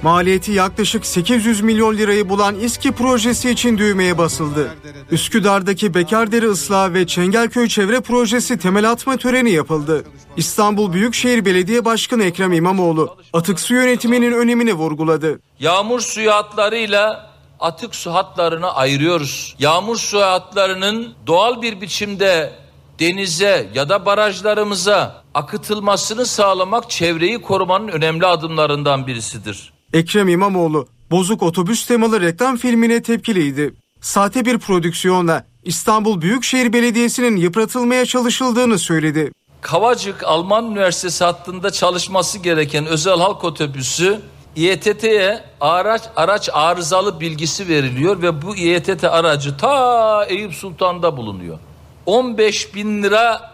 Maliyeti 0.02 0.52
yaklaşık 0.52 1.06
800 1.06 1.60
milyon 1.60 1.96
lirayı 1.96 2.28
bulan 2.28 2.54
İSKİ 2.60 2.92
projesi 2.92 3.50
için 3.50 3.78
düğmeye 3.78 4.18
basıldı. 4.18 4.76
Üsküdar'daki 5.10 5.94
Bekardere 5.94 6.50
Islah 6.50 6.94
ve 6.94 7.06
Çengelköy 7.06 7.68
Çevre 7.68 8.00
Projesi 8.00 8.58
temel 8.58 8.90
atma 8.90 9.16
töreni 9.16 9.50
yapıldı. 9.50 10.04
İstanbul 10.36 10.92
Büyükşehir 10.92 11.44
Belediye 11.44 11.84
Başkanı 11.84 12.24
Ekrem 12.24 12.52
İmamoğlu 12.52 13.16
atık 13.32 13.60
su 13.60 13.74
yönetiminin 13.74 14.32
önemini 14.32 14.72
vurguladı. 14.72 15.40
Yağmur 15.58 16.00
suyu 16.00 16.32
hatlarıyla 16.32 17.30
atık 17.60 17.94
su 17.94 18.14
hatlarını 18.14 18.74
ayırıyoruz. 18.74 19.56
Yağmur 19.58 19.96
suyu 19.96 20.24
hatlarının 20.24 21.14
doğal 21.26 21.62
bir 21.62 21.80
biçimde 21.80 22.52
denize 22.98 23.70
ya 23.74 23.88
da 23.88 24.06
barajlarımıza 24.06 25.22
akıtılmasını 25.34 26.26
sağlamak 26.26 26.90
çevreyi 26.90 27.42
korumanın 27.42 27.88
önemli 27.88 28.26
adımlarından 28.26 29.06
birisidir. 29.06 29.71
Ekrem 29.92 30.28
İmamoğlu 30.28 30.86
bozuk 31.10 31.42
otobüs 31.42 31.86
temalı 31.86 32.20
reklam 32.20 32.56
filmine 32.56 33.02
tepkiliydi. 33.02 33.74
Sahte 34.00 34.44
bir 34.44 34.58
prodüksiyonla 34.58 35.44
İstanbul 35.64 36.20
Büyükşehir 36.20 36.72
Belediyesi'nin 36.72 37.36
yıpratılmaya 37.36 38.06
çalışıldığını 38.06 38.78
söyledi. 38.78 39.32
Kavacık 39.60 40.24
Alman 40.24 40.70
Üniversitesi 40.70 41.24
hattında 41.24 41.70
çalışması 41.70 42.38
gereken 42.38 42.86
özel 42.86 43.18
halk 43.18 43.44
otobüsü 43.44 44.20
İETT'ye 44.56 45.44
araç 45.60 46.02
araç 46.16 46.48
arızalı 46.52 47.20
bilgisi 47.20 47.68
veriliyor 47.68 48.22
ve 48.22 48.42
bu 48.42 48.56
İETT 48.56 49.04
aracı 49.04 49.56
ta 49.56 50.24
Eyüp 50.24 50.54
Sultan'da 50.54 51.16
bulunuyor. 51.16 51.58
15 52.06 52.74
bin 52.74 53.02
lira 53.02 53.52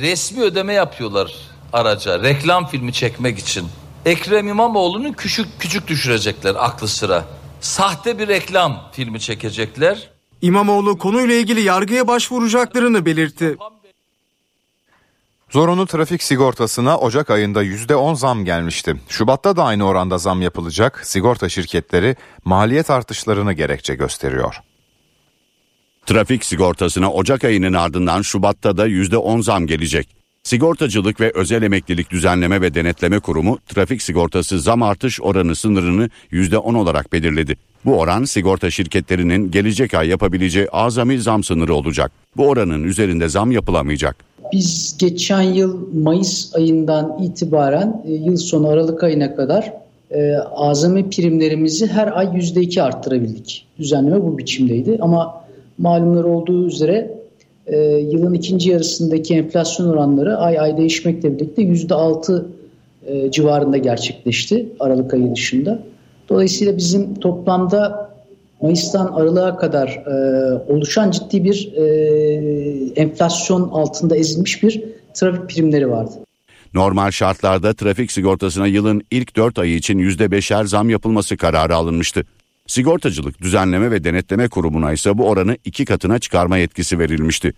resmi 0.00 0.42
ödeme 0.42 0.72
yapıyorlar 0.72 1.34
araca 1.72 2.22
reklam 2.22 2.66
filmi 2.66 2.92
çekmek 2.92 3.38
için. 3.38 3.66
Ekrem 4.04 4.48
İmamoğlu'nu 4.48 5.12
küçük 5.12 5.46
küçük 5.58 5.88
düşürecekler 5.88 6.54
aklı 6.58 6.88
sıra. 6.88 7.24
Sahte 7.60 8.18
bir 8.18 8.28
reklam 8.28 8.90
filmi 8.92 9.20
çekecekler. 9.20 10.10
İmamoğlu 10.42 10.98
konuyla 10.98 11.34
ilgili 11.34 11.60
yargıya 11.60 12.08
başvuracaklarını 12.08 13.06
belirtti. 13.06 13.56
Zorunlu 15.50 15.86
trafik 15.86 16.22
sigortasına 16.22 16.98
Ocak 16.98 17.30
ayında 17.30 17.64
%10 17.64 18.16
zam 18.16 18.44
gelmişti. 18.44 18.96
Şubat'ta 19.08 19.56
da 19.56 19.64
aynı 19.64 19.86
oranda 19.86 20.18
zam 20.18 20.42
yapılacak. 20.42 21.06
Sigorta 21.06 21.48
şirketleri 21.48 22.16
maliyet 22.44 22.90
artışlarını 22.90 23.52
gerekçe 23.52 23.94
gösteriyor. 23.94 24.60
Trafik 26.06 26.44
sigortasına 26.44 27.12
Ocak 27.12 27.44
ayının 27.44 27.72
ardından 27.72 28.22
Şubat'ta 28.22 28.76
da 28.76 28.88
%10 28.88 29.42
zam 29.42 29.66
gelecek. 29.66 30.23
Sigortacılık 30.44 31.20
ve 31.20 31.32
Özel 31.34 31.62
Emeklilik 31.62 32.10
Düzenleme 32.10 32.60
ve 32.60 32.74
Denetleme 32.74 33.20
Kurumu 33.20 33.58
trafik 33.68 34.02
sigortası 34.02 34.60
zam 34.60 34.82
artış 34.82 35.20
oranı 35.20 35.56
sınırını 35.56 36.08
%10 36.32 36.76
olarak 36.76 37.12
belirledi. 37.12 37.56
Bu 37.84 37.98
oran 37.98 38.24
sigorta 38.24 38.70
şirketlerinin 38.70 39.50
gelecek 39.50 39.94
ay 39.94 40.08
yapabileceği 40.08 40.68
azami 40.68 41.20
zam 41.20 41.44
sınırı 41.44 41.74
olacak. 41.74 42.12
Bu 42.36 42.48
oranın 42.48 42.82
üzerinde 42.82 43.28
zam 43.28 43.52
yapılamayacak. 43.52 44.16
Biz 44.52 44.96
geçen 44.98 45.42
yıl 45.42 45.94
Mayıs 46.02 46.54
ayından 46.54 47.18
itibaren 47.22 48.02
e, 48.06 48.12
yıl 48.12 48.36
sonu 48.36 48.68
Aralık 48.68 49.02
ayına 49.02 49.36
kadar 49.36 49.72
e, 50.10 50.34
azami 50.56 51.10
primlerimizi 51.10 51.86
her 51.86 52.18
ay 52.18 52.26
%2 52.26 52.82
arttırabildik. 52.82 53.66
Düzenleme 53.78 54.22
bu 54.22 54.38
biçimdeydi 54.38 54.98
ama 55.00 55.44
malumlar 55.78 56.24
olduğu 56.24 56.66
üzere 56.66 57.13
e, 57.66 57.76
yılın 57.86 58.34
ikinci 58.34 58.70
yarısındaki 58.70 59.34
enflasyon 59.34 59.86
oranları 59.86 60.36
ay 60.36 60.58
ay 60.58 60.76
değişmekle 60.76 61.34
birlikte 61.34 61.62
%6 61.62 62.44
e, 63.06 63.30
civarında 63.30 63.76
gerçekleşti 63.76 64.68
Aralık 64.80 65.14
ayı 65.14 65.34
dışında. 65.34 65.82
Dolayısıyla 66.28 66.76
bizim 66.76 67.14
toplamda 67.14 68.10
Mayıs'tan 68.62 69.06
Aralık'a 69.06 69.56
kadar 69.56 69.88
e, 69.88 70.72
oluşan 70.72 71.10
ciddi 71.10 71.44
bir 71.44 71.72
e, 71.76 71.84
enflasyon 72.96 73.68
altında 73.68 74.16
ezilmiş 74.16 74.62
bir 74.62 74.82
trafik 75.14 75.50
primleri 75.50 75.90
vardı. 75.90 76.12
Normal 76.74 77.10
şartlarda 77.10 77.74
trafik 77.74 78.12
sigortasına 78.12 78.66
yılın 78.66 79.02
ilk 79.10 79.36
4 79.36 79.58
ayı 79.58 79.74
için 79.74 79.98
%5'er 79.98 80.66
zam 80.66 80.90
yapılması 80.90 81.36
kararı 81.36 81.76
alınmıştı. 81.76 82.24
Sigortacılık 82.66 83.40
Düzenleme 83.40 83.90
ve 83.90 84.04
Denetleme 84.04 84.48
Kurumu'na 84.48 84.92
ise 84.92 85.18
bu 85.18 85.28
oranı 85.28 85.56
iki 85.64 85.84
katına 85.84 86.18
çıkarma 86.18 86.58
yetkisi 86.58 86.98
verilmişti. 86.98 87.52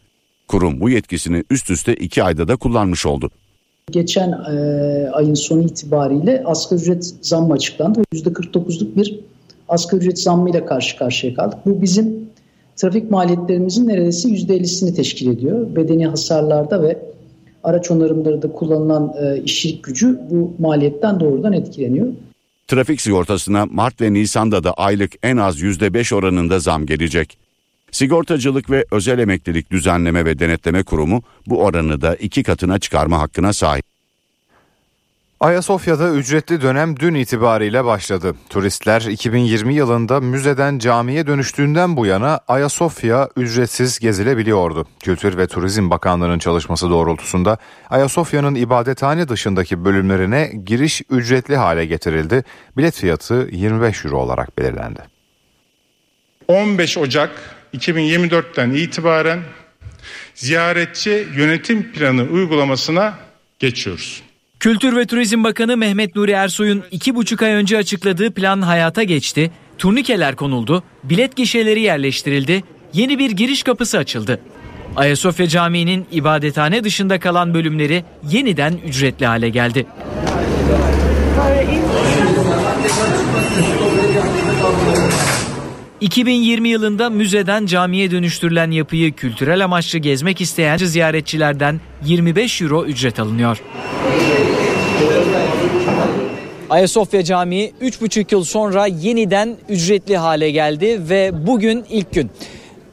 Kurum 0.48 0.80
bu 0.80 0.90
yetkisini 0.90 1.44
üst 1.50 1.70
üste 1.70 1.94
iki 1.94 2.22
ayda 2.22 2.48
da 2.48 2.56
kullanmış 2.56 3.06
oldu. 3.06 3.30
Geçen 3.90 4.32
e, 4.32 4.54
ayın 5.12 5.34
sonu 5.34 5.62
itibariyle 5.62 6.42
asgari 6.46 6.80
ücret 6.80 7.14
zammı 7.22 7.54
açıklandı. 7.54 8.02
%49'luk 8.14 8.96
bir 8.96 9.20
asgari 9.68 10.00
ücret 10.00 10.20
zammıyla 10.20 10.66
karşı 10.66 10.98
karşıya 10.98 11.34
kaldık. 11.34 11.58
Bu 11.66 11.82
bizim 11.82 12.30
trafik 12.76 13.10
maliyetlerimizin 13.10 13.88
neredeyse 13.88 14.28
%50'sini 14.28 14.94
teşkil 14.94 15.30
ediyor. 15.30 15.76
Bedeni 15.76 16.06
hasarlarda 16.06 16.82
ve 16.82 16.98
araç 17.64 17.90
onarımlarında 17.90 18.52
kullanılan 18.52 19.14
e, 19.20 19.42
işçilik 19.42 19.84
gücü 19.84 20.20
bu 20.30 20.52
maliyetten 20.58 21.20
doğrudan 21.20 21.52
etkileniyor. 21.52 22.06
Trafik 22.66 23.00
sigortasına 23.00 23.66
Mart 23.66 24.00
ve 24.00 24.12
Nisan'da 24.12 24.64
da 24.64 24.72
aylık 24.72 25.12
en 25.22 25.36
az 25.36 25.62
%5 25.62 26.14
oranında 26.14 26.58
zam 26.58 26.86
gelecek. 26.86 27.38
Sigortacılık 27.90 28.70
ve 28.70 28.84
Özel 28.90 29.18
Emeklilik 29.18 29.70
Düzenleme 29.70 30.24
ve 30.24 30.38
Denetleme 30.38 30.82
Kurumu 30.82 31.22
bu 31.46 31.64
oranı 31.64 32.00
da 32.00 32.14
iki 32.14 32.42
katına 32.42 32.78
çıkarma 32.78 33.18
hakkına 33.18 33.52
sahip. 33.52 33.84
Ayasofya'da 35.40 36.10
ücretli 36.10 36.62
dönem 36.62 37.00
dün 37.00 37.14
itibariyle 37.14 37.84
başladı. 37.84 38.34
Turistler 38.50 39.00
2020 39.00 39.74
yılında 39.74 40.20
müzeden 40.20 40.78
camiye 40.78 41.26
dönüştüğünden 41.26 41.96
bu 41.96 42.06
yana 42.06 42.40
Ayasofya 42.48 43.28
ücretsiz 43.36 43.98
gezilebiliyordu. 43.98 44.86
Kültür 45.00 45.38
ve 45.38 45.46
Turizm 45.46 45.90
Bakanlığı'nın 45.90 46.38
çalışması 46.38 46.90
doğrultusunda 46.90 47.58
Ayasofya'nın 47.90 48.54
ibadethane 48.54 49.28
dışındaki 49.28 49.84
bölümlerine 49.84 50.52
giriş 50.64 51.02
ücretli 51.10 51.56
hale 51.56 51.86
getirildi. 51.86 52.44
Bilet 52.76 52.94
fiyatı 52.94 53.48
25 53.52 54.04
euro 54.04 54.18
olarak 54.18 54.58
belirlendi. 54.58 55.00
15 56.48 56.98
Ocak 56.98 57.30
2024'ten 57.74 58.70
itibaren 58.70 59.40
ziyaretçi 60.34 61.28
yönetim 61.36 61.92
planı 61.92 62.22
uygulamasına 62.22 63.18
geçiyoruz. 63.58 64.25
Kültür 64.60 64.96
ve 64.96 65.06
Turizm 65.06 65.44
Bakanı 65.44 65.76
Mehmet 65.76 66.16
Nuri 66.16 66.30
Ersoy'un 66.30 66.84
iki 66.90 67.14
buçuk 67.14 67.42
ay 67.42 67.52
önce 67.52 67.78
açıkladığı 67.78 68.30
plan 68.30 68.62
hayata 68.62 69.02
geçti. 69.02 69.50
Turnikeler 69.78 70.36
konuldu, 70.36 70.82
bilet 71.04 71.36
gişeleri 71.36 71.80
yerleştirildi, 71.80 72.64
yeni 72.92 73.18
bir 73.18 73.30
giriş 73.30 73.62
kapısı 73.62 73.98
açıldı. 73.98 74.40
Ayasofya 74.96 75.46
Camii'nin 75.48 76.06
ibadethane 76.12 76.84
dışında 76.84 77.20
kalan 77.20 77.54
bölümleri 77.54 78.04
yeniden 78.30 78.74
ücretli 78.88 79.26
hale 79.26 79.48
geldi. 79.48 79.86
2020 86.00 86.68
yılında 86.68 87.10
müzeden 87.10 87.66
camiye 87.66 88.10
dönüştürülen 88.10 88.70
yapıyı 88.70 89.12
kültürel 89.12 89.64
amaçlı 89.64 89.98
gezmek 89.98 90.40
isteyen 90.40 90.76
ziyaretçilerden 90.76 91.80
25 92.04 92.62
euro 92.62 92.84
ücret 92.84 93.20
alınıyor. 93.20 93.62
Ayasofya 96.70 97.24
Camii 97.24 97.72
3,5 97.82 98.34
yıl 98.34 98.44
sonra 98.44 98.86
yeniden 98.86 99.56
ücretli 99.68 100.16
hale 100.16 100.50
geldi 100.50 101.00
ve 101.08 101.46
bugün 101.46 101.84
ilk 101.90 102.12
gün. 102.12 102.30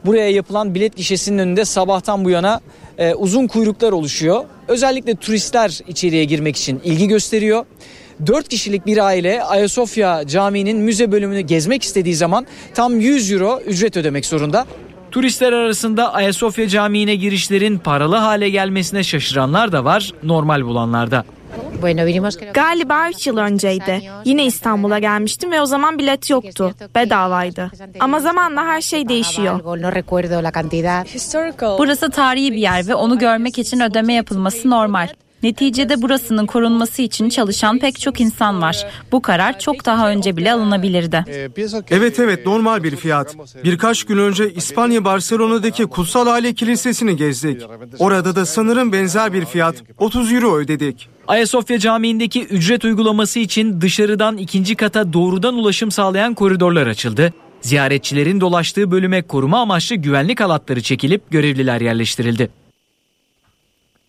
Buraya 0.06 0.30
yapılan 0.30 0.74
bilet 0.74 0.96
gişesinin 0.96 1.38
önünde 1.38 1.64
sabahtan 1.64 2.24
bu 2.24 2.30
yana 2.30 2.60
e, 2.98 3.14
uzun 3.14 3.46
kuyruklar 3.46 3.92
oluşuyor. 3.92 4.44
Özellikle 4.68 5.14
turistler 5.14 5.80
içeriye 5.88 6.24
girmek 6.24 6.56
için 6.56 6.80
ilgi 6.84 7.08
gösteriyor. 7.08 7.64
4 8.26 8.48
kişilik 8.48 8.86
bir 8.86 8.98
aile 8.98 9.42
Ayasofya 9.42 10.26
Camii'nin 10.26 10.76
müze 10.76 11.12
bölümünü 11.12 11.40
gezmek 11.40 11.82
istediği 11.82 12.14
zaman 12.14 12.46
tam 12.74 13.00
100 13.00 13.32
euro 13.32 13.60
ücret 13.66 13.96
ödemek 13.96 14.26
zorunda. 14.26 14.66
Turistler 15.10 15.52
arasında 15.52 16.14
Ayasofya 16.14 16.68
Camii'ne 16.68 17.14
girişlerin 17.14 17.78
paralı 17.78 18.16
hale 18.16 18.50
gelmesine 18.50 19.02
şaşıranlar 19.02 19.72
da 19.72 19.84
var, 19.84 20.12
normal 20.22 20.64
bulanlar 20.64 21.10
da. 21.10 21.24
Galiba 22.54 23.08
3 23.10 23.26
yıl 23.26 23.36
önceydi. 23.36 24.02
Yine 24.24 24.44
İstanbul'a 24.46 24.98
gelmiştim 24.98 25.50
ve 25.52 25.60
o 25.60 25.66
zaman 25.66 25.98
bilet 25.98 26.30
yoktu. 26.30 26.74
Bedavaydı. 26.94 27.70
Ama 28.00 28.20
zamanla 28.20 28.64
her 28.64 28.80
şey 28.80 29.08
değişiyor. 29.08 29.60
Burası 31.78 32.10
tarihi 32.10 32.52
bir 32.52 32.56
yer 32.56 32.88
ve 32.88 32.94
onu 32.94 33.18
görmek 33.18 33.58
için 33.58 33.80
ödeme 33.80 34.14
yapılması 34.14 34.70
normal. 34.70 35.08
Neticede 35.44 36.02
burasının 36.02 36.46
korunması 36.46 37.02
için 37.02 37.28
çalışan 37.28 37.78
pek 37.78 38.00
çok 38.00 38.20
insan 38.20 38.62
var. 38.62 38.86
Bu 39.12 39.22
karar 39.22 39.58
çok 39.58 39.86
daha 39.86 40.10
önce 40.10 40.36
bile 40.36 40.52
alınabilirdi. 40.52 41.24
Evet 41.90 42.20
evet 42.20 42.46
normal 42.46 42.82
bir 42.82 42.96
fiyat. 42.96 43.36
Birkaç 43.64 44.04
gün 44.04 44.18
önce 44.18 44.52
İspanya 44.52 45.04
Barcelona'daki 45.04 45.86
Kutsal 45.86 46.26
Aile 46.26 46.54
Kilisesi'ni 46.54 47.16
gezdik. 47.16 47.62
Orada 47.98 48.36
da 48.36 48.46
sanırım 48.46 48.92
benzer 48.92 49.32
bir 49.32 49.44
fiyat 49.44 49.82
30 49.98 50.32
euro 50.32 50.56
ödedik. 50.56 51.08
Ayasofya 51.28 51.78
Camii'ndeki 51.78 52.44
ücret 52.44 52.84
uygulaması 52.84 53.38
için 53.38 53.80
dışarıdan 53.80 54.36
ikinci 54.36 54.74
kata 54.74 55.12
doğrudan 55.12 55.54
ulaşım 55.54 55.90
sağlayan 55.90 56.34
koridorlar 56.34 56.86
açıldı. 56.86 57.32
Ziyaretçilerin 57.60 58.40
dolaştığı 58.40 58.90
bölüme 58.90 59.22
koruma 59.22 59.60
amaçlı 59.60 59.96
güvenlik 59.96 60.40
halatları 60.40 60.82
çekilip 60.82 61.30
görevliler 61.30 61.80
yerleştirildi. 61.80 62.63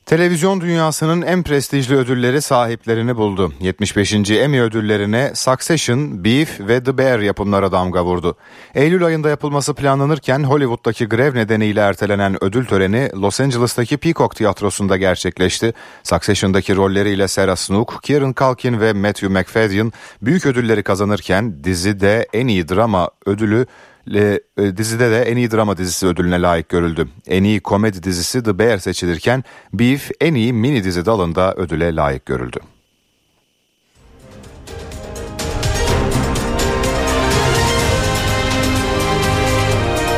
Televizyon 0.06 0.62
dünyasının 0.62 1.22
en 1.22 1.44
prestijli 1.44 1.96
ödülleri 1.96 2.42
sahiplerini 2.42 3.16
buldu. 3.16 3.54
75. 3.60 4.14
Emmy 4.14 4.62
ödüllerine 4.62 5.32
Succession, 5.36 6.24
Beef 6.24 6.60
ve 6.60 6.84
The 6.84 6.98
Bear 6.98 7.20
yapımlara 7.20 7.72
damga 7.72 8.06
vurdu. 8.06 8.36
Eylül 8.76 9.06
ayında 9.06 9.30
yapılması 9.30 9.74
planlanırken 9.74 10.44
Hollywood'daki 10.44 11.06
grev 11.06 11.36
nedeniyle 11.36 11.80
ertelenen 11.80 12.44
ödül 12.44 12.66
töreni 12.66 13.10
Los 13.22 13.42
Angeles'taki 13.42 13.98
Peacock 13.98 14.36
Tiyatrosu'nda 14.36 14.98
gerçekleşti. 14.98 15.74
Succession'daki 16.04 16.76
rolleriyle 16.76 17.28
Sarah 17.28 17.56
Snook, 17.56 18.00
Kieran 18.04 18.34
Culkin 18.38 18.80
ve 18.80 18.94
Matthew 18.94 19.28
McFadden 19.28 19.94
büyük 20.22 20.46
ödülleri 20.46 20.84
kazanırken 20.84 21.64
dizide 21.64 22.28
en 22.34 22.48
iyi 22.48 22.70
drama 22.70 23.10
ödülü 23.26 23.66
e, 24.14 24.40
dizide 24.78 25.12
de 25.12 25.22
en 25.22 25.38
iyi 25.38 25.52
drama 25.52 25.78
dizisi 25.78 26.08
ödülüne 26.08 26.42
layık 26.42 26.70
görüldü. 26.70 27.08
En 27.28 27.44
iyi 27.44 27.60
komedi 27.60 28.04
dizisi 28.04 28.44
The 28.44 28.60
Bear 28.60 28.78
seçilirken 28.78 29.44
Beef 29.74 30.12
en 30.22 30.34
iyi 30.34 30.54
mini 30.54 30.84
dizi 30.84 31.06
dalında 31.06 31.54
ödüle 31.54 31.96
layık 31.96 32.26
görüldü. 32.26 32.60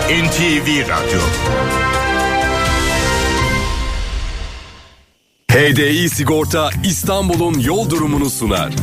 NTV 0.08 0.90
Radyo 0.90 1.20
HDI 5.52 6.10
Sigorta 6.10 6.70
İstanbul'un 6.84 7.60
yol 7.60 7.90
durumunu 7.90 8.30
sunar. 8.30 8.74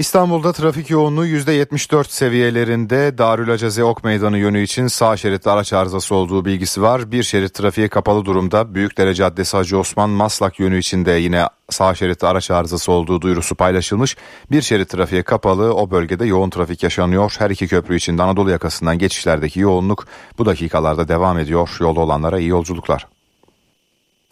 İstanbul'da 0.00 0.52
trafik 0.52 0.90
yoğunluğu 0.90 1.26
%74 1.26 2.04
seviyelerinde 2.08 3.18
Darül 3.18 3.52
Acaze 3.52 3.84
Ok 3.84 4.04
Meydanı 4.04 4.38
yönü 4.38 4.62
için 4.62 4.86
sağ 4.86 5.16
şeritte 5.16 5.50
araç 5.50 5.72
arızası 5.72 6.14
olduğu 6.14 6.44
bilgisi 6.44 6.82
var. 6.82 7.12
Bir 7.12 7.22
şerit 7.22 7.54
trafiğe 7.54 7.88
kapalı 7.88 8.24
durumda. 8.24 8.74
Büyükdere 8.74 9.14
Caddesi 9.14 9.56
Hacı 9.56 9.78
Osman 9.78 10.10
Maslak 10.10 10.60
yönü 10.60 10.78
içinde 10.78 11.10
yine 11.10 11.46
sağ 11.70 11.94
şeritte 11.94 12.26
araç 12.26 12.50
arızası 12.50 12.92
olduğu 12.92 13.20
duyurusu 13.20 13.54
paylaşılmış. 13.54 14.16
Bir 14.50 14.62
şerit 14.62 14.88
trafiğe 14.88 15.22
kapalı 15.22 15.74
o 15.74 15.90
bölgede 15.90 16.26
yoğun 16.26 16.50
trafik 16.50 16.82
yaşanıyor. 16.82 17.34
Her 17.38 17.50
iki 17.50 17.68
köprü 17.68 17.96
için 17.96 18.18
Anadolu 18.18 18.50
yakasından 18.50 18.98
geçişlerdeki 18.98 19.60
yoğunluk 19.60 20.06
bu 20.38 20.46
dakikalarda 20.46 21.08
devam 21.08 21.38
ediyor. 21.38 21.76
Yolda 21.80 22.00
olanlara 22.00 22.38
iyi 22.38 22.48
yolculuklar. 22.48 23.06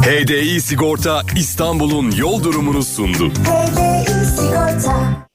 HDI 0.02 0.60
Sigorta 0.60 1.22
İstanbul'un 1.36 2.10
yol 2.10 2.42
durumunu 2.42 2.82
sundu. 2.82 3.30
HDI 3.30 4.26
Sigorta 4.26 5.28